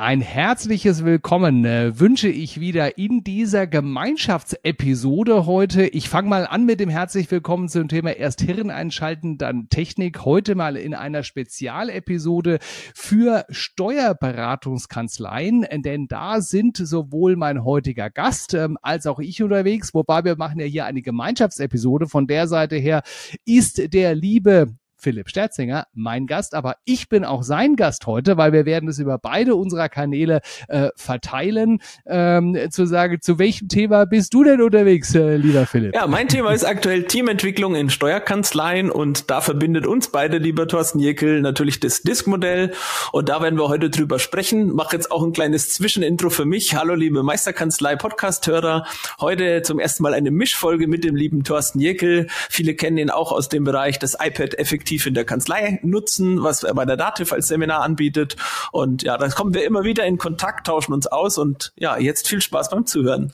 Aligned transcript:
Ein 0.00 0.20
herzliches 0.22 1.04
Willkommen 1.04 1.66
äh, 1.66 2.00
wünsche 2.00 2.30
ich 2.30 2.58
wieder 2.58 2.96
in 2.96 3.22
dieser 3.22 3.66
Gemeinschaftsepisode 3.66 5.44
heute. 5.44 5.86
Ich 5.88 6.08
fange 6.08 6.30
mal 6.30 6.46
an 6.46 6.64
mit 6.64 6.80
dem 6.80 6.88
herzlich 6.88 7.30
Willkommen 7.30 7.68
zum 7.68 7.86
Thema 7.86 8.16
erst 8.16 8.40
Hirn 8.40 8.70
einschalten, 8.70 9.36
dann 9.36 9.68
Technik. 9.68 10.24
Heute 10.24 10.54
mal 10.54 10.78
in 10.78 10.94
einer 10.94 11.22
Spezialepisode 11.22 12.60
für 12.94 13.44
Steuerberatungskanzleien, 13.50 15.66
denn 15.82 16.08
da 16.08 16.40
sind 16.40 16.78
sowohl 16.78 17.36
mein 17.36 17.62
heutiger 17.62 18.08
Gast 18.08 18.54
ähm, 18.54 18.78
als 18.80 19.06
auch 19.06 19.18
ich 19.18 19.42
unterwegs, 19.42 19.92
wobei 19.92 20.24
wir 20.24 20.36
machen 20.36 20.60
ja 20.60 20.66
hier 20.66 20.86
eine 20.86 21.02
Gemeinschaftsepisode. 21.02 22.06
Von 22.06 22.26
der 22.26 22.48
Seite 22.48 22.76
her 22.76 23.02
ist 23.44 23.92
der 23.92 24.14
liebe 24.14 24.79
Philipp 25.00 25.28
Sterzinger, 25.28 25.86
mein 25.94 26.26
Gast, 26.26 26.54
aber 26.54 26.76
ich 26.84 27.08
bin 27.08 27.24
auch 27.24 27.42
sein 27.42 27.76
Gast 27.76 28.06
heute, 28.06 28.36
weil 28.36 28.52
wir 28.52 28.66
werden 28.66 28.88
es 28.88 28.98
über 28.98 29.18
beide 29.18 29.54
unserer 29.54 29.88
Kanäle 29.88 30.40
äh, 30.68 30.90
verteilen. 30.96 31.78
Ähm, 32.06 32.56
zu 32.70 32.86
sagen, 32.86 33.18
zu 33.20 33.38
welchem 33.38 33.68
Thema 33.68 34.04
bist 34.04 34.34
du 34.34 34.44
denn 34.44 34.60
unterwegs, 34.60 35.14
äh, 35.14 35.36
lieber 35.36 35.66
Philipp? 35.66 35.94
Ja, 35.94 36.06
mein 36.06 36.28
Thema 36.28 36.52
ist 36.52 36.64
aktuell 36.64 37.04
Teamentwicklung 37.04 37.74
in 37.74 37.88
Steuerkanzleien 37.88 38.90
und 38.90 39.30
da 39.30 39.40
verbindet 39.40 39.86
uns 39.86 40.08
beide, 40.08 40.38
lieber 40.38 40.68
Thorsten 40.68 40.98
Jekyll, 40.98 41.40
natürlich 41.40 41.80
das 41.80 42.02
Disk-Modell 42.02 42.72
und 43.12 43.28
da 43.28 43.40
werden 43.42 43.58
wir 43.58 43.68
heute 43.68 43.88
drüber 43.88 44.18
sprechen. 44.18 44.72
Mach 44.74 44.92
jetzt 44.92 45.10
auch 45.10 45.22
ein 45.22 45.32
kleines 45.32 45.70
Zwischenintro 45.70 46.28
für 46.30 46.44
mich. 46.44 46.74
Hallo, 46.74 46.94
liebe 46.94 47.22
Meisterkanzlei-Podcast-Hörer. 47.22 48.86
Heute 49.18 49.62
zum 49.62 49.78
ersten 49.78 50.02
Mal 50.02 50.12
eine 50.12 50.30
Mischfolge 50.30 50.86
mit 50.86 51.04
dem 51.04 51.16
lieben 51.16 51.42
Thorsten 51.44 51.80
Jekyll. 51.80 52.26
Viele 52.50 52.74
kennen 52.74 52.98
ihn 52.98 53.10
auch 53.10 53.32
aus 53.32 53.48
dem 53.48 53.64
Bereich 53.64 53.98
des 53.98 54.16
iPad 54.20 54.58
effektiv 54.58 54.89
effektiv 54.90 55.06
in 55.06 55.14
der 55.14 55.24
Kanzlei 55.24 55.78
nutzen, 55.82 56.42
was 56.42 56.64
er 56.64 56.74
bei 56.74 56.84
der 56.84 56.96
Dativ 56.96 57.32
als 57.32 57.48
Seminar 57.48 57.82
anbietet. 57.82 58.36
Und 58.72 59.02
ja, 59.02 59.16
da 59.16 59.28
kommen 59.28 59.54
wir 59.54 59.64
immer 59.64 59.84
wieder 59.84 60.04
in 60.04 60.18
Kontakt, 60.18 60.66
tauschen 60.66 60.92
uns 60.92 61.06
aus 61.06 61.38
und 61.38 61.72
ja, 61.76 61.96
jetzt 61.98 62.28
viel 62.28 62.40
Spaß 62.40 62.70
beim 62.70 62.86
Zuhören. 62.86 63.32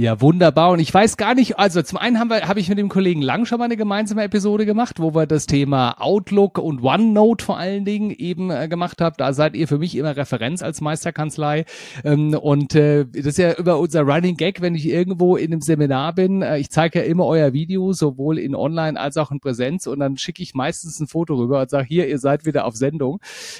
Ja, 0.00 0.20
wunderbar. 0.20 0.70
Und 0.70 0.78
ich 0.78 0.94
weiß 0.94 1.16
gar 1.16 1.34
nicht, 1.34 1.58
also 1.58 1.82
zum 1.82 1.98
einen 1.98 2.20
haben 2.20 2.30
wir, 2.30 2.46
habe 2.46 2.60
ich 2.60 2.68
mit 2.68 2.78
dem 2.78 2.88
Kollegen 2.88 3.20
Lang 3.20 3.46
schon 3.46 3.58
mal 3.58 3.64
eine 3.64 3.76
gemeinsame 3.76 4.22
Episode 4.22 4.64
gemacht, 4.64 5.00
wo 5.00 5.12
wir 5.12 5.26
das 5.26 5.46
Thema 5.46 6.00
Outlook 6.00 6.58
und 6.58 6.84
OneNote 6.84 7.44
vor 7.44 7.58
allen 7.58 7.84
Dingen 7.84 8.12
eben 8.12 8.52
äh, 8.52 8.68
gemacht 8.68 9.00
haben. 9.00 9.16
Da 9.18 9.32
seid 9.32 9.56
ihr 9.56 9.66
für 9.66 9.78
mich 9.78 9.96
immer 9.96 10.16
Referenz 10.16 10.62
als 10.62 10.80
Meisterkanzlei. 10.80 11.64
Ähm, 12.04 12.34
und 12.34 12.76
äh, 12.76 13.06
das 13.06 13.26
ist 13.26 13.38
ja 13.38 13.54
über 13.54 13.80
unser 13.80 14.02
Running 14.02 14.36
Gag, 14.36 14.60
wenn 14.60 14.76
ich 14.76 14.86
irgendwo 14.86 15.36
in 15.36 15.50
einem 15.50 15.62
Seminar 15.62 16.14
bin. 16.14 16.42
Äh, 16.42 16.58
ich 16.58 16.70
zeige 16.70 17.00
ja 17.00 17.04
immer 17.04 17.26
euer 17.26 17.52
Video, 17.52 17.92
sowohl 17.92 18.38
in 18.38 18.54
Online 18.54 19.00
als 19.00 19.16
auch 19.16 19.32
in 19.32 19.40
Präsenz. 19.40 19.88
Und 19.88 19.98
dann 19.98 20.16
schicke 20.16 20.44
ich 20.44 20.54
meistens 20.54 21.00
ein 21.00 21.08
Foto 21.08 21.34
rüber 21.34 21.62
und 21.62 21.70
sage, 21.70 21.88
hier, 21.88 22.06
ihr 22.06 22.20
seid 22.20 22.46
wieder 22.46 22.66
auf 22.66 22.76
Sendung. 22.76 23.18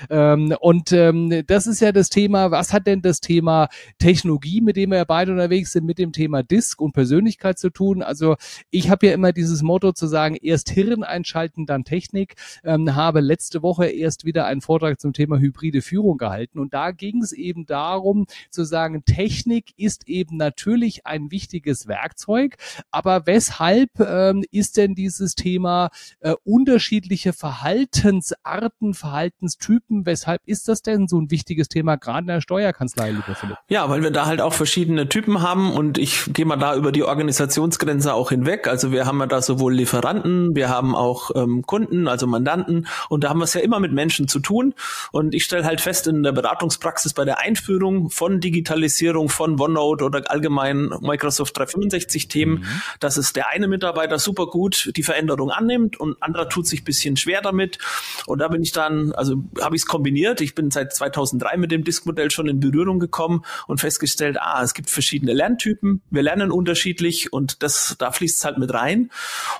Ähm, 0.08 0.54
und 0.60 0.92
ähm, 0.92 1.42
das 1.48 1.66
ist 1.66 1.80
ja 1.80 1.90
das 1.90 2.10
Thema, 2.10 2.52
was 2.52 2.72
hat 2.72 2.86
denn 2.86 3.02
das 3.02 3.20
Thema 3.20 3.66
Technologie, 3.98 4.60
mit 4.60 4.76
dem 4.76 4.90
wir 4.90 4.98
ja 4.98 5.04
beide 5.04 5.32
unterwegs 5.32 5.72
sind, 5.72 5.84
mit 5.84 5.98
dem 5.98 6.12
Thema 6.12 6.27
Thema 6.28 6.42
Disk 6.42 6.82
und 6.82 6.92
Persönlichkeit 6.92 7.58
zu 7.58 7.70
tun. 7.70 8.02
Also 8.02 8.36
ich 8.70 8.90
habe 8.90 9.06
ja 9.06 9.14
immer 9.14 9.32
dieses 9.32 9.62
Motto 9.62 9.92
zu 9.92 10.06
sagen, 10.06 10.36
erst 10.36 10.68
Hirn 10.68 11.02
einschalten, 11.02 11.64
dann 11.64 11.84
Technik. 11.84 12.34
Ähm, 12.64 12.94
habe 12.94 13.20
letzte 13.20 13.62
Woche 13.62 13.86
erst 13.86 14.26
wieder 14.26 14.44
einen 14.44 14.60
Vortrag 14.60 15.00
zum 15.00 15.14
Thema 15.14 15.38
hybride 15.38 15.80
Führung 15.80 16.18
gehalten 16.18 16.58
und 16.58 16.74
da 16.74 16.90
ging 16.90 17.22
es 17.22 17.32
eben 17.32 17.64
darum 17.64 18.26
zu 18.50 18.64
sagen, 18.64 19.04
Technik 19.06 19.72
ist 19.78 20.06
eben 20.06 20.36
natürlich 20.36 21.06
ein 21.06 21.30
wichtiges 21.30 21.88
Werkzeug, 21.88 22.56
aber 22.90 23.26
weshalb 23.26 23.98
ähm, 24.00 24.44
ist 24.50 24.76
denn 24.76 24.94
dieses 24.94 25.34
Thema 25.34 25.88
äh, 26.20 26.34
unterschiedliche 26.44 27.32
Verhaltensarten, 27.32 28.92
Verhaltenstypen, 28.92 30.04
weshalb 30.04 30.42
ist 30.44 30.68
das 30.68 30.82
denn 30.82 31.08
so 31.08 31.18
ein 31.18 31.30
wichtiges 31.30 31.68
Thema 31.68 31.96
gerade 31.96 32.20
in 32.20 32.26
der 32.26 32.40
Steuerkanzlei, 32.42 33.12
lieber 33.12 33.34
Philipp? 33.34 33.56
Ja, 33.70 33.88
weil 33.88 34.02
wir 34.02 34.10
da 34.10 34.26
halt 34.26 34.42
auch 34.42 34.52
verschiedene 34.52 35.08
Typen 35.08 35.40
haben 35.40 35.72
und 35.72 35.96
ich 35.96 36.17
gehen 36.32 36.48
wir 36.48 36.56
da 36.56 36.74
über 36.74 36.92
die 36.92 37.04
Organisationsgrenze 37.04 38.14
auch 38.14 38.30
hinweg. 38.30 38.66
Also 38.68 38.92
wir 38.92 39.06
haben 39.06 39.20
ja 39.20 39.26
da 39.26 39.40
sowohl 39.40 39.74
Lieferanten, 39.74 40.54
wir 40.54 40.68
haben 40.68 40.94
auch 40.94 41.30
ähm, 41.34 41.62
Kunden, 41.64 42.08
also 42.08 42.26
Mandanten 42.26 42.86
und 43.08 43.24
da 43.24 43.28
haben 43.30 43.38
wir 43.38 43.44
es 43.44 43.54
ja 43.54 43.60
immer 43.60 43.80
mit 43.80 43.92
Menschen 43.92 44.28
zu 44.28 44.40
tun. 44.40 44.74
Und 45.12 45.34
ich 45.34 45.44
stelle 45.44 45.64
halt 45.64 45.80
fest 45.80 46.06
in 46.06 46.22
der 46.22 46.32
Beratungspraxis 46.32 47.12
bei 47.12 47.24
der 47.24 47.38
Einführung 47.38 48.10
von 48.10 48.40
Digitalisierung 48.40 49.28
von 49.28 49.60
OneNote 49.60 50.04
oder 50.04 50.30
allgemein 50.30 50.90
Microsoft 51.00 51.56
365 51.56 52.28
Themen, 52.28 52.60
mhm. 52.60 52.66
dass 53.00 53.16
es 53.16 53.32
der 53.32 53.48
eine 53.48 53.68
Mitarbeiter 53.68 54.18
super 54.18 54.46
gut 54.46 54.92
die 54.96 55.02
Veränderung 55.02 55.50
annimmt 55.50 55.98
und 55.98 56.20
anderer 56.22 56.48
tut 56.48 56.66
sich 56.66 56.84
bisschen 56.84 57.16
schwer 57.16 57.40
damit. 57.42 57.78
Und 58.26 58.38
da 58.40 58.48
bin 58.48 58.62
ich 58.62 58.72
dann, 58.72 59.12
also 59.12 59.44
habe 59.60 59.76
ich 59.76 59.82
es 59.82 59.86
kombiniert. 59.86 60.40
Ich 60.40 60.54
bin 60.54 60.70
seit 60.70 60.94
2003 60.94 61.56
mit 61.56 61.70
dem 61.70 61.84
Diskmodell 61.84 62.30
schon 62.30 62.48
in 62.48 62.60
Berührung 62.60 62.98
gekommen 62.98 63.44
und 63.66 63.80
festgestellt, 63.80 64.38
ah, 64.40 64.62
es 64.62 64.74
gibt 64.74 64.90
verschiedene 64.90 65.32
Lerntypen 65.32 66.02
wir 66.10 66.22
lernen 66.22 66.50
unterschiedlich 66.50 67.32
und 67.32 67.62
das, 67.62 67.96
da 67.98 68.12
fließt 68.12 68.38
es 68.38 68.44
halt 68.44 68.58
mit 68.58 68.72
rein. 68.72 69.10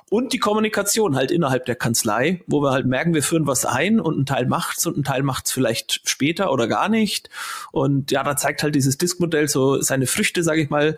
Und 0.09 0.33
die 0.33 0.39
Kommunikation 0.39 1.15
halt 1.15 1.31
innerhalb 1.31 1.65
der 1.65 1.75
Kanzlei, 1.75 2.41
wo 2.47 2.61
wir 2.61 2.71
halt 2.71 2.85
merken, 2.85 3.13
wir 3.13 3.23
führen 3.23 3.47
was 3.47 3.65
ein 3.65 3.99
und 3.99 4.19
ein 4.19 4.25
Teil 4.25 4.47
macht's 4.47 4.85
und 4.85 4.97
ein 4.97 5.03
Teil 5.03 5.23
macht's 5.23 5.51
vielleicht 5.51 6.01
später 6.07 6.51
oder 6.51 6.67
gar 6.67 6.89
nicht. 6.89 7.29
Und 7.71 8.11
ja, 8.11 8.23
da 8.23 8.35
zeigt 8.35 8.63
halt 8.63 8.75
dieses 8.75 8.97
Diskmodell 8.97 9.47
so 9.47 9.81
seine 9.81 10.07
Früchte, 10.07 10.43
sage 10.43 10.61
ich 10.61 10.69
mal. 10.69 10.97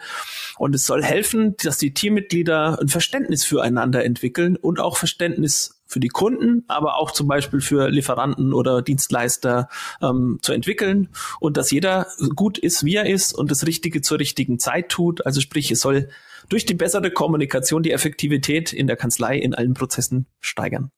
Und 0.58 0.76
es 0.76 0.86
soll 0.86 1.04
helfen, 1.04 1.56
dass 1.64 1.78
die 1.78 1.94
Teammitglieder 1.94 2.80
ein 2.80 2.88
Verständnis 2.88 3.44
füreinander 3.44 4.06
entwickeln 4.06 4.56
und 4.56 4.80
auch 4.80 4.98
Verständnis 4.98 5.81
für 5.92 6.00
die 6.00 6.08
Kunden, 6.08 6.64
aber 6.68 6.98
auch 6.98 7.12
zum 7.12 7.28
Beispiel 7.28 7.60
für 7.60 7.90
Lieferanten 7.90 8.54
oder 8.54 8.82
Dienstleister 8.82 9.68
ähm, 10.02 10.40
zu 10.42 10.54
entwickeln 10.54 11.10
und 11.42 11.58
dass 11.58 11.70
jeder 11.70 12.08
gut 12.36 12.58
ist, 12.58 12.86
wie 12.86 12.96
er 12.96 13.06
ist 13.06 13.34
und 13.34 13.52
das 13.52 13.68
Richtige 13.68 14.02
zur 14.02 14.20
richtigen 14.20 14.58
Zeit 14.58 14.88
tut. 14.88 15.26
Also 15.26 15.42
sprich, 15.42 15.70
es 15.70 15.82
soll 15.82 16.08
durch 16.48 16.66
die 16.66 16.76
bessere 16.76 17.12
Kommunikation 17.12 17.84
die 17.84 17.92
Effektivität 17.92 18.72
in 18.72 18.88
der 18.88 18.96
Kanzlei 18.96 19.38
in 19.38 19.54
allen 19.54 19.74
Prozessen 19.74 20.28
steigern. 20.40 20.92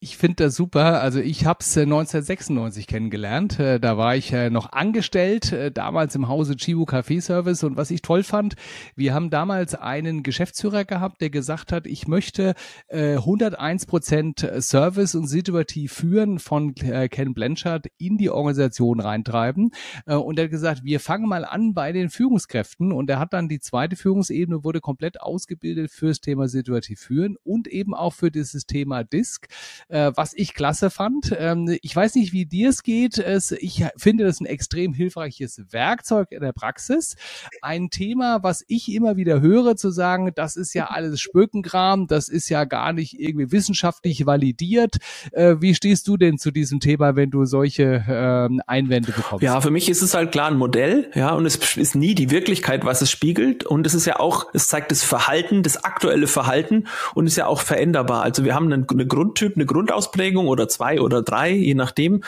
Ich 0.00 0.16
finde 0.16 0.44
das 0.44 0.54
super. 0.54 1.02
Also 1.02 1.18
ich 1.18 1.44
habe 1.44 1.58
es 1.58 1.76
1996 1.76 2.86
kennengelernt. 2.86 3.58
Äh, 3.58 3.80
da 3.80 3.98
war 3.98 4.14
ich 4.14 4.32
äh, 4.32 4.48
noch 4.48 4.70
angestellt, 4.70 5.50
äh, 5.50 5.72
damals 5.72 6.14
im 6.14 6.28
Hause 6.28 6.54
Chibu 6.54 6.84
Café 6.84 7.20
Service. 7.20 7.64
Und 7.64 7.76
was 7.76 7.90
ich 7.90 8.00
toll 8.00 8.22
fand, 8.22 8.54
wir 8.94 9.12
haben 9.12 9.28
damals 9.28 9.74
einen 9.74 10.22
Geschäftsführer 10.22 10.84
gehabt, 10.84 11.20
der 11.20 11.30
gesagt 11.30 11.72
hat, 11.72 11.88
ich 11.88 12.06
möchte 12.06 12.54
101 12.90 13.86
Prozent 13.86 14.48
Service 14.60 15.14
und 15.16 15.26
situativ 15.26 15.92
führen 15.92 16.38
von 16.38 16.74
Ken 16.74 17.34
Blanchard 17.34 17.86
in 17.98 18.18
die 18.18 18.30
Organisation 18.30 19.00
reintreiben. 19.00 19.70
Und 20.06 20.38
er 20.38 20.44
hat 20.44 20.50
gesagt, 20.50 20.84
wir 20.84 21.00
fangen 21.00 21.28
mal 21.28 21.44
an 21.44 21.74
bei 21.74 21.92
den 21.92 22.08
Führungskräften. 22.08 22.92
Und 22.92 23.10
er 23.10 23.18
hat 23.18 23.32
dann 23.32 23.48
die 23.48 23.60
zweite 23.60 23.96
Führungsebene, 23.96 24.64
wurde 24.64 24.80
komplett 24.80 25.20
ausgebildet 25.20 25.90
fürs 25.90 26.20
Thema 26.20 26.48
situativ 26.48 27.00
führen 27.00 27.36
und 27.42 27.66
eben 27.66 27.94
auch 27.94 28.14
für 28.14 28.30
dieses 28.30 28.66
Thema 28.66 29.04
Disk 29.04 29.48
äh, 29.88 30.12
was 30.14 30.32
ich 30.34 30.54
klasse 30.54 30.90
fand. 30.90 31.34
Ähm, 31.38 31.76
ich 31.82 31.94
weiß 31.94 32.14
nicht, 32.14 32.32
wie 32.32 32.46
dir 32.46 32.70
es 32.70 32.82
geht. 32.82 33.18
Ich 33.60 33.84
finde 33.96 34.24
das 34.24 34.40
ein 34.40 34.46
extrem 34.46 34.92
hilfreiches 34.92 35.62
Werkzeug 35.70 36.28
in 36.30 36.40
der 36.40 36.52
Praxis. 36.52 37.16
Ein 37.62 37.90
Thema, 37.90 38.42
was 38.42 38.64
ich 38.68 38.92
immer 38.92 39.16
wieder 39.16 39.40
höre, 39.40 39.76
zu 39.76 39.90
sagen, 39.90 40.32
das 40.34 40.56
ist 40.56 40.74
ja 40.74 40.86
alles 40.86 41.20
Spökenkram, 41.20 42.06
das 42.06 42.28
ist 42.28 42.48
ja 42.48 42.64
gar 42.64 42.92
nicht 42.92 43.18
irgendwie 43.18 43.50
wissenschaftlich 43.52 44.26
validiert. 44.26 44.96
Äh, 45.32 45.56
wie 45.60 45.74
stehst 45.74 46.08
du 46.08 46.16
denn 46.16 46.38
zu 46.38 46.50
diesem 46.50 46.80
Thema, 46.80 47.16
wenn 47.16 47.30
du 47.30 47.44
solche 47.44 48.04
ähm, 48.08 48.60
Einwände 48.66 49.12
bekommst? 49.12 49.42
Ja, 49.42 49.60
für 49.60 49.70
mich 49.70 49.88
ist 49.88 50.02
es 50.02 50.14
halt 50.14 50.32
klar 50.32 50.50
ein 50.50 50.56
Modell, 50.56 51.10
ja, 51.14 51.32
und 51.32 51.46
es 51.46 51.76
ist 51.76 51.94
nie 51.94 52.14
die 52.14 52.30
Wirklichkeit, 52.30 52.84
was 52.84 53.02
es 53.02 53.10
spiegelt. 53.10 53.64
Und 53.64 53.86
es 53.86 53.94
ist 53.94 54.06
ja 54.06 54.20
auch, 54.20 54.46
es 54.52 54.68
zeigt 54.68 54.90
das 54.90 55.02
Verhalten, 55.02 55.62
das 55.62 55.84
aktuelle 55.84 56.26
Verhalten 56.26 56.84
und 57.14 57.26
ist 57.26 57.36
ja 57.36 57.46
auch 57.46 57.60
veränderbar. 57.60 58.22
Also 58.22 58.44
wir 58.44 58.54
haben 58.54 58.72
einen, 58.72 58.86
eine 58.88 59.06
Grundtyp, 59.06 59.56
eine 59.56 59.66
Grund 59.66 59.77
Grundausprägung 59.78 60.48
oder 60.48 60.68
zwei 60.68 61.00
oder 61.00 61.22
drei, 61.22 61.50
je 61.50 61.74
nachdem. 61.74 62.24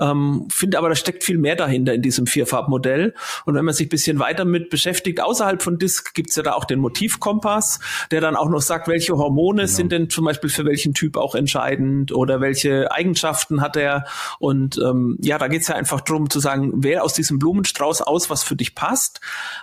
Ähm, 0.00 0.46
finde 0.50 0.78
aber, 0.78 0.88
da 0.88 0.94
steckt 0.94 1.22
viel 1.22 1.36
mehr 1.36 1.54
dahinter 1.54 1.92
in 1.92 2.00
diesem 2.00 2.26
Vierfarbmodell. 2.26 3.14
Und 3.44 3.54
wenn 3.54 3.64
man 3.64 3.74
sich 3.74 3.90
bisschen 3.90 4.18
weiter 4.18 4.46
mit 4.46 4.70
beschäftigt, 4.70 5.20
außerhalb 5.20 5.60
von 5.60 5.78
Disk 5.78 6.14
gibt's 6.14 6.34
ja 6.36 6.42
da 6.42 6.54
auch 6.54 6.64
den 6.64 6.80
Motivkompass, 6.80 7.80
der 8.10 8.22
dann 8.22 8.36
auch 8.36 8.48
noch 8.48 8.62
sagt, 8.62 8.88
welche 8.88 9.18
Hormone 9.18 9.62
genau. 9.62 9.74
sind 9.74 9.92
denn 9.92 10.08
zum 10.08 10.24
Beispiel 10.24 10.48
für 10.48 10.64
welchen 10.64 10.94
Typ 10.94 11.18
auch 11.18 11.34
entscheidend 11.34 12.10
oder 12.12 12.40
welche 12.40 12.90
Eigenschaften 12.90 13.60
hat 13.60 13.76
er. 13.76 14.06
Und 14.38 14.78
ähm, 14.78 15.18
ja, 15.20 15.36
da 15.36 15.48
geht's 15.48 15.68
ja 15.68 15.74
einfach 15.74 16.00
drum 16.00 16.30
zu 16.30 16.40
sagen, 16.40 16.82
wähl 16.82 17.00
aus 17.00 17.12
diesem 17.12 17.38
Blumenstrauß 17.38 18.00
aus, 18.00 18.30
was 18.30 18.42
für 18.42 18.56
dich 18.56 18.74
passt. 18.74 19.20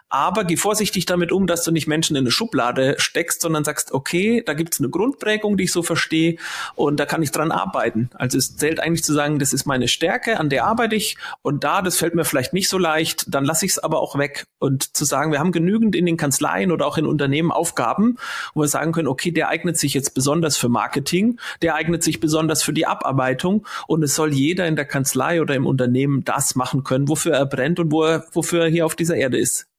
Aber 0.09 0.43
geh 0.43 0.57
vorsichtig 0.57 1.07
damit 1.07 1.31
um, 1.31 1.47
dass 1.47 1.63
du 1.63 1.71
nicht 1.71 1.87
Menschen 1.87 2.15
in 2.15 2.23
eine 2.23 2.31
Schublade 2.31 2.95
steckst, 2.99 3.41
sondern 3.41 3.63
sagst, 3.63 3.93
okay, 3.93 4.43
da 4.45 4.53
gibt's 4.53 4.79
eine 4.79 4.89
Grundprägung, 4.89 5.57
die 5.57 5.63
ich 5.63 5.71
so 5.71 5.81
verstehe 5.81 6.37
und 6.75 6.99
da 6.99 7.05
kann 7.05 7.23
ich 7.23 7.30
dran 7.31 7.51
arbeiten. 7.51 8.09
Also 8.13 8.37
es 8.37 8.55
zählt 8.57 8.79
eigentlich 8.79 9.03
zu 9.03 9.13
sagen, 9.13 9.39
das 9.39 9.53
ist 9.53 9.65
meine 9.65 9.87
Stärke, 9.87 10.39
an 10.39 10.49
der 10.49 10.65
arbeite 10.65 10.95
ich 10.95 11.17
und 11.41 11.63
da, 11.63 11.81
das 11.81 11.97
fällt 11.97 12.15
mir 12.15 12.25
vielleicht 12.25 12.53
nicht 12.53 12.69
so 12.69 12.77
leicht, 12.77 13.25
dann 13.33 13.45
lasse 13.45 13.65
ich 13.65 13.73
es 13.73 13.79
aber 13.79 13.99
auch 13.99 14.17
weg. 14.17 14.45
Und 14.59 14.95
zu 14.95 15.05
sagen, 15.05 15.31
wir 15.31 15.39
haben 15.39 15.51
genügend 15.51 15.95
in 15.95 16.05
den 16.05 16.17
Kanzleien 16.17 16.71
oder 16.71 16.85
auch 16.85 16.97
in 16.97 17.05
Unternehmen 17.05 17.51
Aufgaben, 17.51 18.17
wo 18.53 18.61
wir 18.61 18.67
sagen 18.67 18.91
können, 18.91 19.07
okay, 19.07 19.31
der 19.31 19.49
eignet 19.49 19.77
sich 19.77 19.93
jetzt 19.93 20.13
besonders 20.13 20.57
für 20.57 20.69
Marketing, 20.69 21.39
der 21.61 21.75
eignet 21.75 22.03
sich 22.03 22.19
besonders 22.19 22.63
für 22.63 22.73
die 22.73 22.85
Abarbeitung 22.85 23.65
und 23.87 24.03
es 24.03 24.15
soll 24.15 24.33
jeder 24.33 24.67
in 24.67 24.75
der 24.75 24.85
Kanzlei 24.85 25.41
oder 25.41 25.55
im 25.55 25.65
Unternehmen 25.65 26.23
das 26.23 26.55
machen 26.55 26.83
können, 26.83 27.07
wofür 27.07 27.33
er 27.33 27.45
brennt 27.45 27.79
und 27.79 27.91
wo 27.91 28.03
er, 28.03 28.25
wofür 28.33 28.63
er 28.63 28.69
hier 28.69 28.85
auf 28.85 28.95
dieser 28.95 29.15
Erde 29.15 29.37
ist. 29.37 29.70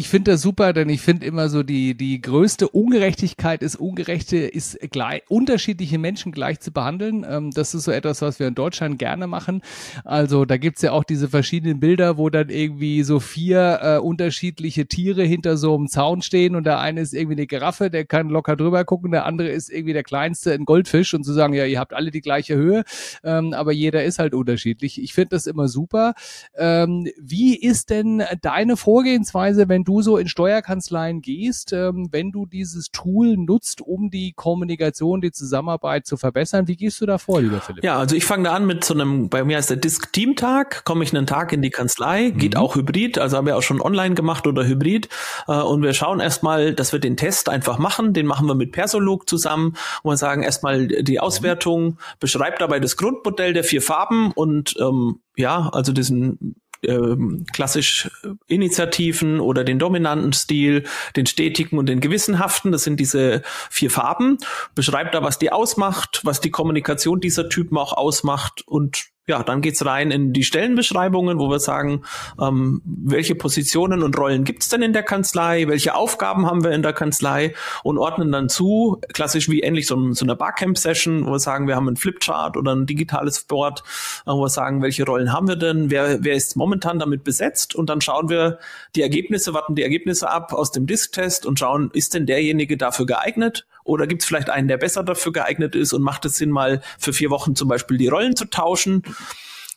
Ich 0.00 0.08
finde 0.08 0.30
das 0.30 0.40
super, 0.40 0.72
denn 0.72 0.88
ich 0.88 1.02
finde 1.02 1.26
immer 1.26 1.50
so 1.50 1.62
die, 1.62 1.94
die 1.94 2.22
größte 2.22 2.70
Ungerechtigkeit 2.70 3.62
ist, 3.62 3.76
ungerechte 3.76 4.38
ist 4.38 4.78
gleich, 4.90 5.24
unterschiedliche 5.28 5.98
Menschen 5.98 6.32
gleich 6.32 6.58
zu 6.60 6.72
behandeln. 6.72 7.26
Ähm, 7.28 7.50
das 7.50 7.74
ist 7.74 7.84
so 7.84 7.90
etwas, 7.90 8.22
was 8.22 8.38
wir 8.38 8.48
in 8.48 8.54
Deutschland 8.54 8.98
gerne 8.98 9.26
machen. 9.26 9.60
Also 10.06 10.46
da 10.46 10.56
gibt's 10.56 10.80
ja 10.80 10.92
auch 10.92 11.04
diese 11.04 11.28
verschiedenen 11.28 11.80
Bilder, 11.80 12.16
wo 12.16 12.30
dann 12.30 12.48
irgendwie 12.48 13.02
so 13.02 13.20
vier 13.20 13.80
äh, 13.82 13.98
unterschiedliche 13.98 14.86
Tiere 14.86 15.22
hinter 15.22 15.58
so 15.58 15.74
einem 15.74 15.88
Zaun 15.88 16.22
stehen 16.22 16.56
und 16.56 16.64
der 16.64 16.80
eine 16.80 17.02
ist 17.02 17.12
irgendwie 17.12 17.36
eine 17.36 17.46
Giraffe, 17.46 17.90
der 17.90 18.06
kann 18.06 18.30
locker 18.30 18.56
drüber 18.56 18.86
gucken, 18.86 19.10
der 19.10 19.26
andere 19.26 19.50
ist 19.50 19.68
irgendwie 19.68 19.92
der 19.92 20.02
kleinste, 20.02 20.54
ein 20.54 20.64
Goldfisch 20.64 21.12
und 21.12 21.24
zu 21.24 21.34
sagen, 21.34 21.52
ja, 21.52 21.66
ihr 21.66 21.78
habt 21.78 21.92
alle 21.92 22.10
die 22.10 22.22
gleiche 22.22 22.56
Höhe, 22.56 22.84
ähm, 23.22 23.52
aber 23.52 23.72
jeder 23.72 24.02
ist 24.02 24.18
halt 24.18 24.32
unterschiedlich. 24.32 24.98
Ich 24.98 25.12
finde 25.12 25.36
das 25.36 25.46
immer 25.46 25.68
super. 25.68 26.14
Ähm, 26.56 27.06
wie 27.20 27.54
ist 27.54 27.90
denn 27.90 28.22
deine 28.40 28.78
Vorgehensweise, 28.78 29.68
wenn 29.68 29.80
wenn 29.80 29.84
du 29.90 30.02
so 30.02 30.16
in 30.18 30.28
Steuerkanzleien 30.28 31.20
gehst, 31.20 31.72
ähm, 31.72 32.08
wenn 32.12 32.30
du 32.30 32.46
dieses 32.46 32.90
Tool 32.92 33.36
nutzt, 33.36 33.80
um 33.80 34.08
die 34.08 34.32
Kommunikation, 34.32 35.20
die 35.20 35.32
Zusammenarbeit 35.32 36.06
zu 36.06 36.16
verbessern, 36.16 36.68
wie 36.68 36.76
gehst 36.76 37.00
du 37.00 37.06
da 37.06 37.18
vor, 37.18 37.40
lieber 37.40 37.60
Philipp? 37.60 37.82
Ja, 37.82 37.98
also 37.98 38.14
ich 38.14 38.24
fange 38.24 38.44
da 38.44 38.54
an 38.54 38.66
mit 38.66 38.84
so 38.84 38.94
einem, 38.94 39.28
bei 39.28 39.42
mir 39.42 39.56
heißt 39.56 39.70
der 39.70 39.78
Disk-Team-Tag, 39.78 40.84
komme 40.84 41.02
ich 41.02 41.12
einen 41.12 41.26
Tag 41.26 41.52
in 41.52 41.60
die 41.60 41.70
Kanzlei, 41.70 42.30
geht 42.30 42.54
mhm. 42.54 42.60
auch 42.60 42.76
hybrid, 42.76 43.18
also 43.18 43.36
haben 43.36 43.46
wir 43.46 43.56
auch 43.56 43.62
schon 43.62 43.80
online 43.80 44.14
gemacht 44.14 44.46
oder 44.46 44.64
hybrid 44.64 45.08
äh, 45.48 45.60
und 45.60 45.82
wir 45.82 45.92
schauen 45.92 46.20
erstmal, 46.20 46.72
dass 46.72 46.92
wir 46.92 47.00
den 47.00 47.16
Test 47.16 47.48
einfach 47.48 47.78
machen, 47.78 48.12
den 48.12 48.26
machen 48.26 48.46
wir 48.46 48.54
mit 48.54 48.70
Persolog 48.70 49.28
zusammen 49.28 49.74
und 50.04 50.12
wir 50.12 50.16
sagen 50.16 50.44
erstmal 50.44 50.86
die 50.86 51.18
Auswertung, 51.18 51.98
beschreibt 52.20 52.60
dabei 52.60 52.78
das 52.78 52.96
Grundmodell 52.96 53.54
der 53.54 53.64
vier 53.64 53.82
Farben 53.82 54.30
und 54.30 54.76
ähm, 54.78 55.18
ja, 55.36 55.68
also 55.72 55.92
diesen 55.92 56.54
ähm, 56.86 57.46
klassisch 57.52 58.10
Initiativen 58.46 59.40
oder 59.40 59.64
den 59.64 59.78
dominanten 59.78 60.32
Stil, 60.32 60.84
den 61.16 61.26
stetigen 61.26 61.78
und 61.78 61.86
den 61.86 62.00
gewissenhaften. 62.00 62.72
Das 62.72 62.84
sind 62.84 62.98
diese 62.98 63.42
vier 63.70 63.90
Farben. 63.90 64.38
Beschreibt 64.74 65.14
da, 65.14 65.22
was 65.22 65.38
die 65.38 65.52
ausmacht, 65.52 66.20
was 66.24 66.40
die 66.40 66.50
Kommunikation 66.50 67.20
dieser 67.20 67.48
Typen 67.48 67.76
auch 67.76 67.92
ausmacht 67.92 68.62
und 68.66 69.10
ja, 69.30 69.44
dann 69.44 69.60
geht's 69.60 69.86
rein 69.86 70.10
in 70.10 70.32
die 70.32 70.42
Stellenbeschreibungen, 70.42 71.38
wo 71.38 71.48
wir 71.48 71.60
sagen, 71.60 72.02
ähm, 72.40 72.82
welche 72.84 73.36
Positionen 73.36 74.02
und 74.02 74.18
Rollen 74.18 74.42
gibt's 74.42 74.68
denn 74.68 74.82
in 74.82 74.92
der 74.92 75.04
Kanzlei, 75.04 75.68
welche 75.68 75.94
Aufgaben 75.94 76.46
haben 76.46 76.64
wir 76.64 76.72
in 76.72 76.82
der 76.82 76.92
Kanzlei? 76.92 77.54
Und 77.84 77.96
ordnen 77.96 78.32
dann 78.32 78.48
zu, 78.48 79.00
klassisch 79.12 79.48
wie 79.48 79.60
ähnlich 79.60 79.86
so, 79.86 80.12
so 80.12 80.24
eine 80.24 80.34
Barcamp-Session, 80.34 81.26
wo 81.26 81.30
wir 81.30 81.38
sagen, 81.38 81.68
wir 81.68 81.76
haben 81.76 81.88
ein 81.88 81.96
Flipchart 81.96 82.56
oder 82.56 82.74
ein 82.74 82.86
digitales 82.86 83.42
Board, 83.42 83.84
äh, 84.26 84.32
wo 84.32 84.42
wir 84.42 84.48
sagen, 84.48 84.82
welche 84.82 85.04
Rollen 85.04 85.32
haben 85.32 85.46
wir 85.46 85.56
denn, 85.56 85.90
wer, 85.90 86.24
wer 86.24 86.34
ist 86.34 86.56
momentan 86.56 86.98
damit 86.98 87.22
besetzt? 87.22 87.76
Und 87.76 87.88
dann 87.88 88.00
schauen 88.00 88.28
wir 88.28 88.58
die 88.96 89.02
Ergebnisse, 89.02 89.54
warten 89.54 89.76
die 89.76 89.84
Ergebnisse 89.84 90.28
ab 90.28 90.52
aus 90.52 90.72
dem 90.72 90.86
Disk-Test 90.86 91.46
und 91.46 91.60
schauen, 91.60 91.90
ist 91.92 92.14
denn 92.14 92.26
derjenige 92.26 92.76
dafür 92.76 93.06
geeignet? 93.06 93.66
Oder 93.84 94.06
gibt 94.06 94.22
es 94.22 94.28
vielleicht 94.28 94.50
einen, 94.50 94.68
der 94.68 94.76
besser 94.76 95.02
dafür 95.02 95.32
geeignet 95.32 95.74
ist 95.74 95.92
und 95.92 96.02
macht 96.02 96.24
es 96.24 96.36
Sinn, 96.36 96.50
mal 96.50 96.80
für 96.98 97.12
vier 97.12 97.30
Wochen 97.30 97.56
zum 97.56 97.68
Beispiel 97.68 97.96
die 97.96 98.08
Rollen 98.08 98.36
zu 98.36 98.44
tauschen? 98.44 99.02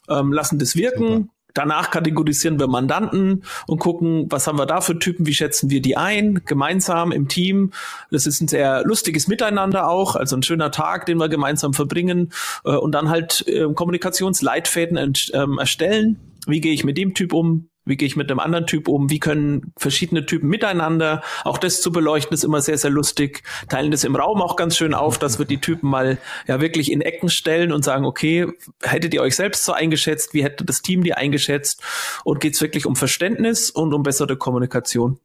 Ähm, 0.10 0.34
lassen 0.34 0.60
das 0.60 0.76
wirken. 0.76 1.08
Super. 1.08 1.34
Danach 1.54 1.92
kategorisieren 1.92 2.60
wir 2.60 2.68
Mandanten 2.68 3.44
und 3.68 3.78
gucken, 3.78 4.26
was 4.30 4.48
haben 4.48 4.58
wir 4.58 4.66
da 4.66 4.82
für 4.82 4.98
Typen, 4.98 5.28
wie 5.28 5.36
schätzen 5.36 5.70
wir 5.70 5.82
die 5.82 5.96
ein, 5.96 6.42
gemeinsam 6.46 7.12
im 7.12 7.28
Team. 7.28 7.72
Das 8.10 8.26
ist 8.26 8.42
ein 8.42 8.48
sehr 8.48 8.84
lustiges 8.84 9.28
Miteinander 9.28 9.88
auch, 9.88 10.16
also 10.16 10.36
ein 10.36 10.42
schöner 10.42 10.72
Tag, 10.72 11.06
den 11.06 11.20
wir 11.20 11.30
gemeinsam 11.30 11.74
verbringen 11.74 12.32
äh, 12.66 12.72
und 12.72 12.94
dann 12.94 13.10
halt 13.10 13.48
äh, 13.48 13.72
Kommunikationsleitfäden 13.72 14.98
äh, 14.98 15.60
erstellen. 15.60 16.20
Wie 16.48 16.60
gehe 16.60 16.74
ich 16.74 16.84
mit 16.84 16.98
dem 16.98 17.14
Typ 17.14 17.34
um? 17.34 17.70
Wie 17.86 17.98
gehe 17.98 18.08
ich 18.08 18.16
mit 18.16 18.32
einem 18.32 18.40
anderen 18.40 18.66
Typ 18.66 18.88
um? 18.88 19.10
Wie 19.10 19.20
können 19.20 19.74
verschiedene 19.78 20.26
Typen 20.26 20.48
miteinander? 20.48 21.22
Auch 21.44 21.58
das 21.58 21.82
zu 21.82 21.92
beleuchten 21.92 22.34
ist 22.34 22.44
immer 22.44 22.62
sehr, 22.62 22.78
sehr 22.78 22.90
lustig. 22.90 23.44
Teilen 23.68 23.92
das 23.92 24.04
im 24.04 24.16
Raum 24.16 24.42
auch 24.42 24.56
ganz 24.56 24.78
schön 24.78 24.94
auf, 24.94 25.18
dass 25.18 25.38
wir 25.38 25.46
die 25.46 25.60
Typen 25.60 25.90
mal 25.90 26.18
ja 26.48 26.62
wirklich 26.62 26.92
in 26.92 27.02
Ecken 27.02 27.30
stellen 27.30 27.72
und 27.72 27.84
sagen, 27.84 28.06
okay, 28.06 28.48
hättet 28.82 29.14
ihr 29.14 29.22
euch 29.22 29.36
selbst 29.36 29.66
so 29.66 29.74
eingeschätzt? 29.74 30.34
Wie 30.34 30.44
hätte 30.44 30.64
das 30.64 30.82
Team 30.82 31.04
die 31.04 31.14
eingeschätzt? 31.14 31.84
Und 32.24 32.40
geht 32.40 32.56
es 32.56 32.62
wirklich 32.62 32.86
um 32.86 32.96
Verständnis 32.96 33.70
und 33.70 33.94
um 33.94 34.04
bessere 34.04 34.38
Kommunikation? 34.38 35.20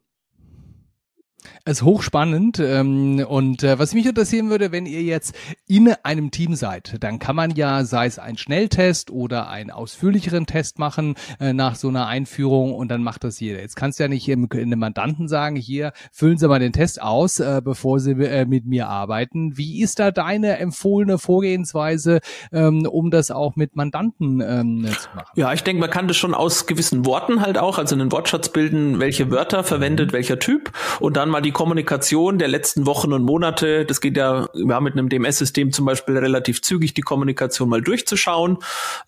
Ist 1.68 1.82
hochspannend. 1.82 2.58
Ähm, 2.58 3.24
und 3.28 3.62
äh, 3.62 3.78
was 3.78 3.94
mich 3.94 4.06
interessieren 4.06 4.50
würde, 4.50 4.72
wenn 4.72 4.86
ihr 4.86 5.02
jetzt 5.02 5.34
in 5.66 5.92
einem 6.02 6.30
Team 6.30 6.54
seid, 6.54 6.96
dann 7.00 7.18
kann 7.18 7.36
man 7.36 7.50
ja, 7.52 7.84
sei 7.84 8.06
es 8.06 8.18
ein 8.18 8.38
Schnelltest 8.38 9.10
oder 9.10 9.48
einen 9.48 9.70
ausführlicheren 9.70 10.46
Test 10.46 10.78
machen 10.78 11.14
äh, 11.40 11.52
nach 11.52 11.76
so 11.76 11.88
einer 11.88 12.06
Einführung 12.06 12.74
und 12.74 12.88
dann 12.88 13.02
macht 13.02 13.24
das 13.24 13.38
jeder. 13.40 13.60
Jetzt 13.60 13.76
kannst 13.76 13.98
du 13.98 14.04
ja 14.04 14.08
nicht 14.08 14.28
im, 14.28 14.48
in 14.52 14.60
einem 14.60 14.78
Mandanten 14.78 15.28
sagen, 15.28 15.56
hier 15.56 15.92
füllen 16.12 16.38
Sie 16.38 16.48
mal 16.48 16.58
den 16.58 16.72
Test 16.72 17.02
aus, 17.02 17.40
äh, 17.40 17.60
bevor 17.62 18.00
Sie 18.00 18.12
äh, 18.12 18.46
mit 18.46 18.64
mir 18.66 18.88
arbeiten. 18.88 19.56
Wie 19.58 19.82
ist 19.82 19.98
da 19.98 20.10
deine 20.10 20.58
empfohlene 20.58 21.18
Vorgehensweise, 21.18 22.20
ähm, 22.52 22.86
um 22.86 23.10
das 23.10 23.30
auch 23.30 23.56
mit 23.56 23.76
Mandanten 23.76 24.40
ähm, 24.40 24.86
zu 24.86 25.08
machen? 25.14 25.32
Ja, 25.36 25.52
ich 25.52 25.62
denke, 25.62 25.80
man 25.80 25.90
kann 25.90 26.08
das 26.08 26.16
schon 26.16 26.34
aus 26.34 26.66
gewissen 26.66 27.04
Worten 27.04 27.42
halt 27.42 27.58
auch, 27.58 27.78
also 27.78 27.94
einen 27.94 28.10
Wortschatz 28.10 28.48
bilden, 28.48 29.00
welche 29.00 29.30
Wörter 29.30 29.64
verwendet 29.64 30.12
welcher 30.12 30.38
Typ 30.38 30.72
und 31.00 31.16
dann 31.16 31.28
mal 31.28 31.42
die 31.42 31.52
Kommunikation 31.58 32.38
der 32.38 32.46
letzten 32.46 32.86
Wochen 32.86 33.12
und 33.12 33.24
Monate, 33.24 33.84
das 33.84 34.00
geht 34.00 34.16
ja, 34.16 34.48
wir 34.54 34.76
haben 34.76 34.84
mit 34.84 34.92
einem 34.92 35.08
DMS-System 35.08 35.72
zum 35.72 35.86
Beispiel 35.86 36.16
relativ 36.16 36.62
zügig 36.62 36.94
die 36.94 37.00
Kommunikation 37.00 37.68
mal 37.68 37.82
durchzuschauen, 37.82 38.58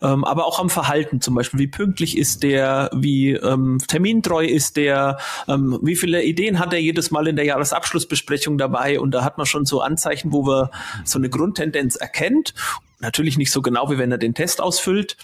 ähm, 0.01 0.25
aber 0.25 0.45
auch 0.45 0.59
am 0.59 0.69
Verhalten 0.69 1.21
zum 1.21 1.33
Beispiel, 1.33 1.61
wie 1.61 1.67
pünktlich 1.67 2.17
ist 2.17 2.43
der, 2.43 2.89
wie 2.93 3.31
ähm, 3.31 3.77
termintreu 3.87 4.43
ist 4.43 4.75
der, 4.75 5.17
ähm, 5.47 5.79
wie 5.81 5.95
viele 5.95 6.25
Ideen 6.25 6.59
hat 6.59 6.73
er 6.73 6.81
jedes 6.81 7.09
Mal 7.09 7.25
in 7.27 7.37
der 7.37 7.45
Jahresabschlussbesprechung 7.45 8.57
dabei? 8.57 8.99
Und 8.99 9.11
da 9.11 9.23
hat 9.23 9.37
man 9.37 9.47
schon 9.47 9.63
so 9.63 9.79
Anzeichen, 9.79 10.33
wo 10.33 10.45
wir 10.45 10.71
so 11.05 11.19
eine 11.19 11.29
Grundtendenz 11.29 11.95
erkennt. 11.95 12.53
Natürlich 12.99 13.37
nicht 13.37 13.53
so 13.53 13.61
genau, 13.61 13.89
wie 13.89 13.97
wenn 13.97 14.11
er 14.11 14.17
den 14.17 14.33
Test 14.33 14.59
ausfüllt. 14.59 15.15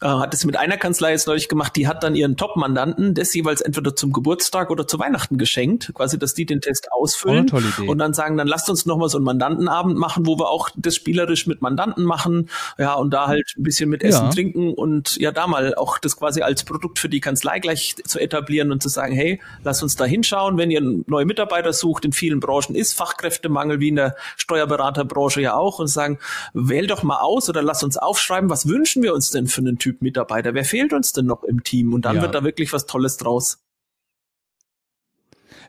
Äh, 0.00 0.06
hat 0.06 0.34
es 0.34 0.44
mit 0.44 0.56
einer 0.56 0.76
Kanzlei 0.76 1.12
jetzt 1.12 1.26
neulich 1.26 1.48
gemacht, 1.48 1.76
die 1.76 1.86
hat 1.86 2.02
dann 2.02 2.14
ihren 2.14 2.36
Top-Mandanten 2.36 3.14
das 3.14 3.34
jeweils 3.34 3.60
entweder 3.60 3.94
zum 3.94 4.12
Geburtstag 4.12 4.70
oder 4.70 4.86
zu 4.86 4.98
Weihnachten 4.98 5.38
geschenkt, 5.38 5.92
quasi, 5.94 6.18
dass 6.18 6.34
die 6.34 6.46
den 6.46 6.60
Test 6.60 6.90
ausfüllen. 6.90 7.50
Oh, 7.52 7.90
und 7.90 7.98
dann 7.98 8.14
sagen, 8.14 8.36
dann 8.36 8.46
lasst 8.46 8.70
uns 8.70 8.86
nochmal 8.86 9.08
so 9.08 9.18
einen 9.18 9.24
Mandantenabend 9.24 9.96
machen, 9.96 10.26
wo 10.26 10.38
wir 10.38 10.48
auch 10.48 10.70
das 10.76 10.96
spielerisch 10.96 11.46
mit 11.46 11.62
Mandanten 11.62 12.04
machen, 12.04 12.48
ja, 12.78 12.94
und 12.94 13.10
da 13.10 13.26
halt 13.26 13.54
ein 13.56 13.62
bisschen 13.62 13.90
mit 13.90 14.02
Essen, 14.02 14.24
ja. 14.24 14.30
Trinken 14.30 14.72
und 14.72 15.16
ja, 15.16 15.32
da 15.32 15.46
mal 15.46 15.74
auch 15.74 15.98
das 15.98 16.16
quasi 16.16 16.42
als 16.42 16.64
Produkt 16.64 16.98
für 16.98 17.08
die 17.08 17.20
Kanzlei 17.20 17.58
gleich 17.58 17.96
zu 18.04 18.18
etablieren 18.18 18.72
und 18.72 18.82
zu 18.82 18.88
sagen, 18.88 19.14
hey, 19.14 19.40
lass 19.62 19.82
uns 19.82 19.96
da 19.96 20.04
hinschauen, 20.04 20.58
wenn 20.58 20.70
ihr 20.70 20.80
neue 21.06 21.24
Mitarbeiter 21.24 21.72
sucht, 21.72 22.04
in 22.04 22.12
vielen 22.12 22.40
Branchen 22.40 22.74
ist 22.74 22.94
Fachkräftemangel, 22.94 23.80
wie 23.80 23.88
in 23.88 23.96
der 23.96 24.16
Steuerberaterbranche 24.36 25.40
ja 25.40 25.54
auch, 25.54 25.78
und 25.78 25.88
sagen, 25.88 26.18
wähl 26.54 26.86
doch 26.86 27.02
mal 27.02 27.20
aus 27.20 27.48
oder 27.48 27.62
lass 27.62 27.82
uns 27.82 27.96
aufschreiben, 27.96 28.50
was 28.50 28.68
wünschen 28.68 29.02
wir 29.02 29.14
uns 29.14 29.30
denn 29.30 29.46
für 29.46 29.60
einen 29.60 29.78
Typ 29.82 30.00
Mitarbeiter? 30.00 30.54
Wer 30.54 30.64
fehlt 30.64 30.92
uns 30.92 31.12
denn 31.12 31.26
noch 31.26 31.42
im 31.42 31.64
Team? 31.64 31.92
Und 31.92 32.04
dann 32.04 32.16
ja. 32.16 32.22
wird 32.22 32.36
da 32.36 32.44
wirklich 32.44 32.72
was 32.72 32.86
Tolles 32.86 33.16
draus. 33.16 33.64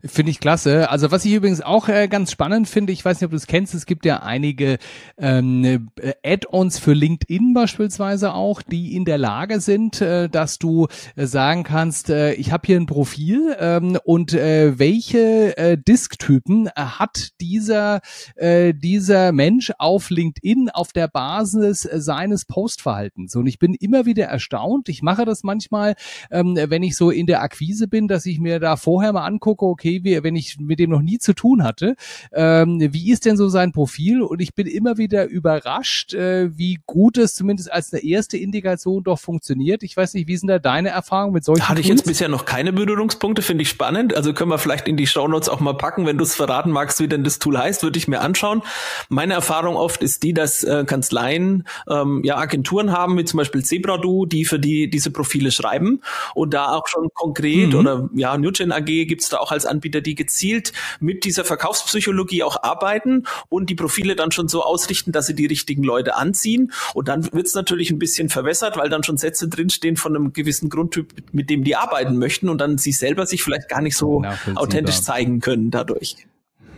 Finde 0.06 0.32
ich 0.32 0.42
klasse. 0.42 0.90
Also 0.90 1.12
was 1.12 1.24
ich 1.24 1.32
übrigens 1.32 1.62
auch 1.62 1.88
äh, 1.88 2.10
ganz 2.10 2.30
spannend 2.30 2.68
finde, 2.68 2.92
ich 2.92 3.06
weiß 3.06 3.22
nicht, 3.22 3.26
ob 3.26 3.32
du 3.32 3.38
es 3.38 3.48
kennst, 3.48 3.74
es 3.74 3.86
gibt 3.86 4.06
ja 4.06 4.22
einige 4.22 4.78
ähm, 5.18 5.92
Add-ons 6.26 6.78
für 6.78 6.92
LinkedIn 6.92 7.54
beispielsweise 7.54 8.34
auch, 8.34 8.62
die 8.62 8.98
in 8.98 9.06
der 9.06 9.18
Lage 9.18 9.62
sind, 9.62 10.02
äh, 10.02 10.28
dass 10.28 10.60
du 10.60 10.88
äh, 11.16 11.26
sagen 11.26 11.64
kannst, 11.64 12.10
äh, 12.10 12.34
ich 12.34 12.52
habe 12.52 12.68
hier 12.68 12.82
ein 12.82 12.86
Profil 12.86 13.56
ähm, 13.58 13.98
und 14.04 14.34
äh, 14.34 14.78
welche 14.78 15.56
äh, 15.58 15.78
Disk-Typen 15.78 16.70
hat 16.76 17.30
dieser, 17.40 18.02
äh, 18.36 18.74
dieser 18.74 19.32
Mensch 19.32 19.72
auf 19.78 20.10
LinkedIn 20.10 20.70
auf 20.70 20.92
der 20.92 21.08
Basis 21.08 21.86
äh, 21.86 22.02
seines 22.02 22.44
Postverhaltens. 22.44 23.38
Und 23.38 23.48
ich 23.48 23.58
bin 23.58 23.74
immer 23.74 24.06
wieder 24.06 24.26
erstaunt. 24.26 24.90
Ich 24.90 25.02
mache 25.02 25.24
das 25.24 25.44
manchmal, 25.44 25.96
ähm, 26.30 26.58
wenn 26.58 26.84
ich 26.84 26.98
so 26.98 27.10
in 27.10 27.26
der 27.26 27.42
Akquise 27.42 27.88
bin, 27.88 28.10
dass 28.10 28.26
ich 28.26 28.42
mir 28.42 28.60
da 28.60 28.76
vorher 28.76 29.14
mal 29.14 29.26
angucke, 29.26 29.66
okay, 29.66 29.93
wie, 30.04 30.24
wenn 30.24 30.36
ich 30.36 30.58
mit 30.60 30.80
dem 30.80 30.90
noch 30.90 31.02
nie 31.02 31.20
zu 31.20 31.34
tun 31.34 31.64
hatte, 31.64 31.96
ähm, 32.32 32.80
wie 32.80 33.12
ist 33.12 33.26
denn 33.26 33.38
so 33.38 33.50
sein 33.50 33.72
Profil? 33.72 34.22
Und 34.22 34.42
ich 34.42 34.56
bin 34.56 34.68
immer 34.68 34.98
wieder 34.98 35.28
überrascht, 35.28 36.14
äh, 36.14 36.58
wie 36.58 36.80
gut 36.86 37.18
es 37.18 37.36
zumindest 37.36 37.72
als 37.72 37.94
eine 37.94 38.04
erste 38.04 38.38
Indikation 38.38 39.04
doch 39.04 39.20
funktioniert. 39.20 39.84
Ich 39.84 39.96
weiß 39.96 40.14
nicht, 40.14 40.28
wie 40.28 40.38
sind 40.38 40.48
da 40.48 40.60
deine 40.60 40.90
Erfahrungen 40.90 41.34
mit 41.34 41.44
solchen 41.44 41.62
Da 41.62 41.70
hatte 41.70 41.82
ich 41.82 41.88
jetzt 41.88 42.06
bisher 42.06 42.30
noch 42.30 42.46
keine 42.46 42.74
Berührungspunkte, 42.74 43.42
finde 43.42 43.64
ich 43.64 43.70
spannend. 43.70 44.16
Also 44.16 44.34
können 44.34 44.50
wir 44.50 44.58
vielleicht 44.58 44.88
in 44.88 44.98
die 44.98 45.08
Shownotes 45.08 45.50
auch 45.50 45.60
mal 45.60 45.74
packen, 45.74 46.06
wenn 46.06 46.18
du 46.18 46.24
es 46.24 46.36
verraten 46.36 46.72
magst, 46.72 47.00
wie 47.00 47.08
denn 47.08 47.24
das 47.24 47.40
Tool 47.40 47.58
heißt, 47.58 47.84
würde 47.84 47.98
ich 47.98 48.08
mir 48.08 48.22
anschauen. 48.22 48.62
Meine 49.10 49.34
Erfahrung 49.34 49.76
oft 49.76 50.04
ist 50.04 50.24
die, 50.24 50.34
dass 50.34 50.64
äh, 50.64 50.86
Kanzleien 50.86 51.68
ähm, 51.90 52.22
ja 52.24 52.38
Agenturen 52.38 52.92
haben, 52.92 53.18
wie 53.18 53.26
zum 53.26 53.38
Beispiel 53.38 53.64
Zebradu, 53.64 54.26
die 54.26 54.46
für 54.46 54.60
die 54.60 54.90
diese 54.90 55.12
Profile 55.12 55.52
schreiben 55.52 56.02
und 56.36 56.54
da 56.54 56.74
auch 56.74 56.88
schon 56.88 57.10
konkret 57.14 57.70
mhm. 57.70 57.76
oder 57.76 58.10
ja, 58.14 58.38
Newgen 58.38 58.72
AG 58.72 58.86
gibt's 58.86 59.30
da 59.30 59.38
auch 59.38 59.52
als 59.52 59.66
Anbieter, 59.66 59.83
die 59.90 60.16
gezielt 60.16 60.74
mit 61.00 61.26
dieser 61.26 61.46
Verkaufspsychologie 61.46 62.44
auch 62.44 62.64
arbeiten 62.64 63.26
und 63.50 63.70
die 63.70 63.76
Profile 63.76 64.16
dann 64.16 64.32
schon 64.32 64.48
so 64.48 64.64
ausrichten, 64.64 65.12
dass 65.12 65.28
sie 65.28 65.36
die 65.36 65.46
richtigen 65.46 65.84
Leute 65.84 66.16
anziehen. 66.16 66.72
Und 66.94 67.08
dann 67.08 67.32
wird's 67.34 67.54
natürlich 67.54 67.92
ein 67.92 68.00
bisschen 68.00 68.30
verwässert, 68.30 68.78
weil 68.78 68.90
dann 68.90 69.04
schon 69.04 69.18
Sätze 69.18 69.48
drinstehen 69.48 69.98
von 69.98 70.16
einem 70.16 70.34
gewissen 70.34 70.70
Grundtyp, 70.70 71.14
mit 71.32 71.50
dem 71.50 71.64
die 71.64 71.76
arbeiten 71.76 72.18
möchten 72.18 72.50
und 72.50 72.60
dann 72.60 72.78
sie 72.78 72.92
selber 72.92 73.26
sich 73.26 73.44
vielleicht 73.44 73.70
gar 73.70 73.82
nicht 73.82 73.98
so 73.98 74.24
authentisch 74.56 75.02
zeigen 75.02 75.40
können 75.40 75.72
dadurch. 75.72 76.28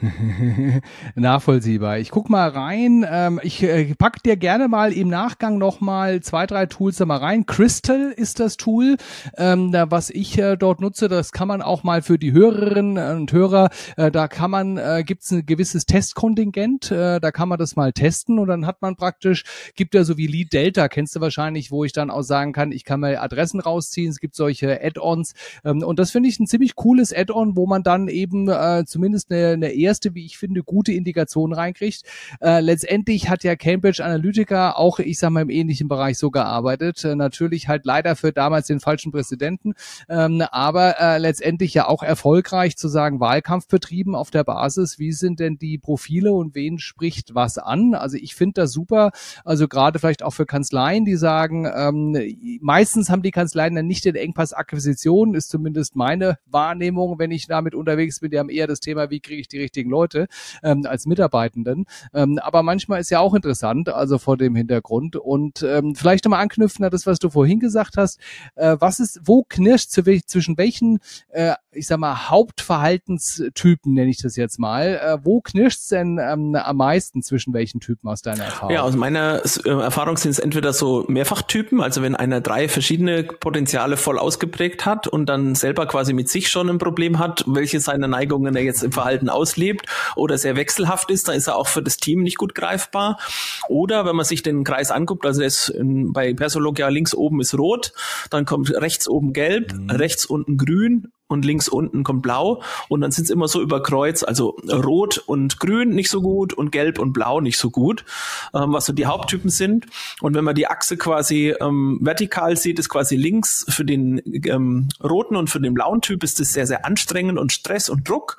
Nachvollziehbar. 1.16 2.00
Ich 2.00 2.12
guck 2.12 2.30
mal 2.30 2.50
rein. 2.50 3.06
Ähm, 3.10 3.40
ich 3.44 3.64
äh, 3.64 3.94
pack 3.96 4.24
dir 4.24 4.38
gerne 4.38 4.68
mal 4.68 4.92
im 4.94 5.10
Nachgang 5.10 5.58
noch 5.58 5.82
mal 5.82 6.22
zwei, 6.22 6.46
drei 6.46 6.66
Tools 6.66 6.98
da 6.98 7.06
mal 7.06 7.18
rein. 7.18 7.46
Crystal 7.46 8.12
ist 8.16 8.40
das 8.40 8.58
Tool, 8.58 8.98
ähm, 9.38 9.72
da, 9.72 9.92
was 9.92 10.10
ich 10.10 10.38
äh, 10.38 10.56
dort 10.58 10.82
nutze. 10.82 11.08
Das 11.08 11.32
kann 11.32 11.48
man 11.48 11.62
auch 11.62 11.84
mal 11.84 12.02
für 12.02 12.18
die 12.18 12.32
Hörerinnen 12.32 12.98
und 13.18 13.32
Hörer. 13.32 13.70
Äh, 13.98 14.12
da 14.12 14.28
kann 14.28 14.52
man 14.52 14.78
äh, 14.78 15.04
gibt's 15.06 15.32
ein 15.32 15.46
gewisses 15.46 15.86
Testkontingent. 15.86 16.92
Äh, 16.92 17.20
da 17.20 17.32
kann 17.32 17.50
man 17.50 17.60
das 17.60 17.76
mal 17.76 17.94
testen 17.94 18.40
und 18.40 18.48
dann 18.48 18.66
hat 18.66 18.82
man 18.82 18.96
praktisch 18.96 19.44
gibt 19.76 19.96
ja 19.96 20.04
so 20.04 20.18
wie 20.18 20.28
Lead 20.28 20.54
Delta 20.54 20.88
kennst 20.88 21.16
du 21.16 21.22
wahrscheinlich, 21.22 21.72
wo 21.72 21.84
ich 21.84 21.94
dann 21.94 22.10
auch 22.10 22.24
sagen 22.24 22.54
kann, 22.54 22.72
ich 22.72 22.86
kann 22.86 23.00
mir 23.00 23.22
Adressen 23.22 23.60
rausziehen. 23.60 24.10
Es 24.10 24.20
gibt 24.20 24.36
solche 24.36 24.84
Add-ons 24.84 25.34
ähm, 25.64 25.84
und 25.84 26.00
das 26.00 26.12
finde 26.12 26.30
ich 26.30 26.40
ein 26.40 26.48
ziemlich 26.48 26.76
cooles 26.76 27.14
Add-on, 27.14 27.56
wo 27.56 27.66
man 27.66 27.84
dann 27.84 28.08
eben 28.08 28.48
äh, 28.50 28.84
zumindest 28.86 29.32
eine, 29.32 29.50
eine 29.50 29.72
erste, 29.72 29.95
wie 30.04 30.25
ich 30.25 30.38
finde, 30.38 30.64
gute 30.64 30.92
Indikation 30.92 31.54
reinkriegt. 31.54 32.04
Äh, 32.42 32.60
letztendlich 32.60 33.30
hat 33.30 33.44
ja 33.44 33.56
Cambridge 33.56 34.04
Analytica 34.04 34.72
auch, 34.72 35.00
ich 35.00 35.20
sag 35.20 35.30
mal, 35.30 35.42
im 35.42 35.50
ähnlichen 35.50 35.88
Bereich 35.88 36.18
so 36.18 36.32
gearbeitet. 36.32 37.04
Äh, 37.04 37.16
natürlich 37.16 37.68
halt 37.68 37.86
leider 37.86 38.16
für 38.16 38.32
damals 38.32 38.68
den 38.68 38.80
falschen 38.80 39.12
Präsidenten, 39.12 39.74
ähm, 40.10 40.42
aber 40.52 41.00
äh, 41.00 41.18
letztendlich 41.18 41.74
ja 41.74 41.88
auch 41.88 42.04
erfolgreich 42.04 42.78
zu 42.78 42.88
sagen, 42.88 43.20
Wahlkampf 43.20 43.68
betrieben 43.68 44.16
auf 44.16 44.32
der 44.32 44.44
Basis, 44.44 45.00
wie 45.00 45.12
sind 45.12 45.40
denn 45.40 45.58
die 45.58 45.78
Profile 45.78 46.34
und 46.34 46.56
wen 46.56 46.80
spricht 46.80 47.36
was 47.36 47.58
an? 47.58 47.94
Also 47.94 48.18
ich 48.18 48.36
finde 48.36 48.62
das 48.62 48.72
super. 48.72 49.12
Also 49.44 49.68
gerade 49.68 50.00
vielleicht 50.00 50.24
auch 50.24 50.32
für 50.32 50.46
Kanzleien, 50.46 51.06
die 51.06 51.16
sagen, 51.16 51.68
ähm, 51.74 52.18
meistens 52.62 53.10
haben 53.10 53.22
die 53.22 53.32
Kanzleien 53.32 53.75
dann 53.75 53.88
nicht 53.88 54.06
den 54.06 54.16
Engpass 54.16 54.54
Akquisition, 54.54 55.36
ist 55.36 55.50
zumindest 55.50 55.96
meine 55.96 56.38
Wahrnehmung, 56.46 57.20
wenn 57.20 57.32
ich 57.32 57.48
damit 57.48 57.75
unterwegs 57.75 58.20
bin. 58.20 58.32
Die 58.32 58.40
haben 58.40 58.50
eher 58.50 58.68
das 58.68 58.80
Thema, 58.80 59.10
wie 59.10 59.20
kriege 59.20 59.42
ich 59.42 59.48
die 59.48 59.60
richtigen 59.75 59.89
Leute 59.89 60.27
ähm, 60.63 60.86
als 60.88 61.05
Mitarbeitenden. 61.05 61.86
Ähm, 62.13 62.39
aber 62.41 62.63
manchmal 62.63 63.01
ist 63.01 63.10
ja 63.10 63.20
auch 63.20 63.34
interessant, 63.34 63.89
also 63.89 64.17
vor 64.17 64.38
dem 64.38 64.55
Hintergrund. 64.55 65.15
Und 65.15 65.63
ähm, 65.63 65.96
vielleicht 65.96 66.25
nochmal 66.25 66.41
anknüpfen 66.41 66.86
an 66.86 66.91
das, 66.91 67.05
was 67.05 67.20
du 67.20 67.29
vorhin 67.29 67.60
gesagt 67.60 67.98
hast. 67.98 68.20
Äh, 68.55 68.77
was 68.79 69.00
ist, 69.00 69.20
wo 69.25 69.44
knirscht 69.44 69.89
zwischen 69.89 70.58
welchen, 70.58 71.00
äh, 71.29 71.53
ich 71.72 71.88
sag 71.88 72.00
mal, 72.00 72.29
Hauptverhaltenstypen, 72.29 73.94
nenne 73.94 74.10
ich 74.10 74.22
das 74.22 74.36
jetzt 74.36 74.60
mal, 74.60 75.00
äh, 75.03 75.17
wo 75.25 75.41
knirscht 75.41 75.91
denn 75.91 76.20
ähm, 76.22 76.55
am 76.55 76.77
meisten 76.77 77.22
zwischen 77.22 77.53
welchen 77.53 77.82
Typen 77.82 78.08
aus 78.08 78.22
deiner 78.22 78.46
Erfahrung? 78.46 78.74
Ja, 78.74 78.82
aus 78.82 78.96
meiner 78.96 79.41
äh, 79.44 79.70
Erfahrung 79.70 80.17
sind 80.17 80.32
es 80.32 80.39
entweder 80.39 80.72
so 80.72 81.05
Mehrfachtypen, 81.08 81.82
also 81.82 82.01
wenn 82.01 82.15
einer 82.15 82.39
drei 82.39 82.70
verschiedene 82.70 83.24
Potenziale 83.24 83.98
voll 83.98 84.17
ausgeprägt 84.17 84.86
hat 84.86 85.08
und 85.08 85.27
dann 85.27 85.55
selber 85.55 85.86
quasi 85.86 86.13
mit 86.13 86.29
sich 86.29 86.48
schon 86.50 86.70
ein 86.70 86.77
Problem 86.77 87.20
hat, 87.20 87.44
welche 87.48 87.79
seiner 87.79 88.08
Neigungen 88.08 88.55
er 88.55 88.63
jetzt 88.63 88.84
im 88.84 88.91
Verhalten 88.91 89.29
aus 89.29 89.58
auslebt 89.65 89.88
oder 90.15 90.38
sehr 90.38 90.55
wechselhaft 90.55 91.12
ist, 91.12 91.27
dann 91.27 91.36
ist 91.36 91.48
er 91.48 91.55
auch 91.55 91.67
für 91.67 91.81
das 91.81 91.98
Team 91.98 92.24
nicht 92.24 92.38
gut 92.38 92.55
greifbar. 92.55 93.19
Oder 93.67 94.05
wenn 94.05 94.15
man 94.15 94.25
sich 94.25 94.43
den 94.43 94.63
Kreis 94.63 94.91
anguckt, 94.91 95.25
also 95.25 95.43
ist 95.43 95.69
in, 95.69 96.13
bei 96.13 96.34
Persologia 96.34 96.88
links 96.89 97.13
oben 97.13 97.41
ist 97.41 97.57
rot, 97.57 97.93
dann 98.29 98.45
kommt 98.45 98.72
rechts 98.72 99.07
oben 99.07 99.34
gelb, 99.34 99.74
mhm. 99.74 99.89
rechts 99.89 100.25
unten 100.25 100.57
grün 100.57 101.12
und 101.27 101.44
links 101.44 101.67
unten 101.67 102.03
kommt 102.03 102.22
blau 102.22 102.62
und 102.88 103.01
dann 103.01 103.12
sind 103.12 103.25
es 103.25 103.29
immer 103.29 103.48
so 103.48 103.62
über 103.62 103.82
Kreuz, 103.82 104.24
also 104.24 104.58
rot 104.72 105.17
und 105.17 105.60
grün 105.60 105.89
nicht 105.89 106.10
so 106.10 106.22
gut 106.22 106.53
und 106.53 106.72
gelb 106.72 107.00
und 107.00 107.13
blau 107.13 107.41
nicht 107.41 107.58
so 107.58 107.72
gut, 107.72 108.05
ähm, 108.53 108.74
was 108.74 108.86
so 108.86 108.94
die 108.94 109.08
Haupttypen 109.08 109.50
sind. 109.50 109.88
Und 110.22 110.36
wenn 110.36 110.44
man 110.44 110.55
die 110.55 110.67
Achse 110.67 110.98
quasi 110.98 111.55
ähm, 111.60 112.00
vertikal 112.01 112.55
sieht, 112.58 112.79
ist 112.79 112.89
quasi 112.89 113.15
links 113.15 113.65
für 113.70 113.86
den 113.86 114.22
ähm, 114.46 114.89
roten 115.03 115.36
und 115.36 115.50
für 115.50 115.60
den 115.60 115.74
blauen 115.74 116.01
Typ 116.01 116.24
ist 116.24 116.39
das 116.39 116.53
sehr, 116.53 116.67
sehr 116.67 116.86
anstrengend 116.86 117.39
und 117.39 117.51
Stress 117.51 117.89
und 117.89 118.08
Druck. 118.08 118.38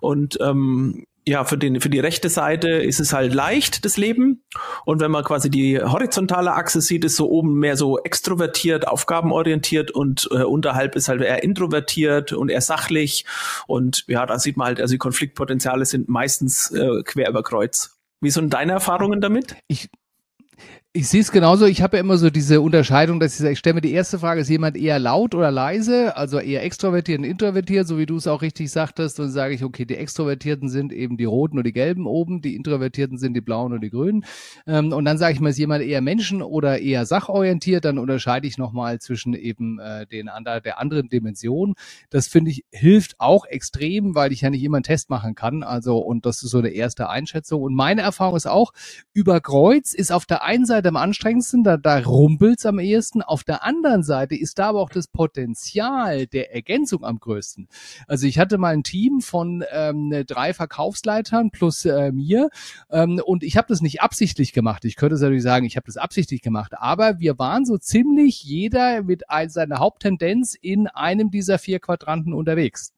Und 0.00 0.38
ähm, 0.40 1.04
ja, 1.26 1.44
für, 1.44 1.56
den, 1.56 1.80
für 1.80 1.90
die 1.90 2.00
rechte 2.00 2.28
Seite 2.28 2.68
ist 2.68 2.98
es 2.98 3.12
halt 3.12 3.32
leicht, 3.32 3.84
das 3.84 3.96
Leben. 3.96 4.44
Und 4.84 5.00
wenn 5.00 5.10
man 5.10 5.22
quasi 5.24 5.50
die 5.50 5.80
horizontale 5.80 6.54
Achse 6.54 6.80
sieht, 6.80 7.04
ist 7.04 7.16
so 7.16 7.30
oben 7.30 7.54
mehr 7.54 7.76
so 7.76 7.98
extrovertiert, 7.98 8.88
aufgabenorientiert 8.88 9.92
und 9.92 10.28
äh, 10.32 10.42
unterhalb 10.42 10.96
ist 10.96 11.08
halt 11.08 11.20
eher 11.20 11.42
introvertiert 11.42 12.32
und 12.32 12.48
eher 12.48 12.60
sachlich. 12.60 13.24
Und 13.66 14.04
ja, 14.08 14.26
da 14.26 14.38
sieht 14.38 14.56
man 14.56 14.68
halt, 14.68 14.80
also 14.80 14.94
die 14.94 14.98
Konfliktpotenziale 14.98 15.84
sind 15.86 16.08
meistens 16.08 16.70
äh, 16.72 17.02
quer 17.04 17.28
über 17.28 17.42
Kreuz. 17.42 17.98
Wie 18.20 18.30
sind 18.30 18.52
deine 18.52 18.72
Erfahrungen 18.72 19.20
damit? 19.20 19.56
Ich, 19.68 19.88
ich 20.94 21.08
sehe 21.08 21.22
es 21.22 21.32
genauso. 21.32 21.64
Ich 21.64 21.80
habe 21.80 21.96
ja 21.96 22.02
immer 22.02 22.18
so 22.18 22.28
diese 22.28 22.60
Unterscheidung, 22.60 23.18
dass 23.18 23.32
ich 23.32 23.38
sage, 23.38 23.52
ich 23.52 23.58
stelle 23.58 23.76
mir 23.76 23.80
die 23.80 23.92
erste 23.92 24.18
Frage, 24.18 24.42
ist 24.42 24.50
jemand 24.50 24.76
eher 24.76 24.98
laut 24.98 25.34
oder 25.34 25.50
leise, 25.50 26.18
also 26.18 26.38
eher 26.38 26.62
extrovertiert 26.64 27.20
und 27.20 27.24
introvertiert, 27.24 27.88
so 27.88 27.96
wie 27.96 28.04
du 28.04 28.16
es 28.16 28.26
auch 28.26 28.42
richtig 28.42 28.70
sagtest. 28.70 29.18
Und 29.18 29.30
sage 29.30 29.54
ich, 29.54 29.64
okay, 29.64 29.86
die 29.86 29.96
Extrovertierten 29.96 30.68
sind 30.68 30.92
eben 30.92 31.16
die 31.16 31.24
Roten 31.24 31.56
und 31.56 31.64
die 31.64 31.72
Gelben 31.72 32.06
oben, 32.06 32.42
die 32.42 32.54
Introvertierten 32.54 33.16
sind 33.16 33.32
die 33.32 33.40
Blauen 33.40 33.72
und 33.72 33.80
die 33.80 33.88
Grünen. 33.88 34.26
Ähm, 34.66 34.92
und 34.92 35.06
dann 35.06 35.16
sage 35.16 35.32
ich 35.32 35.40
mal, 35.40 35.48
ist 35.48 35.58
jemand 35.58 35.82
eher 35.82 36.02
Menschen 36.02 36.42
oder 36.42 36.78
eher 36.78 37.06
sachorientiert, 37.06 37.86
dann 37.86 37.98
unterscheide 37.98 38.46
ich 38.46 38.58
nochmal 38.58 39.00
zwischen 39.00 39.32
eben 39.32 39.78
äh, 39.78 40.06
den 40.06 40.28
ander, 40.28 40.60
der 40.60 40.78
anderen 40.78 41.08
Dimension. 41.08 41.72
Das 42.10 42.28
finde 42.28 42.50
ich 42.50 42.66
hilft 42.70 43.18
auch 43.18 43.46
extrem, 43.46 44.14
weil 44.14 44.30
ich 44.30 44.42
ja 44.42 44.50
nicht 44.50 44.62
immer 44.62 44.76
einen 44.76 44.84
Test 44.84 45.08
machen 45.08 45.34
kann. 45.36 45.62
Also, 45.62 45.96
und 45.96 46.26
das 46.26 46.42
ist 46.42 46.50
so 46.50 46.58
eine 46.58 46.68
erste 46.68 47.08
Einschätzung. 47.08 47.62
Und 47.62 47.74
meine 47.74 48.02
Erfahrung 48.02 48.36
ist 48.36 48.46
auch, 48.46 48.74
über 49.14 49.40
Kreuz 49.40 49.94
ist 49.94 50.12
auf 50.12 50.26
der 50.26 50.42
einen 50.42 50.66
Seite 50.66 50.81
Seite 50.82 50.88
am 50.88 50.96
anstrengendsten, 50.96 51.62
da, 51.62 51.76
da 51.76 52.00
rumpelt's 52.00 52.66
am 52.66 52.80
ehesten. 52.80 53.22
Auf 53.22 53.44
der 53.44 53.62
anderen 53.62 54.02
Seite 54.02 54.34
ist 54.34 54.58
da 54.58 54.70
aber 54.70 54.80
auch 54.80 54.90
das 54.90 55.06
Potenzial 55.06 56.26
der 56.26 56.52
Ergänzung 56.52 57.04
am 57.04 57.20
größten. 57.20 57.68
Also 58.08 58.26
ich 58.26 58.40
hatte 58.40 58.58
mal 58.58 58.74
ein 58.74 58.82
Team 58.82 59.20
von 59.20 59.62
ähm, 59.70 60.24
drei 60.26 60.52
Verkaufsleitern 60.52 61.52
plus 61.52 61.84
äh, 61.84 62.10
mir 62.10 62.50
ähm, 62.90 63.20
und 63.24 63.44
ich 63.44 63.56
habe 63.56 63.68
das 63.68 63.80
nicht 63.80 64.02
absichtlich 64.02 64.52
gemacht. 64.52 64.84
Ich 64.84 64.96
könnte 64.96 65.14
natürlich 65.14 65.44
sagen, 65.44 65.66
ich 65.66 65.76
habe 65.76 65.86
das 65.86 65.96
absichtlich 65.96 66.42
gemacht, 66.42 66.72
aber 66.76 67.20
wir 67.20 67.38
waren 67.38 67.64
so 67.64 67.78
ziemlich 67.78 68.42
jeder 68.42 69.04
mit 69.04 69.30
ein, 69.30 69.50
seiner 69.50 69.78
Haupttendenz 69.78 70.56
in 70.60 70.88
einem 70.88 71.30
dieser 71.30 71.60
vier 71.60 71.78
Quadranten 71.78 72.32
unterwegs. 72.32 72.92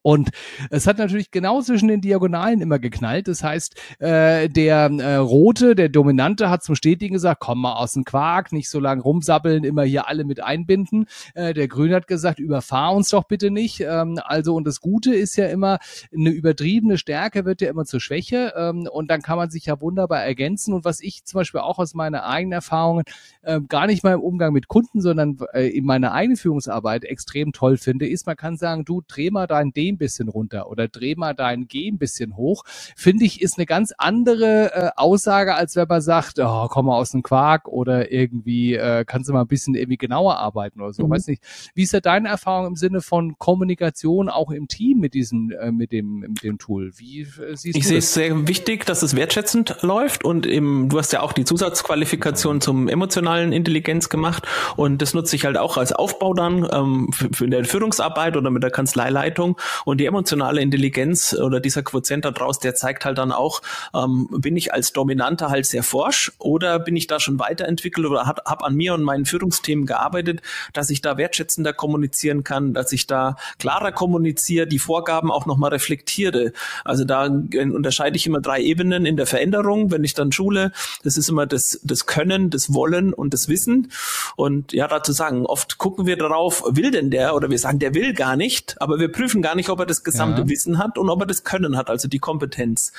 Und 0.00 0.30
es 0.70 0.86
hat 0.86 0.98
natürlich 0.98 1.30
genau 1.30 1.60
zwischen 1.60 1.88
den 1.88 2.00
Diagonalen 2.00 2.62
immer 2.62 2.78
geknallt. 2.78 3.28
Das 3.28 3.44
heißt, 3.44 3.76
äh, 4.00 4.48
der 4.48 4.86
äh, 4.86 5.16
Rote, 5.16 5.74
der 5.74 5.90
Dominante, 5.90 6.48
hat 6.48 6.62
zum 6.62 6.74
Stetigen 6.74 7.14
gesagt, 7.14 7.40
komm 7.40 7.60
mal 7.60 7.74
aus 7.74 7.92
dem 7.92 8.04
Quark, 8.04 8.52
nicht 8.52 8.70
so 8.70 8.80
lange 8.80 9.02
rumsappeln, 9.02 9.64
immer 9.64 9.84
hier 9.84 10.08
alle 10.08 10.24
mit 10.24 10.42
einbinden. 10.42 11.06
Äh, 11.34 11.52
der 11.52 11.68
Grüne 11.68 11.94
hat 11.94 12.06
gesagt, 12.06 12.38
überfahr 12.38 12.94
uns 12.94 13.10
doch 13.10 13.24
bitte 13.24 13.50
nicht. 13.50 13.80
Ähm, 13.80 14.18
also, 14.24 14.54
und 14.54 14.66
das 14.66 14.80
Gute 14.80 15.14
ist 15.14 15.36
ja 15.36 15.46
immer, 15.46 15.78
eine 16.12 16.30
übertriebene 16.30 16.96
Stärke 16.96 17.44
wird 17.44 17.60
ja 17.60 17.68
immer 17.68 17.84
zur 17.84 18.00
Schwäche. 18.00 18.54
Ähm, 18.56 18.88
und 18.90 19.10
dann 19.10 19.20
kann 19.20 19.36
man 19.36 19.50
sich 19.50 19.66
ja 19.66 19.80
wunderbar 19.80 20.24
ergänzen. 20.24 20.72
Und 20.72 20.84
was 20.84 21.00
ich 21.00 21.24
zum 21.24 21.38
Beispiel 21.38 21.60
auch 21.60 21.78
aus 21.78 21.94
meiner 21.94 22.24
eigenen 22.24 22.52
Erfahrung, 22.52 23.02
äh, 23.42 23.60
gar 23.68 23.86
nicht 23.86 24.02
mal 24.02 24.14
im 24.14 24.20
Umgang 24.20 24.52
mit 24.52 24.68
Kunden, 24.68 25.00
sondern 25.00 25.38
äh, 25.52 25.68
in 25.68 25.84
meiner 25.84 26.12
eigenen 26.12 26.36
Führungsarbeit 26.36 27.04
extrem 27.04 27.52
toll 27.52 27.76
finde, 27.76 28.08
ist, 28.08 28.26
man 28.26 28.36
kann 28.36 28.56
sagen, 28.56 28.84
du 28.84 29.02
dreh 29.06 29.30
mal 29.30 29.46
dein 29.46 29.72
den 29.82 29.98
bisschen 29.98 30.28
runter 30.28 30.68
oder 30.68 30.88
dreh 30.88 31.14
mal 31.16 31.34
dein 31.34 31.66
G 31.68 31.88
ein 31.88 31.98
bisschen 31.98 32.36
hoch, 32.36 32.64
finde 32.96 33.24
ich, 33.24 33.40
ist 33.40 33.58
eine 33.58 33.66
ganz 33.66 33.92
andere 33.98 34.74
äh, 34.74 34.90
Aussage, 34.96 35.54
als 35.54 35.76
wenn 35.76 35.88
man 35.88 36.00
sagt, 36.00 36.38
oh, 36.38 36.68
komm 36.68 36.86
mal 36.86 36.96
aus 36.96 37.10
dem 37.10 37.22
Quark 37.22 37.68
oder 37.68 38.12
irgendwie 38.12 38.74
äh, 38.74 39.04
kannst 39.04 39.28
du 39.28 39.32
mal 39.32 39.42
ein 39.42 39.48
bisschen 39.48 39.74
irgendwie 39.74 39.96
genauer 39.96 40.36
arbeiten 40.38 40.80
oder 40.80 40.92
so. 40.92 41.06
Mhm. 41.06 41.10
Weiß 41.10 41.26
nicht. 41.26 41.42
Wie 41.74 41.82
ist 41.82 41.94
da 41.94 42.00
deine 42.00 42.28
Erfahrung 42.28 42.66
im 42.66 42.76
Sinne 42.76 43.00
von 43.00 43.38
Kommunikation 43.38 44.28
auch 44.28 44.50
im 44.50 44.68
Team 44.68 44.98
mit 44.98 45.14
diesem, 45.14 45.50
äh, 45.50 45.72
mit 45.72 45.92
dem, 45.92 46.20
mit 46.20 46.42
dem 46.42 46.58
Tool? 46.58 46.92
Wie 46.96 47.22
äh, 47.22 47.56
siehst 47.56 47.76
ich 47.76 47.82
du 47.82 47.88
sehe 47.88 47.98
es 47.98 48.14
sehr 48.14 48.48
wichtig, 48.48 48.86
dass 48.86 49.02
es 49.02 49.16
wertschätzend 49.16 49.76
läuft 49.82 50.24
und 50.24 50.46
im, 50.46 50.88
du 50.88 50.98
hast 50.98 51.12
ja 51.12 51.20
auch 51.20 51.32
die 51.32 51.44
Zusatzqualifikation 51.44 52.60
zum 52.60 52.88
emotionalen 52.88 53.52
Intelligenz 53.52 54.08
gemacht 54.08 54.46
und 54.76 55.02
das 55.02 55.14
nutze 55.14 55.36
ich 55.36 55.44
halt 55.44 55.58
auch 55.58 55.76
als 55.76 55.92
Aufbau 55.92 56.34
dann 56.34 56.68
ähm, 56.72 57.08
für, 57.12 57.28
für 57.32 57.48
der 57.48 57.64
Führungsarbeit 57.64 58.36
oder 58.36 58.50
mit 58.50 58.62
der 58.62 58.70
Kanzleileitung 58.70 59.58
und 59.84 59.98
die 59.98 60.06
emotionale 60.06 60.60
Intelligenz 60.60 61.34
oder 61.34 61.60
dieser 61.60 61.82
Quotient 61.82 62.24
da 62.24 62.30
draus, 62.30 62.58
der 62.58 62.74
zeigt 62.74 63.04
halt 63.04 63.18
dann 63.18 63.32
auch, 63.32 63.62
ähm, 63.94 64.28
bin 64.30 64.56
ich 64.56 64.72
als 64.72 64.92
Dominanter 64.92 65.50
halt 65.50 65.66
sehr 65.66 65.82
forsch 65.82 66.32
oder 66.38 66.78
bin 66.78 66.96
ich 66.96 67.06
da 67.06 67.20
schon 67.20 67.38
weiterentwickelt 67.38 68.06
oder 68.06 68.26
habe 68.26 68.42
hab 68.44 68.62
an 68.62 68.74
mir 68.74 68.94
und 68.94 69.02
meinen 69.02 69.24
Führungsthemen 69.24 69.86
gearbeitet, 69.86 70.42
dass 70.72 70.90
ich 70.90 71.00
da 71.00 71.16
wertschätzender 71.16 71.72
kommunizieren 71.72 72.44
kann, 72.44 72.74
dass 72.74 72.92
ich 72.92 73.06
da 73.06 73.36
klarer 73.58 73.92
kommuniziere, 73.92 74.66
die 74.66 74.78
Vorgaben 74.78 75.30
auch 75.30 75.46
nochmal 75.46 75.70
reflektiere. 75.70 76.52
Also 76.84 77.04
da 77.04 77.24
unterscheide 77.24 78.16
ich 78.16 78.26
immer 78.26 78.40
drei 78.40 78.60
Ebenen 78.60 79.06
in 79.06 79.16
der 79.16 79.26
Veränderung, 79.26 79.90
wenn 79.90 80.04
ich 80.04 80.14
dann 80.14 80.32
schule. 80.32 80.72
Das 81.04 81.16
ist 81.16 81.28
immer 81.28 81.46
das, 81.46 81.80
das 81.82 82.06
Können, 82.06 82.50
das 82.50 82.74
Wollen 82.74 83.12
und 83.12 83.34
das 83.34 83.48
Wissen. 83.48 83.90
Und 84.36 84.72
ja, 84.72 84.88
dazu 84.88 85.12
sagen, 85.12 85.46
oft 85.46 85.78
gucken 85.78 86.06
wir 86.06 86.16
darauf, 86.16 86.64
will 86.68 86.90
denn 86.90 87.10
der 87.10 87.34
oder 87.34 87.50
wir 87.50 87.58
sagen, 87.58 87.78
der 87.78 87.94
will 87.94 88.14
gar 88.14 88.36
nicht, 88.36 88.80
aber 88.80 88.98
wir 88.98 89.10
prüfen 89.10 89.42
gar 89.42 89.54
nicht, 89.54 89.61
ob 89.70 89.80
er 89.80 89.86
das 89.86 90.04
gesamte 90.04 90.42
ja. 90.42 90.48
Wissen 90.48 90.78
hat 90.78 90.98
und 90.98 91.08
ob 91.10 91.20
er 91.20 91.26
das 91.26 91.44
Können 91.44 91.76
hat, 91.76 91.90
also 91.90 92.08
die 92.08 92.18
Kompetenz. 92.18 92.92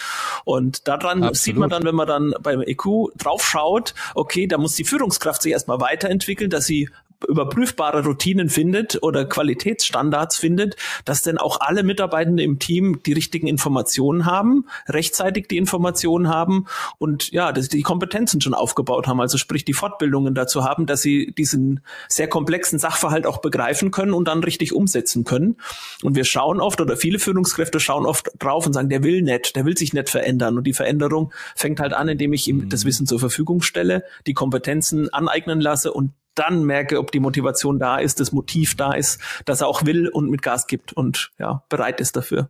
Und 0.46 0.88
daran 0.88 1.24
Absolut. 1.24 1.38
sieht 1.38 1.58
man 1.58 1.70
dann, 1.70 1.84
wenn 1.84 1.96
man 1.96 2.08
dann 2.08 2.34
beim 2.41 2.62
EQ 2.62 3.12
draufschaut, 3.17 3.93
okay, 4.15 4.48
da 4.48 4.58
muss 4.58 4.75
die 4.75 4.84
Führungskraft 4.84 5.41
sich 5.41 5.51
erstmal 5.51 5.79
weiterentwickeln, 5.79 6.50
dass 6.50 6.65
sie 6.65 6.89
überprüfbare 7.27 8.03
Routinen 8.03 8.49
findet 8.49 9.01
oder 9.01 9.25
Qualitätsstandards 9.25 10.37
findet, 10.37 10.75
dass 11.05 11.21
denn 11.21 11.37
auch 11.37 11.59
alle 11.61 11.83
Mitarbeitenden 11.83 12.43
im 12.43 12.59
Team 12.59 13.01
die 13.05 13.13
richtigen 13.13 13.47
Informationen 13.47 14.25
haben, 14.25 14.65
rechtzeitig 14.87 15.47
die 15.47 15.57
Informationen 15.57 16.29
haben 16.29 16.65
und 16.97 17.31
ja, 17.31 17.51
dass 17.51 17.69
die 17.69 17.81
Kompetenzen 17.81 18.41
schon 18.41 18.53
aufgebaut 18.53 19.07
haben, 19.07 19.19
also 19.19 19.37
sprich 19.37 19.65
die 19.65 19.73
Fortbildungen 19.73 20.35
dazu 20.35 20.63
haben, 20.63 20.85
dass 20.85 21.01
sie 21.01 21.33
diesen 21.37 21.81
sehr 22.07 22.27
komplexen 22.27 22.79
Sachverhalt 22.79 23.25
auch 23.25 23.39
begreifen 23.39 23.91
können 23.91 24.13
und 24.13 24.27
dann 24.27 24.43
richtig 24.43 24.73
umsetzen 24.73 25.23
können. 25.23 25.57
Und 26.03 26.15
wir 26.15 26.25
schauen 26.25 26.59
oft 26.59 26.81
oder 26.81 26.97
viele 26.97 27.19
Führungskräfte 27.19 27.79
schauen 27.79 28.05
oft 28.05 28.31
drauf 28.39 28.65
und 28.65 28.73
sagen, 28.73 28.89
der 28.89 29.03
will 29.03 29.21
nicht, 29.21 29.55
der 29.55 29.65
will 29.65 29.77
sich 29.77 29.93
nicht 29.93 30.09
verändern 30.09 30.57
und 30.57 30.65
die 30.65 30.73
Veränderung 30.73 31.33
fängt 31.55 31.79
halt 31.79 31.93
an, 31.93 32.07
indem 32.07 32.33
ich 32.33 32.47
ihm 32.47 32.57
mhm. 32.57 32.69
das 32.69 32.85
Wissen 32.85 33.07
zur 33.07 33.19
Verfügung 33.19 33.61
stelle, 33.61 34.03
die 34.27 34.33
Kompetenzen 34.33 35.11
aneignen 35.13 35.61
lasse 35.61 35.93
und 35.93 36.11
dann 36.35 36.63
merke, 36.63 36.99
ob 36.99 37.11
die 37.11 37.19
Motivation 37.19 37.79
da 37.79 37.97
ist, 37.97 38.19
das 38.19 38.31
Motiv 38.31 38.75
da 38.75 38.93
ist, 38.93 39.19
dass 39.45 39.61
er 39.61 39.67
auch 39.67 39.85
will 39.85 40.07
und 40.07 40.29
mit 40.29 40.41
Gas 40.41 40.67
gibt 40.67 40.93
und 40.93 41.31
ja, 41.37 41.63
bereit 41.69 41.99
ist 41.99 42.15
dafür. 42.15 42.49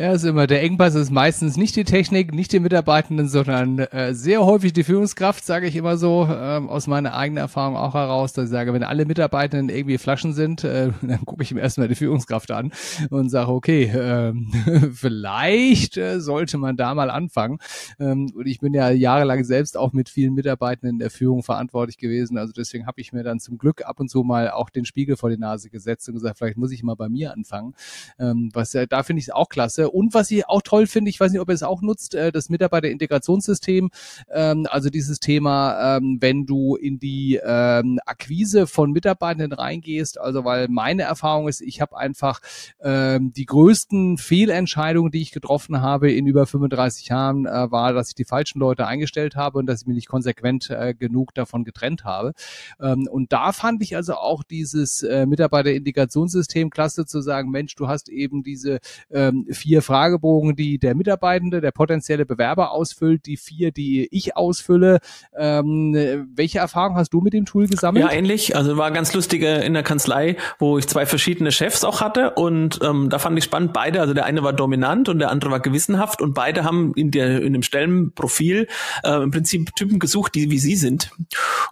Ja, 0.00 0.12
ist 0.12 0.22
immer 0.22 0.46
der 0.46 0.62
Engpass 0.62 0.94
ist 0.94 1.10
meistens 1.10 1.56
nicht 1.56 1.74
die 1.74 1.82
Technik, 1.82 2.32
nicht 2.32 2.52
die 2.52 2.60
Mitarbeitenden, 2.60 3.28
sondern 3.28 3.80
äh, 3.80 4.14
sehr 4.14 4.46
häufig 4.46 4.72
die 4.72 4.84
Führungskraft, 4.84 5.44
sage 5.44 5.66
ich 5.66 5.74
immer 5.74 5.96
so, 5.96 6.28
ähm, 6.30 6.68
aus 6.68 6.86
meiner 6.86 7.14
eigenen 7.14 7.38
Erfahrung 7.38 7.76
auch 7.76 7.94
heraus, 7.94 8.32
dass 8.32 8.44
ich 8.44 8.50
sage, 8.50 8.72
wenn 8.72 8.84
alle 8.84 9.06
Mitarbeitenden 9.06 9.74
irgendwie 9.74 9.98
Flaschen 9.98 10.34
sind, 10.34 10.62
äh, 10.62 10.92
dann 11.02 11.24
gucke 11.26 11.42
ich 11.42 11.52
mir 11.52 11.62
erstmal 11.62 11.88
die 11.88 11.96
Führungskraft 11.96 12.52
an 12.52 12.70
und 13.10 13.28
sage, 13.28 13.50
okay, 13.50 13.86
äh, 13.86 14.34
vielleicht 14.92 15.96
äh, 15.96 16.20
sollte 16.20 16.58
man 16.58 16.76
da 16.76 16.94
mal 16.94 17.10
anfangen. 17.10 17.58
Ähm, 17.98 18.30
und 18.36 18.46
ich 18.46 18.60
bin 18.60 18.74
ja 18.74 18.90
jahrelang 18.90 19.42
selbst 19.42 19.76
auch 19.76 19.92
mit 19.92 20.08
vielen 20.08 20.34
Mitarbeitenden 20.34 20.94
in 20.94 20.98
der 21.00 21.10
Führung 21.10 21.42
verantwortlich 21.42 21.98
gewesen. 21.98 22.38
Also 22.38 22.52
deswegen 22.52 22.86
habe 22.86 23.00
ich 23.00 23.12
mir 23.12 23.24
dann 23.24 23.40
zum 23.40 23.58
Glück 23.58 23.84
ab 23.84 23.98
und 23.98 24.08
zu 24.08 24.22
mal 24.22 24.50
auch 24.52 24.70
den 24.70 24.84
Spiegel 24.84 25.16
vor 25.16 25.28
die 25.28 25.38
Nase 25.38 25.70
gesetzt 25.70 26.08
und 26.08 26.14
gesagt, 26.14 26.38
vielleicht 26.38 26.56
muss 26.56 26.70
ich 26.70 26.84
mal 26.84 26.94
bei 26.94 27.08
mir 27.08 27.32
anfangen. 27.32 27.74
Ähm, 28.20 28.50
was 28.52 28.74
ja, 28.74 28.86
da 28.86 29.02
finde 29.02 29.18
ich 29.18 29.26
es 29.26 29.34
auch 29.34 29.48
klasse 29.68 29.90
und 29.90 30.14
was 30.14 30.30
ich 30.30 30.48
auch 30.48 30.62
toll 30.62 30.86
finde, 30.86 31.10
ich 31.10 31.20
weiß 31.20 31.32
nicht, 31.32 31.40
ob 31.40 31.48
ihr 31.48 31.54
es 31.54 31.62
auch 31.62 31.82
nutzt, 31.82 32.14
äh, 32.14 32.32
das 32.32 32.48
Mitarbeiterintegrationssystem. 32.48 33.90
Ähm, 34.32 34.66
also 34.70 34.90
dieses 34.90 35.20
Thema, 35.20 35.96
ähm, 35.96 36.18
wenn 36.20 36.46
du 36.46 36.76
in 36.76 36.98
die 36.98 37.40
ähm, 37.42 37.98
Akquise 38.06 38.66
von 38.66 38.92
Mitarbeitenden 38.92 39.52
reingehst, 39.52 40.18
also 40.18 40.44
weil 40.44 40.68
meine 40.68 41.02
Erfahrung 41.02 41.48
ist, 41.48 41.60
ich 41.60 41.80
habe 41.80 41.96
einfach 41.96 42.40
ähm, 42.80 43.32
die 43.32 43.46
größten 43.46 44.18
Fehlentscheidungen, 44.18 45.10
die 45.10 45.22
ich 45.22 45.32
getroffen 45.32 45.80
habe 45.80 46.10
in 46.10 46.26
über 46.26 46.46
35 46.46 47.08
Jahren, 47.08 47.46
äh, 47.46 47.70
war, 47.70 47.92
dass 47.92 48.08
ich 48.08 48.14
die 48.14 48.24
falschen 48.24 48.60
Leute 48.60 48.86
eingestellt 48.86 49.36
habe 49.36 49.58
und 49.58 49.66
dass 49.66 49.82
ich 49.82 49.86
mich 49.86 49.96
nicht 49.96 50.08
konsequent 50.08 50.70
äh, 50.70 50.94
genug 50.94 51.34
davon 51.34 51.64
getrennt 51.64 52.04
habe. 52.04 52.32
Ähm, 52.80 53.08
und 53.10 53.32
da 53.32 53.52
fand 53.52 53.82
ich 53.82 53.96
also 53.96 54.14
auch 54.14 54.42
dieses 54.42 55.02
äh, 55.02 55.26
Mitarbeiterintegrationssystem 55.26 56.70
klasse 56.70 57.06
zu 57.06 57.20
sagen, 57.20 57.50
Mensch, 57.50 57.74
du 57.74 57.88
hast 57.88 58.08
eben 58.08 58.42
diese 58.42 58.78
ähm, 59.10 59.46
vier 59.58 59.82
Fragebogen, 59.82 60.56
die 60.56 60.78
der 60.78 60.94
Mitarbeitende, 60.94 61.60
der 61.60 61.72
potenzielle 61.72 62.24
Bewerber 62.24 62.72
ausfüllt, 62.72 63.26
die 63.26 63.36
vier, 63.36 63.72
die 63.72 64.08
ich 64.10 64.36
ausfülle. 64.36 64.98
Ähm, 65.36 66.28
welche 66.34 66.58
Erfahrung 66.58 66.96
hast 66.96 67.12
du 67.12 67.20
mit 67.20 67.32
dem 67.32 67.44
Tool 67.44 67.66
gesammelt? 67.66 68.04
Ja, 68.04 68.12
ähnlich. 68.12 68.56
Also 68.56 68.76
war 68.76 68.90
ganz 68.90 69.12
lustig 69.12 69.42
in 69.42 69.74
der 69.74 69.82
Kanzlei, 69.82 70.36
wo 70.58 70.78
ich 70.78 70.86
zwei 70.86 71.06
verschiedene 71.06 71.52
Chefs 71.52 71.84
auch 71.84 72.00
hatte 72.00 72.30
und 72.30 72.80
ähm, 72.82 73.08
da 73.10 73.18
fand 73.18 73.36
ich 73.38 73.44
spannend, 73.44 73.72
beide, 73.72 74.00
also 74.00 74.14
der 74.14 74.24
eine 74.24 74.42
war 74.42 74.52
dominant 74.52 75.08
und 75.08 75.18
der 75.18 75.30
andere 75.30 75.50
war 75.50 75.60
gewissenhaft 75.60 76.22
und 76.22 76.34
beide 76.34 76.64
haben 76.64 76.92
in, 76.94 77.10
der, 77.10 77.42
in 77.42 77.52
dem 77.52 77.62
Stellenprofil 77.62 78.68
äh, 79.02 79.22
im 79.22 79.30
Prinzip 79.30 79.74
Typen 79.74 79.98
gesucht, 79.98 80.34
die 80.34 80.50
wie 80.50 80.58
sie 80.58 80.76
sind. 80.76 81.10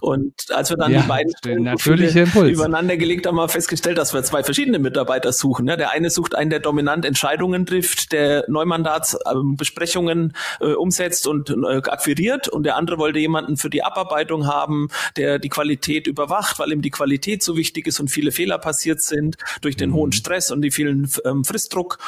Und 0.01 0.47
als 0.53 0.71
wir 0.71 0.77
dann 0.77 0.93
ja, 0.93 1.03
die 1.03 1.09
beiden 1.09 1.63
natürliche 1.63 2.21
Impuls. 2.21 2.51
übereinander 2.51 2.97
gelegt 2.97 3.27
haben, 3.27 3.37
haben 3.39 3.45
wir 3.45 3.49
festgestellt, 3.49 3.99
dass 3.99 4.15
wir 4.15 4.23
zwei 4.23 4.43
verschiedene 4.43 4.79
Mitarbeiter 4.79 5.33
suchen. 5.33 5.67
Ja, 5.69 5.77
der 5.77 5.91
eine 5.91 6.11
sucht 6.11 6.35
einen, 6.35 6.51
der 6.51 6.61
dominant 6.61 7.05
Entscheidungen 7.05 7.67
trifft, 7.67 7.76
trifft, 7.77 8.13
der 8.13 8.45
Neumandatsbesprechungen 8.49 10.33
äh, 10.61 10.73
umsetzt 10.73 11.27
und 11.27 11.51
äh, 11.51 11.77
akquiriert 11.77 12.49
und 12.49 12.65
der 12.65 12.77
andere 12.77 12.99
wollte 12.99 13.19
jemanden 13.19 13.57
für 13.57 13.71
die 13.71 13.83
Abarbeitung 13.83 14.47
haben, 14.47 14.89
der 15.17 15.39
die 15.39 15.49
Qualität 15.49 16.07
überwacht, 16.07 16.59
weil 16.59 16.73
ihm 16.73 16.83
die 16.83 16.91
Qualität 16.91 17.43
so 17.43 17.57
wichtig 17.57 17.87
ist 17.87 18.01
und 18.01 18.09
viele 18.09 18.33
Fehler 18.33 18.59
passiert 18.59 19.03
sind 19.03 19.37
durch 19.61 19.77
den 19.77 19.91
mhm. 19.91 19.95
hohen 19.95 20.13
Stress 20.13 20.51
und 20.51 20.63
die 20.63 20.71
vielen 20.71 21.11
ähm, 21.25 21.45
Fristdruck. 21.45 21.99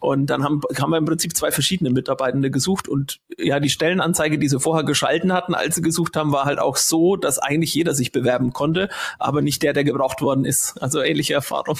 Und 0.00 0.26
dann 0.26 0.44
haben, 0.44 0.60
haben 0.78 0.90
wir 0.90 0.98
im 0.98 1.06
Prinzip 1.06 1.34
zwei 1.34 1.50
verschiedene 1.50 1.90
Mitarbeitende 1.90 2.50
gesucht 2.50 2.88
und 2.88 3.20
ja, 3.38 3.60
die 3.60 3.70
Stellenanzeige, 3.70 4.38
die 4.38 4.48
sie 4.48 4.60
vorher 4.60 4.84
geschalten 4.84 5.32
hatten, 5.32 5.54
als 5.54 5.76
sie 5.76 5.82
gesucht 5.82 6.16
haben, 6.16 6.32
war 6.32 6.44
halt 6.44 6.58
auch 6.58 6.76
so, 6.76 7.16
dass 7.16 7.38
eigentlich 7.38 7.74
jeder 7.74 7.94
sich 7.94 8.12
bewerben 8.12 8.52
konnte, 8.52 8.90
aber 9.18 9.40
nicht 9.40 9.62
der, 9.62 9.72
der 9.72 9.84
gebraucht 9.84 10.20
worden 10.20 10.44
ist. 10.44 10.76
Also 10.82 11.00
ähnliche 11.00 11.34
Erfahrung. 11.34 11.78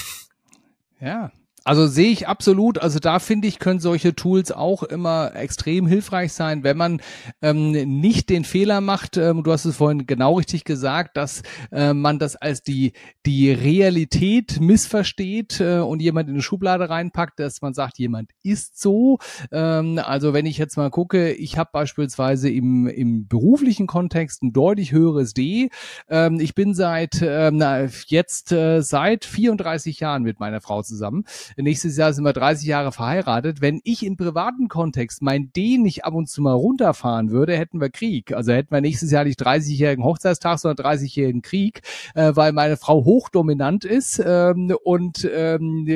Ja, 0.99 1.31
also 1.65 1.87
sehe 1.87 2.11
ich 2.11 2.27
absolut. 2.27 2.77
Also 2.77 2.99
da 2.99 3.17
finde 3.17 3.47
ich, 3.47 3.57
können 3.57 3.79
solche 3.79 4.13
Tools 4.13 4.51
auch 4.51 4.83
immer 4.83 5.35
extrem 5.35 5.87
hilfreich 5.87 6.31
sein, 6.31 6.63
wenn 6.63 6.77
man 6.77 7.01
ähm, 7.41 7.71
nicht 7.71 8.29
den 8.29 8.43
Fehler 8.43 8.81
macht. 8.81 9.17
Ähm, 9.17 9.41
du 9.41 9.51
hast 9.51 9.65
es 9.65 9.77
vorhin 9.77 10.05
genau 10.05 10.35
richtig 10.35 10.63
gesagt, 10.63 11.17
dass 11.17 11.41
äh, 11.71 11.93
man 11.93 12.19
das 12.19 12.35
als 12.35 12.61
die 12.61 12.93
die 13.25 13.51
Realität 13.51 14.61
missversteht 14.61 15.59
äh, 15.59 15.79
und 15.79 16.03
jemand 16.03 16.29
in 16.29 16.35
eine 16.35 16.43
Schublade 16.43 16.87
reinpackt, 16.87 17.39
dass 17.39 17.63
man 17.63 17.73
sagt, 17.73 17.97
jemand 17.97 18.29
ist 18.43 18.79
so. 18.79 19.17
Ähm, 19.51 19.99
also 20.03 20.33
wenn 20.33 20.45
ich 20.45 20.59
jetzt 20.59 20.77
mal 20.77 20.91
gucke, 20.91 21.33
ich 21.33 21.57
habe 21.57 21.71
beispielsweise 21.73 22.47
im 22.47 22.85
im 22.85 23.27
beruflichen 23.27 23.87
Kontext 23.87 24.43
ein 24.43 24.53
deutlich 24.53 24.91
höheres 24.91 25.33
D. 25.33 25.71
Ähm, 26.09 26.39
ich 26.39 26.53
bin 26.53 26.75
seit 26.75 27.23
ähm, 27.23 27.63
jetzt 28.05 28.51
äh, 28.51 28.81
seit 28.83 29.25
34 29.25 29.99
Jahren 29.99 30.21
mit 30.21 30.39
meiner 30.39 30.61
Frau 30.61 30.83
zusammen. 30.83 31.25
Nächstes 31.57 31.95
Jahr 31.95 32.11
sind 32.11 32.25
wir 32.25 32.33
30 32.33 32.67
Jahre 32.67 32.91
verheiratet. 32.91 33.61
Wenn 33.61 33.79
ich 33.85 34.05
im 34.05 34.17
privaten 34.17 34.67
Kontext 34.67 35.21
mein 35.21 35.53
D 35.53 35.77
nicht 35.77 36.03
ab 36.03 36.13
und 36.13 36.27
zu 36.27 36.41
mal 36.41 36.53
runterfahren 36.53 37.31
würde, 37.31 37.57
hätten 37.57 37.79
wir 37.79 37.89
Krieg. 37.89 38.33
Also 38.33 38.51
hätten 38.51 38.71
wir 38.71 38.81
nächstes 38.81 39.11
Jahr 39.11 39.23
nicht 39.23 39.41
30-jährigen 39.41 40.03
Hochzeitstag, 40.03 40.59
sondern 40.59 40.85
30-jährigen 40.85 41.41
Krieg, 41.41 41.81
äh, 42.13 42.35
weil 42.35 42.51
meine 42.51 42.75
Frau 42.75 43.05
hochdominant 43.05 43.85
ist. 43.85 44.21
Ähm, 44.25 44.75
und 44.83 45.29
ähm, 45.33 45.87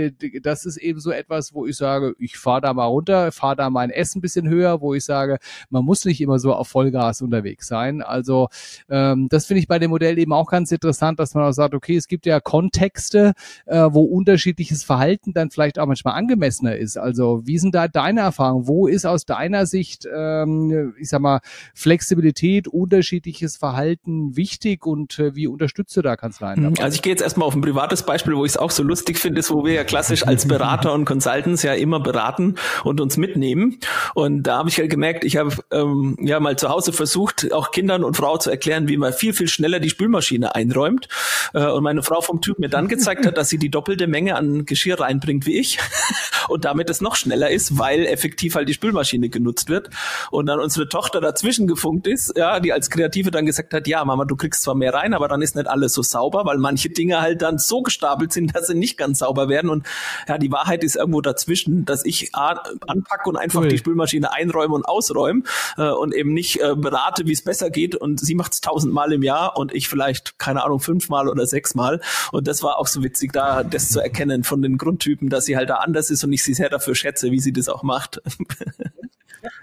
das 0.41 0.65
ist 0.65 0.78
eben 0.78 1.02
so 1.02 1.12
etwas, 1.12 1.54
wo 1.54 1.65
ich 1.65 1.76
sage, 1.76 2.15
ich 2.19 2.38
fahre 2.38 2.62
da 2.62 2.74
mal 2.74 2.86
runter, 2.86 3.32
fahre 3.34 3.58
da 3.58 3.69
mein 3.69 3.89
Essen 3.89 4.19
ein 4.19 4.22
bisschen 4.22 4.48
höher, 4.48 4.80
wo 4.80 4.93
ich 4.93 5.04
sage, 5.04 5.39
man 5.69 5.84
muss 5.84 6.06
nicht 6.06 6.22
immer 6.22 6.39
so 6.39 6.54
auf 6.54 6.69
Vollgas 6.69 7.22
unterwegs 7.22 7.67
sein. 7.67 8.02
Also 8.02 8.48
ähm, 8.89 9.28
das 9.30 9.45
finde 9.45 9.60
ich 9.60 9.67
bei 9.67 9.80
dem 9.80 9.89
Modell 9.89 10.17
eben 10.19 10.32
auch 10.32 10.50
ganz 10.50 10.72
interessant, 10.72 11.19
dass 11.19 11.34
man 11.34 11.43
auch 11.43 11.52
sagt, 11.52 11.74
okay, 11.74 11.98
es 11.98 12.08
gibt 12.08 12.26
ja 12.26 12.39
Kontexte, 12.39 13.34
äh, 13.65 13.88
wo 13.91 14.04
unterschiedliches 14.04 14.84
Verhalten 14.84 15.34
dann 15.34 15.48
dann 15.49 15.51
vielleicht 15.51 15.79
auch 15.79 15.85
manchmal 15.85 16.15
angemessener 16.15 16.77
ist. 16.77 16.97
Also 16.97 17.41
wie 17.45 17.57
sind 17.57 17.75
da 17.75 17.88
deine 17.88 18.21
Erfahrungen? 18.21 18.67
Wo 18.67 18.88
ist 18.88 19.05
aus 19.05 19.25
deiner 19.25 19.65
Sicht, 19.65 20.07
ähm, 20.13 20.93
ich 20.99 21.09
sag 21.09 21.21
mal, 21.21 21.39
Flexibilität, 21.73 22.67
unterschiedliches 22.67 23.57
Verhalten 23.57 24.35
wichtig 24.35 24.85
und 24.85 25.19
äh, 25.19 25.35
wie 25.35 25.47
unterstützt 25.47 25.95
du 25.97 26.01
da 26.01 26.15
Kanzleien? 26.15 26.63
Dabei? 26.63 26.83
Also 26.83 26.95
ich 26.95 27.01
gehe 27.01 27.12
jetzt 27.12 27.21
erstmal 27.21 27.47
auf 27.47 27.55
ein 27.55 27.62
privates 27.62 28.03
Beispiel, 28.03 28.35
wo 28.35 28.45
ich 28.45 28.51
es 28.51 28.57
auch 28.57 28.71
so 28.71 28.83
lustig 28.83 29.17
finde, 29.17 29.39
ist, 29.39 29.51
wo 29.51 29.63
wir 29.65 29.73
ja 29.73 29.83
klassisch 29.83 30.25
als 30.25 30.47
Berater 30.47 30.93
und 30.93 31.05
Consultants 31.05 31.63
ja 31.63 31.73
immer 31.73 31.99
beraten 31.99 32.55
und 32.83 33.01
uns 33.01 33.17
mitnehmen. 33.17 33.79
Und 34.13 34.43
da 34.43 34.59
habe 34.59 34.69
ich 34.69 34.77
halt 34.77 34.89
gemerkt, 34.89 35.23
ich 35.23 35.38
habe 35.38 35.53
ähm, 35.71 36.15
ja 36.21 36.39
mal 36.39 36.57
zu 36.57 36.69
Hause 36.69 36.93
versucht, 36.93 37.51
auch 37.51 37.71
Kindern 37.71 38.03
und 38.03 38.15
Frau 38.15 38.38
zu 38.38 38.49
erklären, 38.49 38.88
wie 38.88 38.97
man 38.97 39.13
viel, 39.13 39.33
viel 39.33 39.47
schneller 39.47 39.79
die 39.79 39.89
Spülmaschine 39.89 40.55
einräumt. 40.55 41.07
Äh, 41.53 41.65
und 41.67 41.83
meine 41.83 42.03
Frau 42.03 42.21
vom 42.21 42.41
Typ 42.41 42.59
mir 42.59 42.69
dann 42.69 42.88
gezeigt 42.88 43.25
hat, 43.25 43.38
dass 43.38 43.49
sie 43.49 43.57
die 43.57 43.69
doppelte 43.69 44.07
Menge 44.07 44.35
an 44.35 44.65
Geschirr 44.65 44.99
reinbringt 44.99 45.38
wie 45.45 45.58
ich 45.60 45.80
und 46.49 46.65
damit 46.65 46.89
es 46.89 47.02
noch 47.02 47.15
schneller 47.15 47.49
ist, 47.49 47.78
weil 47.78 48.06
effektiv 48.06 48.56
halt 48.56 48.69
die 48.69 48.73
Spülmaschine 48.73 49.30
genutzt 49.30 49.69
wird. 49.69 49.89
Und 50.32 50.45
dann 50.47 50.60
unsere 50.60 50.89
Tochter 50.89 51.21
dazwischen 51.21 51.67
gefunkt 51.67 52.08
ist, 52.08 52.38
ja, 52.38 52.60
die 52.60 52.73
als 52.73 52.89
Kreative 52.89 53.32
dann 53.32 53.45
gesagt 53.45 53.73
hat, 53.73 53.88
ja, 53.88 54.04
Mama, 54.04 54.25
du 54.25 54.36
kriegst 54.36 54.63
zwar 54.63 54.75
mehr 54.75 54.93
rein, 54.93 55.13
aber 55.13 55.28
dann 55.28 55.41
ist 55.41 55.56
nicht 55.56 55.67
alles 55.67 55.93
so 55.93 56.02
sauber, 56.02 56.45
weil 56.45 56.58
manche 56.58 56.89
Dinge 56.89 57.21
halt 57.21 57.41
dann 57.41 57.58
so 57.58 57.82
gestapelt 57.82 58.34
sind, 58.34 58.56
dass 58.56 58.67
sie 58.67 58.75
nicht 58.75 58.97
ganz 58.97 59.19
sauber 59.19 59.49
werden. 59.49 59.69
Und 59.69 59.86
ja, 60.28 60.38
die 60.38 60.52
Wahrheit 60.52 60.84
ist 60.84 60.95
irgendwo 60.95 61.21
dazwischen, 61.21 61.86
dass 61.86 62.06
ich 62.06 62.34
anpacke 62.34 63.30
und 63.30 63.38
einfach 63.38 63.62
cool. 63.62 63.67
die 63.67 63.78
Spülmaschine 63.78 64.32
einräume 64.32 64.75
und 64.75 64.86
ausräume 64.86 65.43
äh, 65.78 65.89
und 65.89 66.13
eben 66.13 66.34
nicht 66.34 66.62
äh, 66.62 66.75
berate, 66.75 67.25
wie 67.25 67.34
es 67.34 67.43
besser 67.43 67.69
geht. 67.69 67.95
Und 67.95 68.19
sie 68.19 68.36
macht 68.36 68.54
es 68.54 68.62
tausendmal 68.62 69.13
im 69.13 69.23
Jahr 69.23 69.58
und 69.58 69.73
ich 69.73 69.88
vielleicht, 69.88 70.39
keine 70.39 70.63
Ahnung, 70.63 70.80
fünfmal 70.80 71.28
oder 71.28 71.45
sechsmal. 71.45 72.02
Und 72.32 72.47
das 72.47 72.63
war 72.63 72.78
auch 72.78 72.88
so 72.88 73.04
witzig, 73.04 73.34
da 73.34 73.63
das 73.63 73.89
zu 73.89 73.99
erkennen 73.99 74.43
von 74.43 74.62
den 74.62 74.78
Grundtypen, 74.78 75.28
dass 75.29 75.45
sie 75.45 75.57
halt 75.57 75.69
da 75.69 75.75
anders 75.75 76.09
ist 76.09 76.23
und 76.23 76.33
ich 76.33 76.43
sie 76.43 76.53
sehr 76.53 76.69
dafür 76.69 76.95
schätze, 76.95 77.31
wie 77.31 77.39
sie 77.39 77.53
das 77.53 77.69
auch 77.69 77.83
macht. 77.83 78.21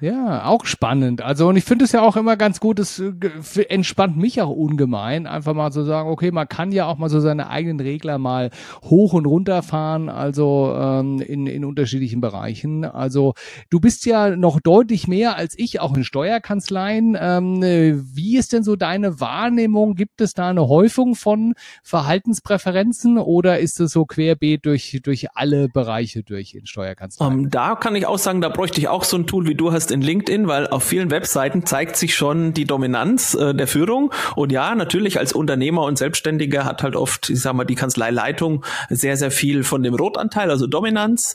Ja, 0.01 0.45
auch 0.45 0.65
spannend. 0.65 1.23
Also 1.23 1.49
und 1.49 1.57
ich 1.57 1.65
finde 1.65 1.85
es 1.85 1.93
ja 1.93 2.03
auch 2.03 2.17
immer 2.17 2.37
ganz 2.37 2.61
gut, 2.61 2.79
es 2.79 2.99
äh, 2.99 3.63
entspannt 3.69 4.17
mich 4.17 4.41
auch 4.41 4.51
ungemein, 4.51 5.27
einfach 5.27 5.55
mal 5.55 5.71
zu 5.71 5.81
so 5.81 5.87
sagen, 5.87 6.09
okay, 6.09 6.31
man 6.31 6.49
kann 6.49 6.73
ja 6.73 6.87
auch 6.87 6.99
mal 6.99 7.09
so 7.09 7.21
seine 7.21 7.49
eigenen 7.49 7.81
Regler 7.81 8.19
mal 8.19 8.51
hoch 8.85 9.13
und 9.13 9.27
runter 9.27 9.63
fahren, 9.63 10.09
also 10.09 10.75
ähm, 10.77 11.21
in, 11.21 11.47
in 11.47 11.65
unterschiedlichen 11.65 12.21
Bereichen. 12.21 12.85
Also 12.85 13.35
du 13.71 13.81
bist 13.81 14.07
ja 14.07 14.37
noch 14.37 14.61
deutlich 14.61 15.09
mehr 15.09 15.37
als 15.37 15.59
ich, 15.59 15.81
auch 15.81 15.97
in 15.97 16.05
Steuerkanzleien. 16.05 17.17
Ähm, 17.21 17.63
wie 17.63 18.37
ist 18.37 18.53
denn 18.53 18.63
so 18.63 18.77
deine 18.77 19.21
Wahrnehmung? 19.21 19.95
Gibt 19.95 20.21
es 20.21 20.35
da 20.35 20.49
eine 20.51 20.69
Häufung 20.69 21.15
von 21.15 21.55
Verhaltenspräferenzen 21.83 23.19
oder 23.19 23.59
ist 23.59 23.81
es 23.81 23.93
so 23.93 24.05
querbeet 24.05 24.65
durch, 24.65 25.01
durch 25.03 25.29
alle 25.35 25.69
Bereiche 25.69 26.23
durch 26.23 26.55
in 26.55 26.67
Steuerkanzleien? 26.67 27.33
Um, 27.33 27.45
ähm, 27.45 27.51
da 27.51 27.75
kann 27.75 27.97
ich 27.97 28.07
auch 28.07 28.19
sagen, 28.19 28.41
da 28.41 28.49
bräuchte 28.49 28.81
ich 28.81 28.89
auch 28.89 29.05
so 29.05 29.17
ein 29.17 29.27
Tool 29.27 29.47
wie 29.47 29.55
du 29.55 29.66
du 29.67 29.73
hast 29.73 29.91
in 29.91 30.01
LinkedIn, 30.01 30.47
weil 30.47 30.69
auf 30.69 30.85
vielen 30.85 31.11
Webseiten 31.11 31.67
zeigt 31.67 31.97
sich 31.97 32.15
schon 32.15 32.53
die 32.53 32.67
Dominanz 32.67 33.35
äh, 33.35 33.53
der 33.53 33.67
Führung. 33.67 34.13
Und 34.37 34.53
ja, 34.53 34.77
natürlich 34.77 35.19
als 35.19 35.33
Unternehmer 35.33 35.83
und 35.83 35.99
Selbstständiger 35.99 36.65
hat 36.65 36.85
halt 36.85 36.95
oft, 36.95 37.31
ich 37.31 37.41
sag 37.41 37.55
mal, 37.55 37.65
die 37.65 37.75
Kanzleileitung 37.75 38.65
sehr, 38.91 39.17
sehr 39.17 39.33
viel 39.33 39.65
von 39.65 39.83
dem 39.83 39.95
Rotanteil, 39.95 40.51
also 40.51 40.69
Dominanz. 40.69 41.35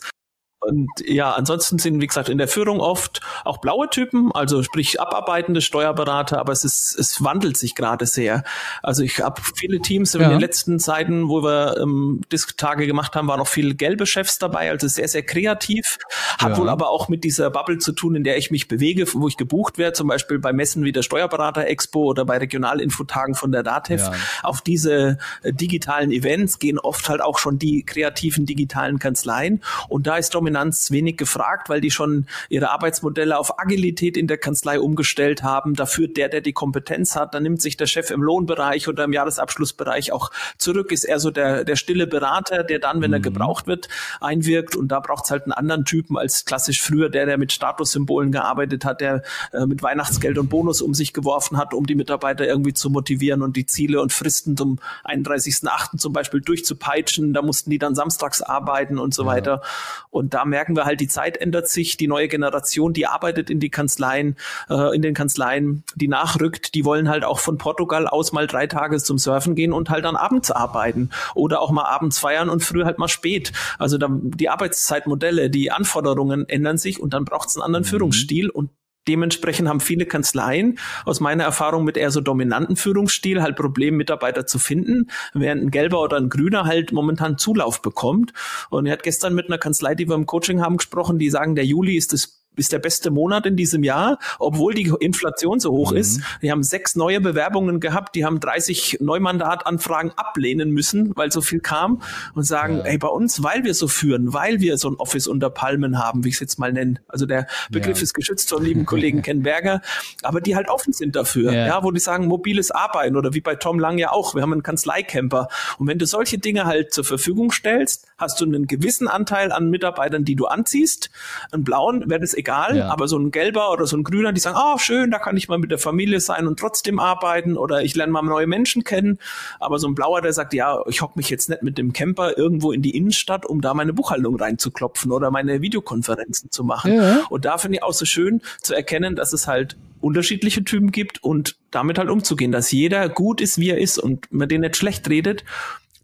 Und 0.62 0.88
ja, 1.04 1.32
ansonsten 1.32 1.78
sind, 1.78 2.00
wie 2.00 2.06
gesagt, 2.06 2.28
in 2.28 2.38
der 2.38 2.46
Führung 2.46 2.78
oft 2.80 3.20
auch 3.44 3.58
blaue 3.58 3.90
Typen, 3.90 4.30
also 4.32 4.62
sprich 4.62 5.00
abarbeitende 5.00 5.60
Steuerberater, 5.60 6.38
aber 6.38 6.52
es 6.52 6.62
ist, 6.62 6.96
es 6.96 7.22
wandelt 7.22 7.56
sich 7.56 7.74
gerade 7.74 8.06
sehr. 8.06 8.44
Also 8.80 9.02
ich 9.02 9.20
habe 9.20 9.42
viele 9.56 9.80
Teams 9.80 10.14
in 10.14 10.20
ja. 10.20 10.28
den 10.28 10.38
letzten 10.38 10.78
Zeiten, 10.78 11.28
wo 11.28 11.42
wir 11.42 11.78
ähm, 11.78 12.20
Disk-Tage 12.30 12.86
gemacht 12.86 13.16
haben, 13.16 13.26
waren 13.26 13.38
noch 13.38 13.48
viele 13.48 13.74
gelbe 13.74 14.06
Chefs 14.06 14.38
dabei, 14.38 14.70
also 14.70 14.86
sehr, 14.86 15.08
sehr 15.08 15.24
kreativ. 15.24 15.98
Hat 16.38 16.50
ja. 16.50 16.56
wohl 16.58 16.68
aber 16.68 16.90
auch 16.90 17.08
mit 17.08 17.24
dieser 17.24 17.50
Bubble 17.50 17.78
zu 17.78 17.90
tun, 17.92 18.14
in 18.14 18.22
der 18.22 18.36
ich 18.36 18.52
mich 18.52 18.68
bewege, 18.68 19.04
wo 19.14 19.26
ich 19.26 19.36
gebucht 19.36 19.78
werde, 19.78 19.94
zum 19.94 20.06
Beispiel 20.06 20.38
bei 20.38 20.52
Messen 20.52 20.84
wie 20.84 20.92
der 20.92 21.02
Steuerberater 21.02 21.66
Expo 21.66 22.04
oder 22.04 22.24
bei 22.24 22.38
Regionalinfotagen 22.38 23.34
von 23.34 23.50
der 23.50 23.64
DATEV. 23.64 24.00
Ja. 24.00 24.12
Auf 24.44 24.60
diese 24.60 25.18
äh, 25.42 25.52
digitalen 25.52 26.12
Events 26.12 26.60
gehen 26.60 26.78
oft 26.78 27.08
halt 27.08 27.20
auch 27.20 27.38
schon 27.38 27.58
die 27.58 27.82
kreativen 27.82 28.46
digitalen 28.46 29.00
Kanzleien 29.00 29.60
und 29.88 30.06
da 30.06 30.16
ist 30.16 30.34
Dominik 30.34 30.51
Dominanz 30.52 30.90
wenig 30.90 31.16
gefragt, 31.16 31.68
weil 31.68 31.80
die 31.80 31.90
schon 31.90 32.26
ihre 32.48 32.70
Arbeitsmodelle 32.70 33.38
auf 33.38 33.58
Agilität 33.58 34.16
in 34.16 34.26
der 34.26 34.36
Kanzlei 34.36 34.78
umgestellt 34.78 35.42
haben. 35.42 35.74
Dafür 35.74 36.08
der, 36.08 36.28
der 36.28 36.42
die 36.42 36.52
Kompetenz 36.52 37.16
hat, 37.16 37.34
dann 37.34 37.42
nimmt 37.42 37.62
sich 37.62 37.76
der 37.76 37.86
Chef 37.86 38.10
im 38.10 38.22
Lohnbereich 38.22 38.88
oder 38.88 39.04
im 39.04 39.12
Jahresabschlussbereich 39.12 40.12
auch 40.12 40.30
zurück, 40.58 40.92
ist 40.92 41.04
eher 41.04 41.18
so 41.18 41.30
der, 41.30 41.64
der 41.64 41.76
stille 41.76 42.06
Berater, 42.06 42.64
der 42.64 42.78
dann, 42.78 43.00
wenn 43.00 43.10
mhm. 43.10 43.14
er 43.14 43.20
gebraucht 43.20 43.66
wird, 43.66 43.88
einwirkt. 44.20 44.76
Und 44.76 44.88
da 44.88 45.00
braucht 45.00 45.24
es 45.24 45.30
halt 45.30 45.44
einen 45.44 45.52
anderen 45.52 45.84
Typen 45.84 46.18
als 46.18 46.44
klassisch 46.44 46.82
früher 46.82 47.08
der, 47.08 47.26
der 47.26 47.38
mit 47.38 47.52
Statussymbolen 47.52 48.30
gearbeitet 48.30 48.84
hat, 48.84 49.00
der 49.00 49.22
äh, 49.52 49.66
mit 49.66 49.82
Weihnachtsgeld 49.82 50.38
und 50.38 50.50
Bonus 50.50 50.82
um 50.82 50.92
sich 50.92 51.12
geworfen 51.12 51.56
hat, 51.56 51.72
um 51.72 51.86
die 51.86 51.94
Mitarbeiter 51.94 52.46
irgendwie 52.46 52.74
zu 52.74 52.90
motivieren 52.90 53.42
und 53.42 53.56
die 53.56 53.66
Ziele 53.66 54.02
und 54.02 54.12
Fristen 54.12 54.56
zum 54.56 54.78
31.8. 55.04 55.98
zum 55.98 56.12
Beispiel 56.12 56.40
durchzupeitschen. 56.40 57.32
Da 57.32 57.42
mussten 57.42 57.70
die 57.70 57.78
dann 57.78 57.94
samstags 57.94 58.42
arbeiten 58.42 58.98
und 58.98 59.14
so 59.14 59.22
ja. 59.22 59.28
weiter. 59.28 59.62
Und 60.10 60.34
da 60.34 60.41
merken 60.44 60.76
wir 60.76 60.84
halt, 60.84 61.00
die 61.00 61.08
Zeit 61.08 61.36
ändert 61.36 61.68
sich, 61.68 61.96
die 61.96 62.08
neue 62.08 62.28
Generation, 62.28 62.92
die 62.92 63.06
arbeitet 63.06 63.50
in 63.50 63.60
die 63.60 63.70
Kanzleien, 63.70 64.36
äh, 64.68 64.94
in 64.94 65.02
den 65.02 65.14
Kanzleien, 65.14 65.84
die 65.94 66.08
nachrückt, 66.08 66.74
die 66.74 66.84
wollen 66.84 67.08
halt 67.08 67.24
auch 67.24 67.38
von 67.38 67.58
Portugal 67.58 68.06
aus 68.06 68.32
mal 68.32 68.46
drei 68.46 68.66
Tage 68.66 68.98
zum 68.98 69.18
Surfen 69.18 69.54
gehen 69.54 69.72
und 69.72 69.90
halt 69.90 70.04
dann 70.04 70.16
abends 70.16 70.50
arbeiten 70.50 71.10
oder 71.34 71.60
auch 71.60 71.70
mal 71.70 71.84
abends 71.84 72.18
feiern 72.18 72.48
und 72.48 72.62
früh 72.62 72.84
halt 72.84 72.98
mal 72.98 73.08
spät. 73.08 73.52
Also 73.78 73.98
dann 73.98 74.30
die 74.30 74.48
Arbeitszeitmodelle, 74.48 75.50
die 75.50 75.70
Anforderungen 75.70 76.48
ändern 76.48 76.78
sich 76.78 77.00
und 77.00 77.14
dann 77.14 77.24
braucht 77.24 77.48
es 77.48 77.56
einen 77.56 77.64
anderen 77.64 77.84
mhm. 77.84 77.88
Führungsstil 77.88 78.50
und 78.50 78.70
Dementsprechend 79.08 79.68
haben 79.68 79.80
viele 79.80 80.06
Kanzleien 80.06 80.78
aus 81.04 81.20
meiner 81.20 81.44
Erfahrung 81.44 81.84
mit 81.84 81.96
eher 81.96 82.10
so 82.10 82.20
dominanten 82.20 82.76
Führungsstil 82.76 83.42
halt 83.42 83.56
Probleme, 83.56 83.96
Mitarbeiter 83.96 84.46
zu 84.46 84.58
finden, 84.58 85.10
während 85.34 85.62
ein 85.62 85.70
gelber 85.70 86.00
oder 86.02 86.16
ein 86.16 86.28
grüner 86.28 86.64
halt 86.64 86.92
momentan 86.92 87.38
Zulauf 87.38 87.82
bekommt. 87.82 88.32
Und 88.70 88.86
er 88.86 88.92
hat 88.92 89.02
gestern 89.02 89.34
mit 89.34 89.46
einer 89.46 89.58
Kanzlei, 89.58 89.94
die 89.94 90.08
wir 90.08 90.14
im 90.14 90.26
Coaching 90.26 90.60
haben, 90.62 90.76
gesprochen, 90.76 91.18
die 91.18 91.30
sagen, 91.30 91.54
der 91.54 91.64
Juli 91.64 91.96
ist 91.96 92.12
das 92.12 92.41
ist 92.56 92.72
der 92.72 92.78
beste 92.78 93.10
Monat 93.10 93.46
in 93.46 93.56
diesem 93.56 93.82
Jahr, 93.82 94.18
obwohl 94.38 94.74
die 94.74 94.92
Inflation 95.00 95.60
so 95.60 95.72
hoch 95.72 95.92
mhm. 95.92 95.98
ist. 95.98 96.20
Die 96.42 96.50
haben 96.50 96.62
sechs 96.62 96.96
neue 96.96 97.20
Bewerbungen 97.20 97.80
gehabt, 97.80 98.14
die 98.14 98.24
haben 98.24 98.40
30 98.40 98.98
Neumandatanfragen 99.00 100.12
ablehnen 100.12 100.70
müssen, 100.70 101.16
weil 101.16 101.32
so 101.32 101.40
viel 101.40 101.60
kam 101.60 102.02
und 102.34 102.44
sagen, 102.44 102.78
ja. 102.78 102.84
ey, 102.84 102.98
bei 102.98 103.08
uns, 103.08 103.42
weil 103.42 103.64
wir 103.64 103.74
so 103.74 103.88
führen, 103.88 104.32
weil 104.32 104.60
wir 104.60 104.76
so 104.76 104.90
ein 104.90 104.96
Office 104.96 105.26
unter 105.26 105.50
Palmen 105.50 105.98
haben, 105.98 106.24
wie 106.24 106.28
ich 106.28 106.34
es 106.34 106.40
jetzt 106.40 106.58
mal 106.58 106.72
nenne. 106.72 107.00
Also 107.08 107.26
der 107.26 107.46
Begriff 107.70 107.98
ja. 107.98 108.02
ist 108.02 108.14
geschützt 108.14 108.50
von 108.50 108.62
lieben 108.62 108.86
Kollegen 108.86 109.22
Ken 109.22 109.42
Berger, 109.42 109.80
aber 110.22 110.40
die 110.40 110.54
halt 110.56 110.68
offen 110.68 110.92
sind 110.92 111.16
dafür, 111.16 111.52
ja. 111.52 111.66
ja, 111.66 111.84
wo 111.84 111.90
die 111.90 112.00
sagen, 112.00 112.26
mobiles 112.26 112.70
Arbeiten 112.70 113.16
oder 113.16 113.34
wie 113.34 113.40
bei 113.40 113.54
Tom 113.54 113.78
Lang 113.78 113.98
ja 113.98 114.12
auch, 114.12 114.34
wir 114.34 114.42
haben 114.42 114.52
einen 114.52 114.62
Kanzleicamper. 114.62 115.48
Und 115.78 115.86
wenn 115.86 115.98
du 115.98 116.06
solche 116.06 116.38
Dinge 116.38 116.66
halt 116.66 116.92
zur 116.92 117.04
Verfügung 117.04 117.50
stellst, 117.50 118.06
hast 118.18 118.40
du 118.40 118.44
einen 118.44 118.66
gewissen 118.66 119.08
Anteil 119.08 119.52
an 119.52 119.70
Mitarbeitern, 119.70 120.24
die 120.24 120.36
du 120.36 120.46
anziehst. 120.46 121.10
Einen 121.50 121.64
blauen 121.64 122.08
wäre 122.08 122.20
das 122.20 122.34
egal, 122.42 122.76
ja. 122.76 122.88
aber 122.88 123.08
so 123.08 123.18
ein 123.18 123.30
gelber 123.30 123.70
oder 123.72 123.86
so 123.86 123.96
ein 123.96 124.04
grüner, 124.04 124.32
die 124.32 124.40
sagen, 124.40 124.56
ah, 124.56 124.74
oh, 124.74 124.78
schön, 124.78 125.10
da 125.10 125.18
kann 125.18 125.36
ich 125.36 125.48
mal 125.48 125.58
mit 125.58 125.70
der 125.70 125.78
Familie 125.78 126.20
sein 126.20 126.46
und 126.46 126.58
trotzdem 126.58 126.98
arbeiten 126.98 127.56
oder 127.56 127.82
ich 127.82 127.94
lerne 127.94 128.12
mal 128.12 128.22
neue 128.22 128.46
Menschen 128.46 128.84
kennen. 128.84 129.18
Aber 129.60 129.78
so 129.78 129.88
ein 129.88 129.94
blauer, 129.94 130.20
der 130.20 130.32
sagt, 130.32 130.52
ja, 130.54 130.80
ich 130.86 131.02
hocke 131.02 131.14
mich 131.16 131.30
jetzt 131.30 131.48
nicht 131.48 131.62
mit 131.62 131.78
dem 131.78 131.92
Camper 131.92 132.36
irgendwo 132.36 132.72
in 132.72 132.82
die 132.82 132.96
Innenstadt, 132.96 133.46
um 133.46 133.60
da 133.60 133.74
meine 133.74 133.92
Buchhaltung 133.92 134.36
reinzuklopfen 134.36 135.12
oder 135.12 135.30
meine 135.30 135.62
Videokonferenzen 135.62 136.50
zu 136.50 136.64
machen. 136.64 136.94
Ja. 136.94 137.20
Und 137.30 137.44
da 137.44 137.58
finde 137.58 137.78
ich 137.78 137.82
auch 137.82 137.92
so 137.92 138.04
schön 138.04 138.42
zu 138.60 138.74
erkennen, 138.74 139.16
dass 139.16 139.32
es 139.32 139.46
halt 139.46 139.76
unterschiedliche 140.00 140.64
Typen 140.64 140.90
gibt 140.90 141.22
und 141.22 141.56
damit 141.70 141.98
halt 141.98 142.10
umzugehen, 142.10 142.50
dass 142.50 142.72
jeder 142.72 143.08
gut 143.08 143.40
ist, 143.40 143.58
wie 143.58 143.70
er 143.70 143.78
ist 143.78 143.98
und 143.98 144.30
man 144.32 144.48
den 144.48 144.62
nicht 144.62 144.76
schlecht 144.76 145.08
redet 145.08 145.44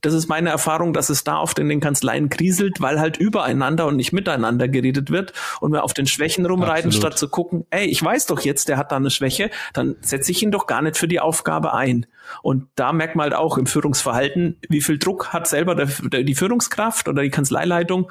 das 0.00 0.14
ist 0.14 0.28
meine 0.28 0.50
Erfahrung, 0.50 0.92
dass 0.92 1.08
es 1.08 1.24
da 1.24 1.40
oft 1.40 1.58
in 1.58 1.68
den 1.68 1.80
Kanzleien 1.80 2.28
kriselt, 2.28 2.80
weil 2.80 3.00
halt 3.00 3.16
übereinander 3.16 3.86
und 3.86 3.96
nicht 3.96 4.12
miteinander 4.12 4.68
geredet 4.68 5.10
wird 5.10 5.32
und 5.60 5.72
wir 5.72 5.84
auf 5.84 5.94
den 5.94 6.06
Schwächen 6.06 6.46
rumreiten, 6.46 6.88
Absolut. 6.88 6.94
statt 6.94 7.18
zu 7.18 7.28
gucken, 7.28 7.66
ey, 7.70 7.86
ich 7.86 8.02
weiß 8.02 8.26
doch 8.26 8.40
jetzt, 8.40 8.68
der 8.68 8.76
hat 8.76 8.92
da 8.92 8.96
eine 8.96 9.10
Schwäche, 9.10 9.50
dann 9.72 9.96
setze 10.00 10.30
ich 10.32 10.42
ihn 10.42 10.50
doch 10.50 10.66
gar 10.66 10.82
nicht 10.82 10.96
für 10.96 11.08
die 11.08 11.20
Aufgabe 11.20 11.74
ein. 11.74 12.06
Und 12.42 12.66
da 12.74 12.92
merkt 12.92 13.16
man 13.16 13.24
halt 13.24 13.34
auch 13.34 13.58
im 13.58 13.66
Führungsverhalten, 13.66 14.58
wie 14.68 14.82
viel 14.82 14.98
Druck 14.98 15.32
hat 15.32 15.46
selber 15.46 15.74
der, 15.74 15.86
der, 15.86 16.22
die 16.22 16.34
Führungskraft 16.34 17.08
oder 17.08 17.22
die 17.22 17.30
Kanzleileitung 17.30 18.10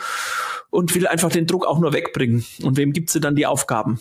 und 0.70 0.96
will 0.96 1.08
einfach 1.08 1.30
den 1.30 1.48
Druck 1.48 1.66
auch 1.66 1.80
nur 1.80 1.94
wegbringen. 1.94 2.46
Und 2.64 2.78
wem 2.78 2.94
gibt 2.94 3.10
sie 3.10 3.20
dann 3.20 3.36
die 3.36 3.46
Aufgaben? 3.46 4.00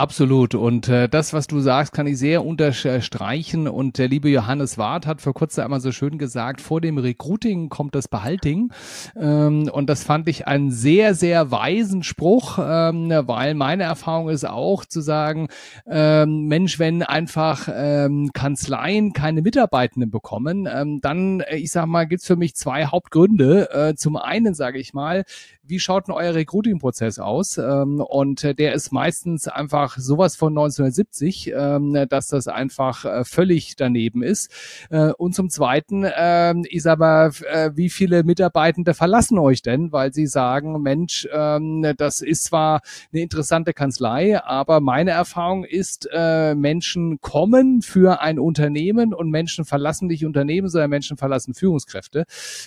Absolut. 0.00 0.54
Und 0.54 0.88
äh, 0.88 1.10
das, 1.10 1.34
was 1.34 1.46
du 1.46 1.60
sagst, 1.60 1.92
kann 1.92 2.06
ich 2.06 2.16
sehr 2.16 2.42
unterstreichen. 2.42 3.68
Und 3.68 3.98
der 3.98 4.08
liebe 4.08 4.30
Johannes 4.30 4.78
Ward 4.78 5.06
hat 5.06 5.20
vor 5.20 5.34
kurzem 5.34 5.64
einmal 5.64 5.82
so 5.82 5.92
schön 5.92 6.16
gesagt, 6.16 6.62
vor 6.62 6.80
dem 6.80 6.96
Recruiting 6.96 7.68
kommt 7.68 7.94
das 7.94 8.08
Behalting. 8.08 8.72
Ähm, 9.14 9.68
und 9.70 9.90
das 9.90 10.02
fand 10.02 10.26
ich 10.30 10.46
einen 10.46 10.70
sehr, 10.70 11.14
sehr 11.14 11.50
weisen 11.50 12.02
Spruch, 12.02 12.58
ähm, 12.58 13.10
weil 13.10 13.52
meine 13.52 13.82
Erfahrung 13.82 14.30
ist 14.30 14.48
auch 14.48 14.86
zu 14.86 15.02
sagen, 15.02 15.48
ähm, 15.86 16.46
Mensch, 16.46 16.78
wenn 16.78 17.02
einfach 17.02 17.68
ähm, 17.70 18.30
Kanzleien 18.32 19.12
keine 19.12 19.42
Mitarbeitenden 19.42 20.10
bekommen, 20.10 20.66
ähm, 20.66 21.02
dann, 21.02 21.40
äh, 21.40 21.56
ich 21.56 21.72
sag 21.72 21.84
mal, 21.84 22.06
gibt's 22.06 22.26
für 22.26 22.36
mich 22.36 22.54
zwei 22.54 22.86
Hauptgründe. 22.86 23.68
Äh, 23.70 23.94
zum 23.96 24.16
einen 24.16 24.54
sage 24.54 24.78
ich 24.78 24.94
mal, 24.94 25.24
wie 25.62 25.78
schaut 25.78 26.08
denn 26.08 26.14
euer 26.14 26.34
Recruiting-Prozess 26.34 27.18
aus? 27.18 27.56
Ähm, 27.56 28.00
und 28.00 28.44
äh, 28.44 28.54
der 28.54 28.72
ist 28.74 28.92
meistens 28.92 29.46
einfach 29.46 29.89
sowas 29.98 30.36
von 30.36 30.52
1970, 30.52 31.52
ähm, 31.54 32.06
dass 32.08 32.28
das 32.28 32.48
einfach 32.48 33.04
äh, 33.04 33.24
völlig 33.24 33.76
daneben 33.76 34.22
ist. 34.22 34.50
Äh, 34.90 35.12
und 35.12 35.34
zum 35.34 35.50
Zweiten, 35.50 36.04
äh, 36.04 36.54
sag 36.78 36.98
mal, 36.98 37.30
äh, 37.50 37.70
wie 37.74 37.90
viele 37.90 38.24
Mitarbeitende 38.24 38.94
verlassen 38.94 39.38
euch 39.38 39.62
denn, 39.62 39.92
weil 39.92 40.12
sie 40.12 40.26
sagen, 40.26 40.80
Mensch, 40.82 41.28
ähm, 41.32 41.94
das 41.96 42.20
ist 42.20 42.44
zwar 42.44 42.80
eine 43.12 43.22
interessante 43.22 43.72
Kanzlei, 43.72 44.42
aber 44.42 44.80
meine 44.80 45.10
Erfahrung 45.10 45.64
ist, 45.64 46.08
äh, 46.12 46.54
Menschen 46.54 47.20
kommen 47.20 47.82
für 47.82 48.20
ein 48.20 48.38
Unternehmen 48.38 49.14
und 49.14 49.30
Menschen 49.30 49.64
verlassen 49.64 50.08
nicht 50.08 50.24
Unternehmen, 50.24 50.68
sondern 50.68 50.90
Menschen 50.90 51.16
verlassen 51.16 51.54
Führungskräfte. 51.54 52.24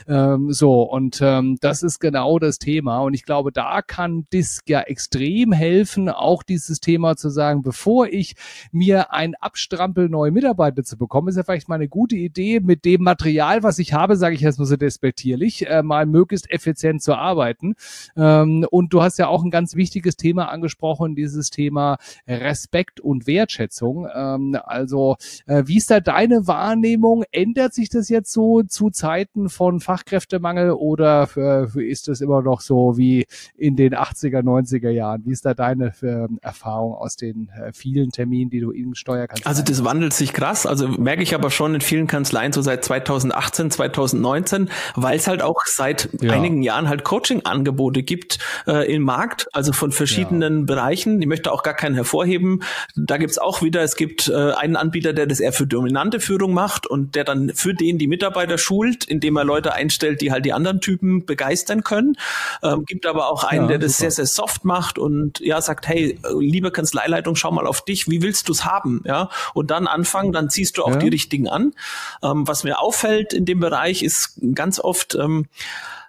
Ähm, 0.07 0.51
so, 0.51 0.83
und 0.83 1.19
ähm, 1.21 1.57
das 1.61 1.83
ist 1.83 1.99
genau 1.99 2.39
das 2.39 2.59
Thema. 2.59 2.99
Und 2.99 3.13
ich 3.13 3.23
glaube, 3.23 3.51
da 3.51 3.81
kann 3.81 4.25
Disk 4.31 4.69
ja 4.69 4.81
extrem 4.81 5.51
helfen, 5.51 6.09
auch 6.09 6.43
dieses 6.43 6.79
Thema 6.79 7.12
zu 7.15 7.29
sagen, 7.29 7.61
bevor 7.61 8.07
ich 8.07 8.35
mir 8.71 9.13
ein 9.13 9.35
Abstrampel 9.35 10.09
neue 10.09 10.31
Mitarbeiter 10.31 10.83
zu 10.83 10.97
bekommen, 10.97 11.27
ist 11.27 11.37
ja 11.37 11.43
vielleicht 11.43 11.69
mal 11.69 11.75
eine 11.75 11.87
gute 11.87 12.15
Idee, 12.15 12.59
mit 12.59 12.85
dem 12.85 13.03
Material, 13.03 13.63
was 13.63 13.79
ich 13.79 13.93
habe, 13.93 14.15
sage 14.15 14.35
ich 14.35 14.41
jetzt 14.41 14.59
mal 14.59 14.65
so 14.65 14.77
despektierlich, 14.77 15.67
äh, 15.67 15.83
mal 15.83 16.05
möglichst 16.05 16.49
effizient 16.51 17.01
zu 17.01 17.15
arbeiten. 17.15 17.75
Ähm, 18.15 18.65
und 18.69 18.93
du 18.93 19.01
hast 19.01 19.17
ja 19.19 19.27
auch 19.27 19.43
ein 19.43 19.51
ganz 19.51 19.75
wichtiges 19.75 20.15
Thema 20.15 20.49
angesprochen, 20.49 21.15
dieses 21.15 21.49
Thema 21.49 21.97
Respekt 22.27 22.99
und 22.99 23.27
Wertschätzung. 23.27 24.07
Ähm, 24.13 24.57
also, 24.63 25.17
äh, 25.45 25.63
wie 25.65 25.77
ist 25.77 25.91
da 25.91 25.99
deine 25.99 26.47
Wahrnehmung? 26.47 27.23
Ändert 27.31 27.73
sich 27.73 27.89
das 27.89 28.09
jetzt 28.09 28.31
so 28.31 28.63
zu 28.63 28.89
Zeiten 28.89 29.49
von 29.49 29.79
Fachkräftemangel 29.79 30.71
oder 30.71 31.29
äh, 31.35 31.89
ist 31.89 32.07
das 32.07 32.21
immer 32.21 32.41
noch 32.41 32.61
so 32.61 32.97
wie 32.97 33.25
in 33.55 33.75
den 33.75 33.93
80er, 33.93 34.41
90er 34.41 34.89
Jahren. 34.89 35.25
Wie 35.25 35.31
ist 35.31 35.45
da 35.45 35.53
deine 35.53 35.93
äh, 36.01 36.27
Erfahrung 36.41 36.92
aus 36.93 37.15
den 37.15 37.49
äh, 37.49 37.71
vielen 37.73 38.11
Terminen, 38.11 38.49
die 38.49 38.59
du 38.59 38.71
in 38.71 38.95
Steuerkanzleien 38.95 39.47
Also 39.47 39.63
das 39.63 39.85
wandelt 39.85 40.13
sich 40.13 40.33
krass. 40.33 40.65
Also 40.65 40.87
merke 40.87 41.23
ich 41.23 41.33
aber 41.33 41.49
schon 41.49 41.75
in 41.75 41.81
vielen 41.81 42.07
Kanzleien 42.07 42.51
so 42.51 42.61
seit 42.61 42.83
2018, 42.83 43.71
2019, 43.71 44.69
weil 44.95 45.17
es 45.17 45.27
halt 45.27 45.41
auch 45.41 45.61
seit 45.65 46.09
ja. 46.21 46.33
einigen 46.33 46.61
Jahren 46.61 46.89
halt 46.89 47.03
Coaching-Angebote 47.03 48.03
gibt 48.03 48.39
äh, 48.67 48.93
im 48.93 49.03
Markt, 49.03 49.47
also 49.53 49.71
von 49.71 49.91
verschiedenen 49.91 50.59
ja. 50.59 50.65
Bereichen. 50.65 51.21
Ich 51.21 51.27
möchte 51.27 51.51
auch 51.51 51.63
gar 51.63 51.73
keinen 51.73 51.95
hervorheben. 51.95 52.63
Da 52.95 53.17
gibt's 53.17 53.37
auch 53.37 53.61
wieder, 53.61 53.81
es 53.81 53.95
gibt 53.95 54.27
äh, 54.27 54.51
einen 54.51 54.75
Anbieter, 54.75 55.13
der 55.13 55.25
das 55.25 55.39
eher 55.39 55.53
für 55.53 55.67
dominante 55.67 56.19
Führung 56.19 56.53
macht 56.53 56.85
und 56.85 57.15
der 57.15 57.23
dann 57.23 57.51
für 57.53 57.73
den 57.73 57.97
die 57.97 58.07
Mitarbeiter 58.07 58.57
schult, 58.57 59.05
indem 59.05 59.37
er 59.37 59.45
Leute 59.45 59.73
einstellt, 59.73 60.19
die 60.19 60.31
halt 60.31 60.43
die 60.45 60.53
anderen 60.53 60.81
Typen 60.81 61.25
begeistern 61.25 61.83
können. 61.83 62.17
Äh, 62.61 62.73
ähm, 62.73 62.85
gibt 62.85 63.05
aber 63.05 63.29
auch 63.29 63.43
einen, 63.43 63.63
ja, 63.63 63.67
der 63.69 63.79
das 63.79 63.97
sehr, 63.97 64.11
sehr 64.11 64.25
soft 64.25 64.65
macht 64.65 64.97
und 64.97 65.39
ja, 65.39 65.61
sagt, 65.61 65.87
hey, 65.87 66.17
liebe 66.39 66.71
Kanzleileitung, 66.83 67.35
schau 67.35 67.51
mal 67.51 67.65
auf 67.65 67.85
dich, 67.85 68.09
wie 68.09 68.21
willst 68.21 68.49
du 68.49 68.51
es 68.51 68.65
haben? 68.65 69.01
Ja, 69.05 69.29
und 69.53 69.71
dann 69.71 69.87
anfangen, 69.87 70.33
dann 70.33 70.49
ziehst 70.49 70.77
du 70.77 70.83
auch 70.83 70.91
ja. 70.91 70.97
die 70.97 71.07
richtigen 71.07 71.47
an. 71.47 71.73
Ähm, 72.21 72.45
was 72.45 72.65
mir 72.65 72.79
auffällt 72.79 73.31
in 73.31 73.45
dem 73.45 73.61
Bereich 73.61 74.03
ist 74.03 74.39
ganz 74.53 74.79
oft, 74.79 75.15
ähm, 75.15 75.45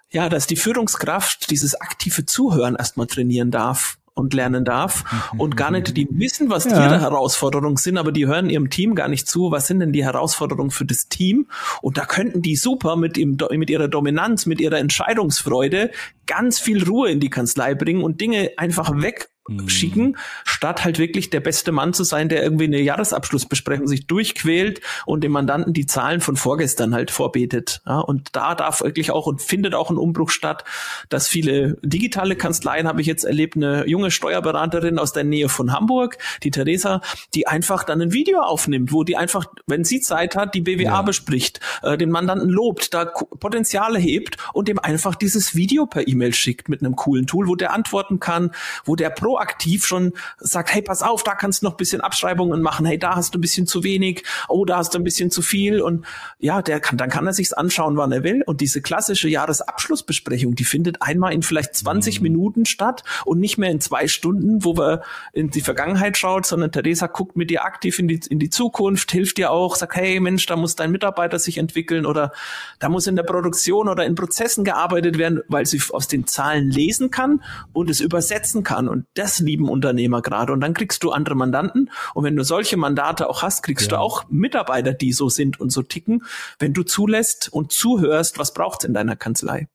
ja, 0.09 0.27
dass 0.27 0.47
die 0.47 0.57
Führungskraft 0.57 1.49
dieses 1.49 1.79
aktive 1.79 2.25
Zuhören 2.25 2.75
erstmal 2.75 3.07
trainieren 3.07 3.51
darf 3.51 3.97
und 4.13 4.33
lernen 4.33 4.65
darf 4.65 5.03
mhm. 5.33 5.39
und 5.39 5.57
gar 5.57 5.71
nicht, 5.71 5.95
die 5.95 6.07
wissen, 6.09 6.49
was 6.49 6.65
ja. 6.65 6.85
ihre 6.85 6.99
Herausforderungen 6.99 7.77
sind, 7.77 7.97
aber 7.97 8.11
die 8.11 8.27
hören 8.27 8.49
ihrem 8.49 8.69
Team 8.69 8.95
gar 8.95 9.07
nicht 9.07 9.27
zu, 9.27 9.51
was 9.51 9.67
sind 9.67 9.79
denn 9.79 9.93
die 9.93 10.03
Herausforderungen 10.03 10.71
für 10.71 10.85
das 10.85 11.07
Team 11.07 11.47
und 11.81 11.97
da 11.97 12.05
könnten 12.05 12.41
die 12.41 12.55
super 12.57 12.97
mit, 12.97 13.17
ihm, 13.17 13.37
mit 13.51 13.69
ihrer 13.69 13.87
Dominanz, 13.87 14.45
mit 14.45 14.59
ihrer 14.59 14.77
Entscheidungsfreude 14.77 15.91
ganz 16.27 16.59
viel 16.59 16.83
Ruhe 16.83 17.11
in 17.11 17.19
die 17.19 17.29
Kanzlei 17.29 17.75
bringen 17.75 18.03
und 18.03 18.19
Dinge 18.19 18.51
einfach 18.57 19.01
weg 19.01 19.29
Mhm. 19.47 19.69
schicken, 19.69 20.17
statt 20.43 20.83
halt 20.83 20.97
wirklich 20.97 21.29
der 21.29 21.39
beste 21.39 21.71
Mann 21.71 21.93
zu 21.93 22.03
sein, 22.03 22.29
der 22.29 22.41
irgendwie 22.41 22.65
eine 22.65 22.81
Jahresabschlussbesprechung 22.81 23.87
sich 23.87 24.07
durchquält 24.07 24.81
und 25.05 25.23
dem 25.23 25.33
Mandanten 25.33 25.71
die 25.71 25.85
Zahlen 25.85 26.19
von 26.19 26.35
vorgestern 26.35 26.95
halt 26.95 27.11
vorbetet. 27.11 27.81
Ja, 27.85 27.99
und 27.99 28.35
da 28.35 28.55
darf 28.55 28.81
wirklich 28.81 29.11
auch 29.11 29.27
und 29.27 29.43
findet 29.43 29.75
auch 29.75 29.91
ein 29.91 29.97
Umbruch 29.97 30.31
statt, 30.31 30.63
dass 31.09 31.27
viele 31.27 31.77
digitale 31.83 32.35
Kanzleien 32.35 32.87
habe 32.87 33.01
ich 33.01 33.07
jetzt 33.07 33.23
erlebt, 33.23 33.55
eine 33.55 33.87
junge 33.87 34.09
Steuerberaterin 34.09 34.97
aus 34.97 35.13
der 35.13 35.23
Nähe 35.23 35.47
von 35.47 35.71
Hamburg, 35.71 36.17
die 36.41 36.49
Theresa, 36.49 37.01
die 37.35 37.45
einfach 37.45 37.83
dann 37.83 38.01
ein 38.01 38.13
Video 38.13 38.41
aufnimmt, 38.41 38.91
wo 38.91 39.03
die 39.03 39.15
einfach, 39.15 39.45
wenn 39.67 39.83
sie 39.83 40.01
Zeit 40.01 40.35
hat, 40.35 40.55
die 40.55 40.61
BWA 40.61 40.83
ja. 40.83 41.01
bespricht, 41.03 41.59
äh, 41.83 41.97
den 41.97 42.09
Mandanten 42.09 42.49
lobt, 42.49 42.95
da 42.95 43.05
Potenziale 43.05 43.99
hebt 43.99 44.37
und 44.53 44.67
dem 44.67 44.79
einfach 44.79 45.13
dieses 45.13 45.53
Video 45.55 45.85
per 45.85 46.07
E-Mail 46.07 46.33
schickt 46.33 46.67
mit 46.67 46.81
einem 46.81 46.95
coolen 46.95 47.27
Tool, 47.27 47.47
wo 47.47 47.55
der 47.55 47.73
antworten 47.73 48.19
kann, 48.19 48.49
wo 48.85 48.95
der 48.95 49.11
pro 49.11 49.34
proaktiv 49.35 49.85
schon 49.85 50.13
sagt, 50.37 50.73
hey, 50.73 50.81
pass 50.81 51.01
auf, 51.01 51.23
da 51.23 51.35
kannst 51.35 51.61
du 51.61 51.65
noch 51.65 51.73
ein 51.73 51.77
bisschen 51.77 51.99
Abschreibungen 51.99 52.61
machen, 52.61 52.85
hey, 52.85 52.97
da 52.97 53.15
hast 53.15 53.33
du 53.33 53.37
ein 53.37 53.41
bisschen 53.41 53.67
zu 53.67 53.83
wenig, 53.83 54.23
oh, 54.47 54.63
da 54.63 54.77
hast 54.77 54.93
du 54.93 54.99
ein 54.99 55.03
bisschen 55.03 55.29
zu 55.29 55.41
viel. 55.41 55.81
Und 55.81 56.05
ja, 56.39 56.61
der 56.61 56.79
kann, 56.79 56.97
dann 56.97 57.09
kann 57.09 57.27
er 57.27 57.33
sich's 57.33 57.51
anschauen, 57.51 57.97
wann 57.97 58.11
er 58.11 58.23
will. 58.23 58.43
Und 58.45 58.61
diese 58.61 58.81
klassische 58.81 59.27
Jahresabschlussbesprechung, 59.27 60.55
die 60.55 60.63
findet 60.63 61.01
einmal 61.01 61.33
in 61.33 61.43
vielleicht 61.43 61.75
20 61.75 62.19
mhm. 62.19 62.23
Minuten 62.23 62.65
statt 62.65 63.03
und 63.25 63.39
nicht 63.39 63.57
mehr 63.57 63.71
in 63.71 63.81
zwei 63.81 64.07
Stunden, 64.07 64.63
wo 64.63 64.77
wir 64.77 65.01
in 65.33 65.49
die 65.49 65.61
Vergangenheit 65.61 66.17
schaut, 66.17 66.45
sondern 66.45 66.71
Theresa 66.71 67.07
guckt 67.07 67.35
mit 67.35 67.49
dir 67.49 67.65
aktiv 67.65 67.99
in 67.99 68.07
die, 68.07 68.21
in 68.29 68.39
die 68.39 68.49
Zukunft, 68.49 69.11
hilft 69.11 69.37
dir 69.37 69.51
auch, 69.51 69.75
sagt, 69.75 69.95
hey, 69.95 70.19
Mensch, 70.19 70.45
da 70.45 70.55
muss 70.55 70.75
dein 70.75 70.91
Mitarbeiter 70.91 71.39
sich 71.39 71.57
entwickeln 71.57 72.05
oder 72.05 72.31
da 72.79 72.87
muss 72.87 73.07
in 73.07 73.17
der 73.17 73.23
Produktion 73.23 73.89
oder 73.89 74.05
in 74.05 74.15
Prozessen 74.15 74.63
gearbeitet 74.63 75.17
werden, 75.17 75.41
weil 75.49 75.65
sie 75.65 75.81
aus 75.91 76.07
den 76.07 76.25
Zahlen 76.25 76.69
lesen 76.71 77.11
kann 77.11 77.43
und 77.73 77.89
es 77.89 77.99
übersetzen 77.99 78.63
kann. 78.63 78.87
Und 78.87 79.05
das 79.15 79.24
das 79.25 79.39
lieben 79.39 79.69
Unternehmer 79.69 80.21
gerade. 80.21 80.53
Und 80.53 80.61
dann 80.61 80.73
kriegst 80.73 81.03
du 81.03 81.11
andere 81.11 81.35
Mandanten. 81.35 81.89
Und 82.13 82.23
wenn 82.23 82.35
du 82.35 82.43
solche 82.43 82.77
Mandate 82.77 83.29
auch 83.29 83.41
hast, 83.41 83.63
kriegst 83.63 83.91
ja. 83.91 83.97
du 83.97 83.99
auch 83.99 84.25
Mitarbeiter, 84.29 84.93
die 84.93 85.13
so 85.13 85.29
sind 85.29 85.59
und 85.59 85.71
so 85.71 85.81
ticken, 85.81 86.23
wenn 86.59 86.73
du 86.73 86.83
zulässt 86.83 87.51
und 87.51 87.71
zuhörst, 87.71 88.37
was 88.39 88.53
braucht's 88.53 88.85
in 88.85 88.93
deiner 88.93 89.15
Kanzlei. 89.15 89.67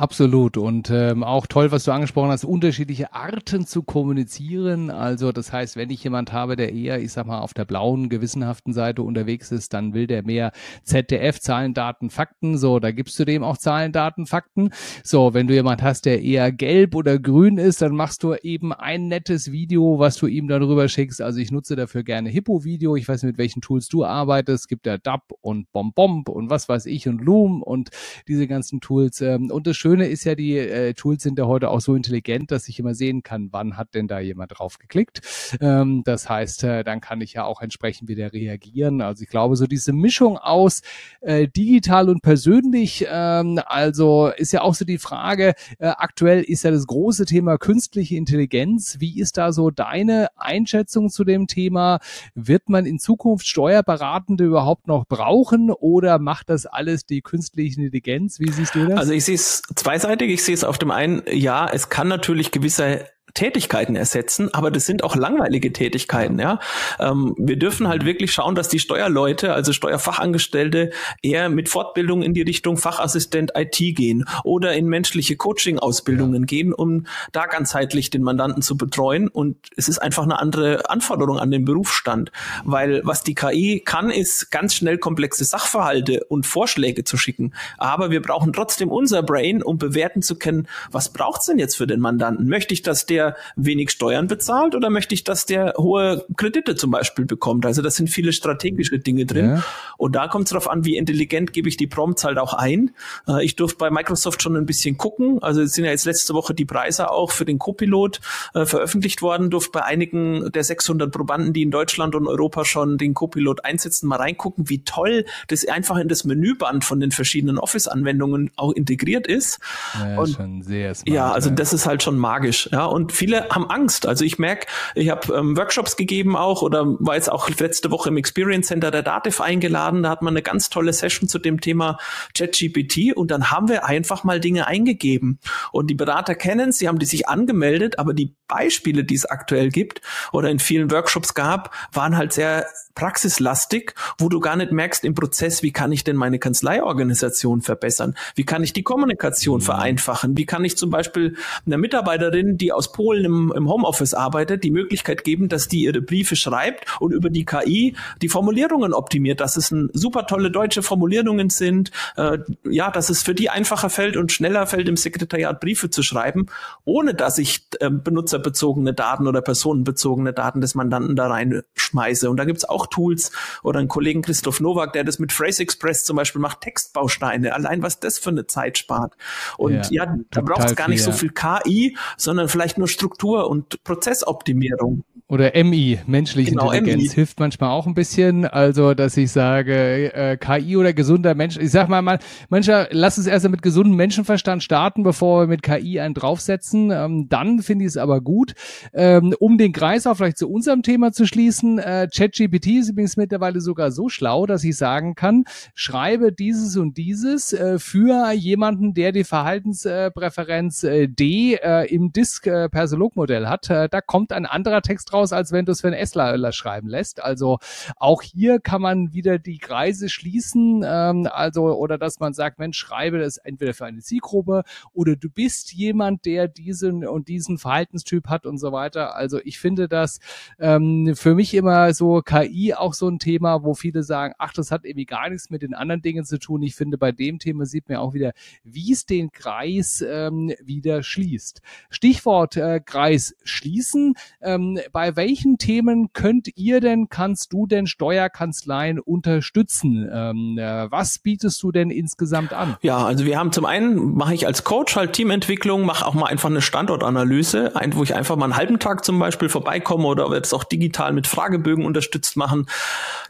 Absolut 0.00 0.56
und 0.56 0.88
ähm, 0.88 1.22
auch 1.22 1.46
toll, 1.46 1.72
was 1.72 1.84
du 1.84 1.92
angesprochen 1.92 2.30
hast, 2.30 2.44
unterschiedliche 2.44 3.12
Arten 3.12 3.66
zu 3.66 3.82
kommunizieren. 3.82 4.88
Also 4.88 5.30
das 5.30 5.52
heißt, 5.52 5.76
wenn 5.76 5.90
ich 5.90 6.02
jemand 6.02 6.32
habe, 6.32 6.56
der 6.56 6.72
eher, 6.72 7.02
ich 7.02 7.12
sag 7.12 7.26
mal, 7.26 7.40
auf 7.40 7.52
der 7.52 7.66
blauen, 7.66 8.08
gewissenhaften 8.08 8.72
Seite 8.72 9.02
unterwegs 9.02 9.52
ist, 9.52 9.74
dann 9.74 9.92
will 9.92 10.06
der 10.06 10.22
mehr 10.22 10.52
ZDF, 10.84 11.38
Zahlen, 11.40 11.74
Daten, 11.74 12.08
Fakten. 12.08 12.56
So, 12.56 12.78
da 12.78 12.92
gibst 12.92 13.18
du 13.18 13.26
dem 13.26 13.42
auch 13.42 13.58
Zahlen, 13.58 13.92
Daten, 13.92 14.24
Fakten. 14.24 14.70
So, 15.04 15.34
wenn 15.34 15.48
du 15.48 15.52
jemand 15.52 15.82
hast, 15.82 16.06
der 16.06 16.22
eher 16.22 16.50
gelb 16.50 16.94
oder 16.94 17.18
grün 17.18 17.58
ist, 17.58 17.82
dann 17.82 17.94
machst 17.94 18.22
du 18.22 18.32
eben 18.36 18.72
ein 18.72 19.08
nettes 19.08 19.52
Video, 19.52 19.98
was 19.98 20.16
du 20.16 20.28
ihm 20.28 20.48
darüber 20.48 20.88
schickst. 20.88 21.20
Also 21.20 21.40
ich 21.40 21.52
nutze 21.52 21.76
dafür 21.76 22.04
gerne 22.04 22.30
Hippo-Video. 22.30 22.96
Ich 22.96 23.06
weiß 23.06 23.22
nicht, 23.22 23.32
mit 23.32 23.38
welchen 23.38 23.60
Tools 23.60 23.88
du 23.88 24.06
arbeitest. 24.06 24.62
Es 24.62 24.68
gibt 24.68 24.86
ja 24.86 24.96
DAP 24.96 25.24
und 25.42 25.70
BombBomb 25.72 26.30
und 26.30 26.48
was 26.48 26.70
weiß 26.70 26.86
ich 26.86 27.06
und 27.06 27.20
Loom 27.20 27.62
und 27.62 27.90
diese 28.28 28.46
ganzen 28.46 28.80
Tools. 28.80 29.20
Ähm, 29.20 29.50
und 29.50 29.66
das 29.66 29.76
Schöne 29.76 29.89
ist 29.98 30.24
ja, 30.24 30.34
die 30.34 30.56
äh, 30.56 30.94
Tools 30.94 31.22
sind 31.22 31.38
ja 31.38 31.46
heute 31.46 31.70
auch 31.70 31.80
so 31.80 31.94
intelligent, 31.94 32.50
dass 32.50 32.68
ich 32.68 32.78
immer 32.78 32.94
sehen 32.94 33.22
kann, 33.22 33.48
wann 33.50 33.76
hat 33.76 33.94
denn 33.94 34.06
da 34.06 34.20
jemand 34.20 34.58
drauf 34.58 34.78
geklickt. 34.78 35.22
Ähm, 35.60 36.02
das 36.04 36.28
heißt, 36.28 36.64
äh, 36.64 36.84
dann 36.84 37.00
kann 37.00 37.20
ich 37.20 37.32
ja 37.32 37.44
auch 37.44 37.60
entsprechend 37.60 38.08
wieder 38.08 38.32
reagieren. 38.32 39.00
Also 39.00 39.24
ich 39.24 39.28
glaube, 39.28 39.56
so 39.56 39.66
diese 39.66 39.92
Mischung 39.92 40.38
aus 40.38 40.82
äh, 41.20 41.48
digital 41.48 42.08
und 42.08 42.22
persönlich, 42.22 43.06
ähm, 43.10 43.60
also 43.66 44.28
ist 44.28 44.52
ja 44.52 44.62
auch 44.62 44.74
so 44.74 44.84
die 44.84 44.98
Frage, 44.98 45.54
äh, 45.78 45.88
aktuell 45.88 46.42
ist 46.42 46.64
ja 46.64 46.70
das 46.70 46.86
große 46.86 47.24
Thema 47.24 47.58
künstliche 47.58 48.16
Intelligenz. 48.16 48.96
Wie 49.00 49.20
ist 49.20 49.36
da 49.36 49.52
so 49.52 49.70
deine 49.70 50.28
Einschätzung 50.36 51.10
zu 51.10 51.24
dem 51.24 51.46
Thema? 51.46 51.98
Wird 52.34 52.68
man 52.68 52.86
in 52.86 52.98
Zukunft 52.98 53.46
Steuerberatende 53.46 54.44
überhaupt 54.44 54.86
noch 54.86 55.06
brauchen 55.06 55.70
oder 55.70 56.18
macht 56.18 56.50
das 56.50 56.66
alles 56.66 57.06
die 57.06 57.22
künstliche 57.22 57.80
Intelligenz? 57.80 58.40
Wie 58.40 58.50
siehst 58.50 58.74
du 58.74 58.86
das? 58.86 58.98
Also 58.98 59.12
ich 59.12 59.24
sehe 59.24 59.34
es 59.34 59.62
zweiseitig. 59.80 60.30
Ich 60.30 60.44
sehe 60.44 60.54
es 60.54 60.64
auf 60.64 60.78
dem 60.78 60.90
einen, 60.90 61.22
ja, 61.26 61.68
es 61.70 61.88
kann 61.88 62.08
natürlich 62.08 62.50
gewisse 62.50 63.06
Tätigkeiten 63.34 63.96
ersetzen, 63.96 64.52
aber 64.52 64.70
das 64.70 64.86
sind 64.86 65.04
auch 65.04 65.16
langweilige 65.16 65.72
Tätigkeiten. 65.72 66.38
Ja, 66.38 66.58
ähm, 66.98 67.34
wir 67.38 67.56
dürfen 67.56 67.88
halt 67.88 68.04
wirklich 68.04 68.32
schauen, 68.32 68.54
dass 68.54 68.68
die 68.68 68.78
Steuerleute, 68.78 69.52
also 69.52 69.72
Steuerfachangestellte, 69.72 70.90
eher 71.22 71.48
mit 71.48 71.68
Fortbildung 71.68 72.22
in 72.22 72.34
die 72.34 72.42
Richtung 72.42 72.76
Fachassistent 72.76 73.52
IT 73.54 73.78
gehen 73.78 74.24
oder 74.44 74.74
in 74.74 74.86
menschliche 74.86 75.36
Coaching-Ausbildungen 75.36 76.42
ja. 76.42 76.46
gehen, 76.46 76.72
um 76.72 77.06
da 77.32 77.46
ganzheitlich 77.46 78.10
den 78.10 78.22
Mandanten 78.22 78.62
zu 78.62 78.76
betreuen. 78.76 79.28
Und 79.28 79.56
es 79.76 79.88
ist 79.88 79.98
einfach 79.98 80.24
eine 80.24 80.38
andere 80.38 80.88
Anforderung 80.90 81.38
an 81.38 81.50
den 81.50 81.64
Berufsstand, 81.64 82.32
weil 82.64 83.02
was 83.04 83.22
die 83.22 83.34
KI 83.34 83.82
kann, 83.84 84.10
ist 84.10 84.50
ganz 84.50 84.74
schnell 84.74 84.98
komplexe 84.98 85.44
Sachverhalte 85.44 86.24
und 86.24 86.46
Vorschläge 86.46 87.04
zu 87.04 87.16
schicken. 87.16 87.54
Aber 87.78 88.10
wir 88.10 88.22
brauchen 88.22 88.52
trotzdem 88.52 88.90
unser 88.90 89.22
Brain, 89.22 89.62
um 89.62 89.78
bewerten 89.78 90.22
zu 90.22 90.36
können, 90.36 90.68
was 90.90 91.12
braucht's 91.12 91.46
denn 91.46 91.58
jetzt 91.58 91.76
für 91.76 91.86
den 91.86 92.00
Mandanten? 92.00 92.48
Möchte 92.48 92.74
ich, 92.74 92.82
dass 92.82 93.06
der 93.06 93.19
wenig 93.56 93.90
Steuern 93.90 94.26
bezahlt 94.26 94.74
oder 94.74 94.90
möchte 94.90 95.14
ich, 95.14 95.24
dass 95.24 95.46
der 95.46 95.74
hohe 95.76 96.24
Kredite 96.36 96.74
zum 96.74 96.90
Beispiel 96.90 97.24
bekommt? 97.24 97.66
Also 97.66 97.82
das 97.82 97.96
sind 97.96 98.08
viele 98.08 98.32
strategische 98.32 98.98
Dinge 98.98 99.26
drin. 99.26 99.50
Ja. 99.50 99.64
Und 99.96 100.14
da 100.14 100.28
kommt 100.28 100.44
es 100.44 100.50
darauf 100.50 100.68
an, 100.68 100.84
wie 100.84 100.96
intelligent 100.96 101.52
gebe 101.52 101.68
ich 101.68 101.76
die 101.76 101.86
Prompts 101.86 102.24
halt 102.24 102.38
auch 102.38 102.54
ein. 102.54 102.92
Äh, 103.28 103.44
ich 103.44 103.56
durfte 103.56 103.78
bei 103.78 103.90
Microsoft 103.90 104.42
schon 104.42 104.56
ein 104.56 104.66
bisschen 104.66 104.96
gucken. 104.96 105.42
Also 105.42 105.62
es 105.62 105.74
sind 105.74 105.84
ja 105.84 105.90
jetzt 105.90 106.04
letzte 106.04 106.34
Woche 106.34 106.54
die 106.54 106.64
Preise 106.64 107.10
auch 107.10 107.30
für 107.30 107.44
den 107.44 107.58
Copilot 107.58 108.20
äh, 108.54 108.66
veröffentlicht 108.66 109.22
worden. 109.22 109.50
Durfte 109.50 109.70
bei 109.72 109.84
einigen 109.84 110.50
der 110.52 110.64
600 110.64 111.12
Probanden, 111.12 111.52
die 111.52 111.62
in 111.62 111.70
Deutschland 111.70 112.14
und 112.14 112.26
Europa 112.26 112.64
schon 112.64 112.98
den 112.98 113.14
Copilot 113.14 113.64
einsetzen, 113.64 114.08
mal 114.08 114.16
reingucken, 114.16 114.68
wie 114.68 114.84
toll 114.84 115.24
das 115.48 115.66
einfach 115.66 115.96
in 115.98 116.08
das 116.08 116.24
Menüband 116.24 116.84
von 116.84 117.00
den 117.00 117.10
verschiedenen 117.10 117.58
Office-Anwendungen 117.58 118.50
auch 118.56 118.72
integriert 118.72 119.26
ist. 119.26 119.58
Ja, 119.98 120.18
und 120.18 120.28
schon 120.28 120.62
sehr 120.62 120.94
smart, 120.94 121.08
ja, 121.08 121.32
also 121.32 121.50
das 121.50 121.72
ist 121.72 121.86
halt 121.86 122.02
schon 122.02 122.18
magisch. 122.18 122.68
Ja, 122.72 122.84
und 122.84 123.09
viele 123.10 123.48
haben 123.50 123.70
Angst. 123.70 124.06
Also 124.06 124.24
ich 124.24 124.38
merke, 124.38 124.66
ich 124.94 125.10
habe 125.10 125.32
ähm, 125.34 125.56
Workshops 125.56 125.96
gegeben 125.96 126.36
auch 126.36 126.62
oder 126.62 126.84
war 126.98 127.14
jetzt 127.14 127.30
auch 127.30 127.48
letzte 127.48 127.90
Woche 127.90 128.08
im 128.08 128.16
Experience 128.16 128.68
Center 128.68 128.90
der 128.90 129.02
Dativ 129.02 129.40
eingeladen. 129.40 130.02
Da 130.02 130.10
hat 130.10 130.22
man 130.22 130.34
eine 130.34 130.42
ganz 130.42 130.70
tolle 130.70 130.92
Session 130.92 131.28
zu 131.28 131.38
dem 131.38 131.60
Thema 131.60 131.98
ChatGPT 132.36 133.16
und 133.16 133.30
dann 133.30 133.50
haben 133.50 133.68
wir 133.68 133.86
einfach 133.86 134.24
mal 134.24 134.40
Dinge 134.40 134.66
eingegeben. 134.66 135.38
Und 135.72 135.88
die 135.88 135.94
Berater 135.94 136.34
kennen 136.34 136.72
sie 136.72 136.88
haben 136.88 136.98
die 136.98 137.06
sich 137.06 137.28
angemeldet, 137.28 137.98
aber 137.98 138.14
die 138.14 138.34
Beispiele, 138.48 139.04
die 139.04 139.14
es 139.14 139.24
aktuell 139.24 139.70
gibt 139.70 140.00
oder 140.32 140.50
in 140.50 140.58
vielen 140.58 140.90
Workshops 140.90 141.34
gab, 141.34 141.74
waren 141.92 142.16
halt 142.16 142.32
sehr 142.32 142.66
praxislastig, 142.94 143.94
wo 144.18 144.28
du 144.28 144.40
gar 144.40 144.56
nicht 144.56 144.72
merkst 144.72 145.04
im 145.04 145.14
Prozess, 145.14 145.62
wie 145.62 145.72
kann 145.72 145.92
ich 145.92 146.04
denn 146.04 146.16
meine 146.16 146.38
Kanzleiorganisation 146.38 147.62
verbessern? 147.62 148.16
Wie 148.34 148.44
kann 148.44 148.62
ich 148.62 148.72
die 148.72 148.82
Kommunikation 148.82 149.60
mhm. 149.60 149.64
vereinfachen? 149.64 150.36
Wie 150.36 150.46
kann 150.46 150.64
ich 150.64 150.76
zum 150.76 150.90
Beispiel 150.90 151.36
einer 151.64 151.78
Mitarbeiterin, 151.78 152.58
die 152.58 152.72
aus 152.72 152.92
Polen 153.00 153.24
im, 153.24 153.52
im 153.56 153.66
Homeoffice 153.66 154.12
arbeitet, 154.12 154.62
die 154.62 154.70
Möglichkeit 154.70 155.24
geben, 155.24 155.48
dass 155.48 155.68
die 155.68 155.84
ihre 155.84 156.02
Briefe 156.02 156.36
schreibt 156.36 156.84
und 157.00 157.12
über 157.12 157.30
die 157.30 157.46
KI 157.46 157.96
die 158.20 158.28
Formulierungen 158.28 158.92
optimiert, 158.92 159.40
dass 159.40 159.56
es 159.56 159.70
ein 159.70 159.88
super 159.94 160.26
tolle 160.26 160.50
deutsche 160.50 160.82
Formulierungen 160.82 161.48
sind, 161.48 161.92
äh, 162.18 162.36
ja, 162.68 162.90
dass 162.90 163.08
es 163.08 163.22
für 163.22 163.34
die 163.34 163.48
einfacher 163.48 163.88
fällt 163.88 164.18
und 164.18 164.32
schneller 164.32 164.66
fällt, 164.66 164.86
im 164.86 164.98
Sekretariat 164.98 165.60
Briefe 165.60 165.88
zu 165.88 166.02
schreiben, 166.02 166.48
ohne 166.84 167.14
dass 167.14 167.38
ich 167.38 167.68
äh, 167.80 167.88
benutzerbezogene 167.88 168.92
Daten 168.92 169.26
oder 169.26 169.40
personenbezogene 169.40 170.34
Daten 170.34 170.60
des 170.60 170.74
Mandanten 170.74 171.16
da 171.16 171.28
reinschmeiße. 171.28 172.28
Und 172.28 172.36
da 172.36 172.44
gibt's 172.44 172.66
auch 172.66 172.86
Tools 172.86 173.32
oder 173.62 173.78
einen 173.78 173.88
Kollegen 173.88 174.20
Christoph 174.20 174.60
Nowak, 174.60 174.92
der 174.92 175.04
das 175.04 175.18
mit 175.18 175.32
Phrase 175.32 175.62
Express 175.62 176.04
zum 176.04 176.16
Beispiel 176.16 176.42
macht, 176.42 176.60
Textbausteine. 176.60 177.54
Allein 177.54 177.82
was 177.82 177.98
das 177.98 178.18
für 178.18 178.28
eine 178.28 178.46
Zeit 178.46 178.76
spart. 178.76 179.14
Und 179.56 179.90
ja, 179.90 180.04
ja 180.04 180.16
da 180.30 180.42
braucht 180.42 180.64
es 180.64 180.76
gar 180.76 180.88
nicht 180.88 181.02
viel, 181.02 181.12
so 181.14 181.18
viel 181.18 181.30
KI, 181.30 181.96
sondern 182.18 182.50
vielleicht 182.50 182.76
nur 182.76 182.89
Struktur 182.90 183.48
und 183.48 183.82
Prozessoptimierung. 183.84 185.04
Oder 185.30 185.52
MI, 185.62 186.00
menschliche 186.06 186.50
genau, 186.50 186.72
Intelligenz, 186.72 187.10
MI. 187.10 187.14
hilft 187.14 187.38
manchmal 187.38 187.70
auch 187.70 187.86
ein 187.86 187.94
bisschen. 187.94 188.46
Also, 188.46 188.94
dass 188.94 189.16
ich 189.16 189.30
sage, 189.30 190.12
äh, 190.12 190.36
KI 190.36 190.76
oder 190.76 190.92
gesunder 190.92 191.36
Mensch. 191.36 191.56
Ich 191.56 191.70
sag 191.70 191.88
mal, 191.88 192.02
mal 192.02 192.18
mancher, 192.48 192.88
lass 192.90 193.16
uns 193.16 193.28
erst 193.28 193.48
mit 193.48 193.62
gesundem 193.62 193.94
Menschenverstand 193.94 194.64
starten, 194.64 195.04
bevor 195.04 195.42
wir 195.42 195.46
mit 195.46 195.62
KI 195.62 196.00
einen 196.00 196.14
draufsetzen. 196.14 196.90
Ähm, 196.90 197.28
dann 197.28 197.62
finde 197.62 197.84
ich 197.84 197.90
es 197.90 197.96
aber 197.96 198.20
gut. 198.20 198.54
Ähm, 198.92 199.32
um 199.38 199.56
den 199.56 199.72
Kreis 199.72 200.04
auch 200.08 200.16
vielleicht 200.16 200.36
zu 200.36 200.50
unserem 200.50 200.82
Thema 200.82 201.12
zu 201.12 201.24
schließen, 201.26 201.78
äh, 201.78 202.08
ChatGPT 202.12 202.66
ist 202.80 202.88
übrigens 202.90 203.16
mittlerweile 203.16 203.60
sogar 203.60 203.92
so 203.92 204.08
schlau, 204.08 204.46
dass 204.46 204.64
ich 204.64 204.76
sagen 204.76 205.14
kann, 205.14 205.44
schreibe 205.76 206.32
dieses 206.32 206.76
und 206.76 206.96
dieses 206.96 207.52
äh, 207.52 207.78
für 207.78 208.32
jemanden, 208.32 208.94
der 208.94 209.12
die 209.12 209.22
Verhaltenspräferenz 209.22 210.82
äh, 210.82 211.06
D 211.06 211.54
äh, 211.54 211.86
im 211.86 212.10
Disk-Persolog-Modell 212.10 213.46
hat. 213.46 213.70
Äh, 213.70 213.88
da 213.88 214.00
kommt 214.00 214.32
ein 214.32 214.44
anderer 214.44 214.82
Text 214.82 215.12
raus 215.12 215.19
raus, 215.20 215.32
als 215.32 215.52
wenn 215.52 215.64
du 215.64 215.72
es 215.72 215.80
für 215.80 215.88
einen 215.88 215.96
Essler 215.96 216.52
schreiben 216.52 216.88
lässt. 216.88 217.22
Also 217.22 217.58
auch 217.96 218.22
hier 218.22 218.60
kann 218.60 218.82
man 218.82 219.12
wieder 219.12 219.38
die 219.38 219.58
Kreise 219.58 220.08
schließen, 220.08 220.84
ähm, 220.86 221.28
also 221.30 221.74
oder 221.74 221.98
dass 221.98 222.20
man 222.20 222.32
sagt, 222.32 222.58
Mensch, 222.58 222.78
schreibe 222.78 223.18
das 223.18 223.36
entweder 223.36 223.74
für 223.74 223.84
eine 223.84 224.00
Zielgruppe 224.00 224.62
oder 224.92 225.16
du 225.16 225.28
bist 225.30 225.72
jemand, 225.72 226.24
der 226.24 226.48
diesen 226.48 227.06
und 227.06 227.28
diesen 227.28 227.58
Verhaltenstyp 227.58 228.28
hat 228.28 228.46
und 228.46 228.58
so 228.58 228.72
weiter. 228.72 229.14
Also 229.14 229.40
ich 229.44 229.58
finde 229.58 229.88
das 229.88 230.18
ähm, 230.58 231.14
für 231.14 231.34
mich 231.34 231.54
immer 231.54 231.92
so 231.94 232.22
KI 232.22 232.74
auch 232.74 232.94
so 232.94 233.08
ein 233.08 233.18
Thema, 233.18 233.62
wo 233.62 233.74
viele 233.74 234.02
sagen, 234.02 234.34
ach, 234.38 234.52
das 234.52 234.70
hat 234.70 234.84
irgendwie 234.84 235.06
gar 235.06 235.28
nichts 235.28 235.50
mit 235.50 235.62
den 235.62 235.74
anderen 235.74 236.02
Dingen 236.02 236.24
zu 236.24 236.38
tun. 236.38 236.62
Ich 236.62 236.74
finde, 236.74 236.98
bei 236.98 237.12
dem 237.12 237.38
Thema 237.38 237.66
sieht 237.66 237.88
man 237.88 237.98
auch 237.98 238.14
wieder, 238.14 238.32
wie 238.64 238.92
es 238.92 239.06
den 239.06 239.30
Kreis 239.32 240.04
ähm, 240.06 240.52
wieder 240.62 241.02
schließt. 241.02 241.60
Stichwort 241.90 242.56
äh, 242.56 242.80
Kreis 242.80 243.34
schließen. 243.44 244.14
Ähm, 244.40 244.78
bei 244.92 245.09
bei 245.10 245.16
welchen 245.16 245.58
Themen 245.58 246.12
könnt 246.12 246.56
ihr 246.56 246.80
denn, 246.80 247.08
kannst 247.08 247.52
du 247.52 247.66
denn 247.66 247.88
Steuerkanzleien 247.88 249.00
unterstützen? 249.00 250.08
Ähm, 250.12 250.56
äh, 250.56 250.88
was 250.90 251.18
bietest 251.18 251.60
du 251.64 251.72
denn 251.72 251.90
insgesamt 251.90 252.52
an? 252.52 252.76
Ja, 252.82 253.04
also 253.04 253.24
wir 253.24 253.36
haben 253.36 253.50
zum 253.50 253.64
einen, 253.64 254.14
mache 254.14 254.34
ich 254.34 254.46
als 254.46 254.62
Coach 254.62 254.94
halt 254.94 255.14
Teamentwicklung, 255.14 255.84
mache 255.84 256.06
auch 256.06 256.14
mal 256.14 256.26
einfach 256.26 256.48
eine 256.48 256.62
Standortanalyse, 256.62 257.72
wo 257.92 258.04
ich 258.04 258.14
einfach 258.14 258.36
mal 258.36 258.44
einen 258.44 258.56
halben 258.56 258.78
Tag 258.78 259.04
zum 259.04 259.18
Beispiel 259.18 259.48
vorbeikomme 259.48 260.06
oder 260.06 260.32
jetzt 260.32 260.54
auch 260.54 260.62
digital 260.62 261.12
mit 261.12 261.26
Fragebögen 261.26 261.84
unterstützt 261.84 262.36
machen, 262.36 262.66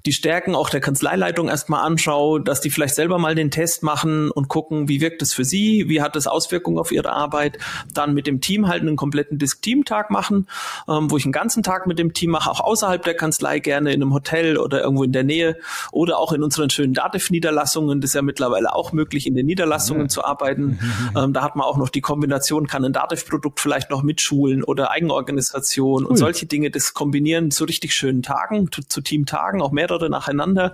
die 0.04 0.12
Stärken 0.12 0.54
auch 0.54 0.68
der 0.68 0.80
Kanzleileitung 0.80 1.48
erstmal 1.48 1.84
anschaue, 1.86 2.42
dass 2.42 2.60
die 2.60 2.70
vielleicht 2.70 2.94
selber 2.94 3.18
mal 3.18 3.34
den 3.34 3.50
Test 3.50 3.82
machen 3.82 4.30
und 4.30 4.48
gucken, 4.48 4.88
wie 4.88 5.00
wirkt 5.00 5.22
es 5.22 5.32
für 5.32 5.44
sie, 5.44 5.88
wie 5.88 6.02
hat 6.02 6.14
es 6.16 6.26
Auswirkungen 6.26 6.78
auf 6.78 6.92
ihre 6.92 7.12
Arbeit, 7.12 7.56
dann 7.94 8.12
mit 8.12 8.26
dem 8.26 8.42
Team 8.42 8.68
halt 8.68 8.82
einen 8.82 8.96
kompletten 8.96 9.38
Disk-Team-Tag 9.38 10.10
machen, 10.10 10.46
ähm, 10.88 11.10
wo 11.10 11.16
ich 11.16 11.24
einen 11.24 11.32
ganzen 11.32 11.62
Tag 11.62 11.69
Tag 11.70 11.86
mit 11.86 12.00
dem 12.00 12.12
Team 12.12 12.30
mache, 12.30 12.50
auch 12.50 12.58
außerhalb 12.58 13.04
der 13.04 13.14
Kanzlei 13.14 13.60
gerne 13.60 13.92
in 13.92 14.02
einem 14.02 14.12
Hotel 14.12 14.58
oder 14.58 14.82
irgendwo 14.82 15.04
in 15.04 15.12
der 15.12 15.22
Nähe 15.22 15.56
oder 15.92 16.18
auch 16.18 16.32
in 16.32 16.42
unseren 16.42 16.68
schönen 16.68 16.94
Dativ-Niederlassungen. 16.94 18.00
Das 18.00 18.10
ist 18.10 18.14
ja 18.14 18.22
mittlerweile 18.22 18.74
auch 18.74 18.90
möglich, 18.90 19.24
in 19.24 19.36
den 19.36 19.46
Niederlassungen 19.46 20.02
ja. 20.04 20.08
zu 20.08 20.24
arbeiten. 20.24 20.80
ähm, 21.16 21.32
da 21.32 21.42
hat 21.42 21.54
man 21.54 21.64
auch 21.64 21.76
noch 21.76 21.88
die 21.88 22.00
Kombination, 22.00 22.66
kann 22.66 22.84
ein 22.84 22.92
Dativ-Produkt 22.92 23.60
vielleicht 23.60 23.88
noch 23.88 24.02
mitschulen 24.02 24.64
oder 24.64 24.90
Eigenorganisation 24.90 26.02
cool. 26.02 26.10
und 26.10 26.16
solche 26.16 26.46
Dinge. 26.46 26.72
Das 26.72 26.92
kombinieren 26.92 27.52
zu 27.52 27.66
richtig 27.66 27.94
schönen 27.94 28.22
Tagen, 28.22 28.72
zu, 28.72 28.82
zu 28.82 29.00
Teamtagen, 29.00 29.62
auch 29.62 29.70
mehrere 29.70 30.10
nacheinander 30.10 30.72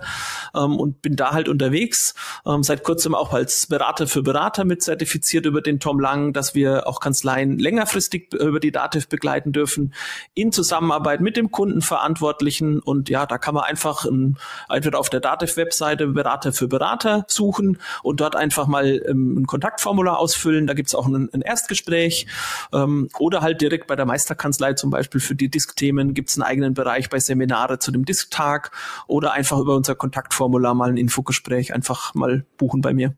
ähm, 0.55 0.77
und 0.77 1.03
bin 1.03 1.15
da 1.15 1.31
halt 1.31 1.47
unterwegs. 1.47 2.15
Ähm, 2.43 2.63
seit 2.63 2.83
kurzem 2.83 3.13
auch 3.13 3.33
als 3.33 3.67
Berater 3.67 4.07
für 4.07 4.23
Berater 4.23 4.65
mit 4.65 4.81
zertifiziert 4.81 5.45
über 5.45 5.61
den 5.61 5.79
Tom 5.79 5.99
Lang, 5.99 6.33
dass 6.33 6.55
wir 6.55 6.87
auch 6.87 6.99
Kanzleien 6.99 7.59
längerfristig 7.59 8.33
über 8.33 8.59
die 8.59 8.71
Dativ 8.71 9.07
begleiten 9.07 9.51
dürfen 9.51 9.93
in 10.33 10.51
Zusammenarbeit 10.51 10.76
Zusammenarbeit 10.77 11.21
mit 11.21 11.37
dem 11.37 11.49
Kundenverantwortlichen 11.49 12.79
und 12.79 13.09
ja, 13.09 13.25
da 13.25 13.39
kann 13.39 13.55
man 13.55 13.63
einfach 13.63 14.05
ein, 14.05 14.37
entweder 14.69 14.99
auf 14.99 15.09
der 15.09 15.21
Dativ-Webseite 15.21 16.07
Berater 16.07 16.53
für 16.53 16.67
Berater 16.67 17.25
suchen 17.27 17.79
und 18.03 18.21
dort 18.21 18.35
einfach 18.35 18.67
mal 18.67 19.01
ähm, 19.07 19.39
ein 19.39 19.47
Kontaktformular 19.47 20.19
ausfüllen. 20.19 20.67
Da 20.67 20.75
gibt's 20.75 20.93
auch 20.93 21.07
ein, 21.07 21.29
ein 21.33 21.41
Erstgespräch 21.41 22.27
ähm, 22.73 23.09
oder 23.17 23.41
halt 23.41 23.59
direkt 23.61 23.87
bei 23.87 23.95
der 23.95 24.05
Meisterkanzlei 24.05 24.73
zum 24.73 24.91
Beispiel 24.91 25.19
für 25.19 25.33
die 25.33 25.49
Disk-Themen 25.49 26.13
gibt's 26.13 26.37
einen 26.37 26.43
eigenen 26.43 26.75
Bereich 26.75 27.09
bei 27.09 27.19
Seminare 27.19 27.79
zu 27.79 27.91
dem 27.91 28.05
Disktag 28.05 28.71
oder 29.07 29.31
einfach 29.31 29.57
über 29.57 29.75
unser 29.75 29.95
Kontaktformular 29.95 30.75
mal 30.75 30.89
ein 30.89 30.97
Infogespräch 30.97 31.73
einfach 31.73 32.13
mal 32.13 32.45
buchen 32.57 32.81
bei 32.81 32.93
mir. 32.93 33.15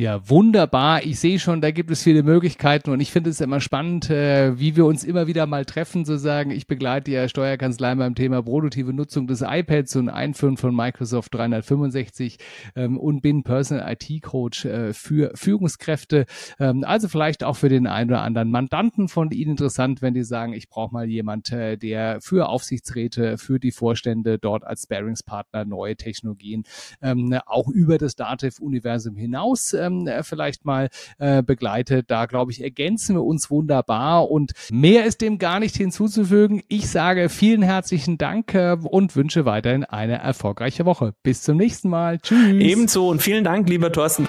Ja, 0.00 0.30
wunderbar. 0.30 1.02
Ich 1.02 1.18
sehe 1.18 1.40
schon, 1.40 1.60
da 1.60 1.72
gibt 1.72 1.90
es 1.90 2.04
viele 2.04 2.22
Möglichkeiten 2.22 2.90
und 2.90 3.00
ich 3.00 3.10
finde 3.10 3.30
es 3.30 3.40
immer 3.40 3.60
spannend, 3.60 4.08
äh, 4.10 4.56
wie 4.56 4.76
wir 4.76 4.86
uns 4.86 5.02
immer 5.02 5.26
wieder 5.26 5.44
mal 5.46 5.64
treffen, 5.64 6.04
sozusagen. 6.04 6.52
Ich 6.52 6.68
begleite 6.68 7.10
ja 7.10 7.28
Steuerkanzlei 7.28 7.96
beim 7.96 8.14
Thema 8.14 8.40
produktive 8.40 8.92
Nutzung 8.92 9.26
des 9.26 9.42
iPads 9.42 9.96
und 9.96 10.08
Einführen 10.08 10.56
von 10.56 10.72
Microsoft 10.72 11.34
365 11.34 12.38
ähm, 12.76 12.96
und 12.96 13.22
bin 13.22 13.42
Personal 13.42 13.92
IT 13.92 14.22
Coach 14.22 14.66
äh, 14.66 14.92
für 14.92 15.32
Führungskräfte. 15.34 16.26
Ähm, 16.60 16.84
also 16.84 17.08
vielleicht 17.08 17.42
auch 17.42 17.56
für 17.56 17.68
den 17.68 17.88
einen 17.88 18.10
oder 18.10 18.22
anderen 18.22 18.52
Mandanten 18.52 19.08
von 19.08 19.32
Ihnen 19.32 19.50
interessant, 19.50 20.00
wenn 20.00 20.14
die 20.14 20.22
sagen, 20.22 20.52
ich 20.52 20.68
brauche 20.68 20.94
mal 20.94 21.08
jemand, 21.08 21.50
äh, 21.50 21.76
der 21.76 22.20
für 22.20 22.48
Aufsichtsräte, 22.48 23.36
für 23.36 23.58
die 23.58 23.72
Vorstände 23.72 24.38
dort 24.38 24.62
als 24.62 24.84
Sparingspartner 24.84 25.64
neue 25.64 25.96
Technologien 25.96 26.62
ähm, 27.02 27.36
auch 27.46 27.66
über 27.66 27.98
das 27.98 28.14
Dativ-Universum 28.14 29.16
hinaus 29.16 29.72
äh, 29.72 29.87
ähm, 29.88 30.22
vielleicht 30.22 30.64
mal 30.64 30.88
äh, 31.18 31.42
begleitet. 31.42 32.10
Da 32.10 32.26
glaube 32.26 32.52
ich, 32.52 32.62
ergänzen 32.62 33.16
wir 33.16 33.24
uns 33.24 33.50
wunderbar 33.50 34.30
und 34.30 34.52
mehr 34.70 35.04
ist 35.04 35.20
dem 35.20 35.38
gar 35.38 35.60
nicht 35.60 35.76
hinzuzufügen. 35.76 36.62
Ich 36.68 36.88
sage 36.88 37.28
vielen 37.28 37.62
herzlichen 37.62 38.18
Dank 38.18 38.54
äh, 38.54 38.76
und 38.80 39.16
wünsche 39.16 39.44
weiterhin 39.44 39.84
eine 39.84 40.18
erfolgreiche 40.18 40.84
Woche. 40.84 41.14
Bis 41.22 41.42
zum 41.42 41.56
nächsten 41.56 41.88
Mal. 41.88 42.18
Tschüss. 42.18 42.60
Ebenso 42.60 43.08
und 43.08 43.22
vielen 43.22 43.44
Dank, 43.44 43.68
lieber 43.68 43.92
Thorsten. 43.92 44.28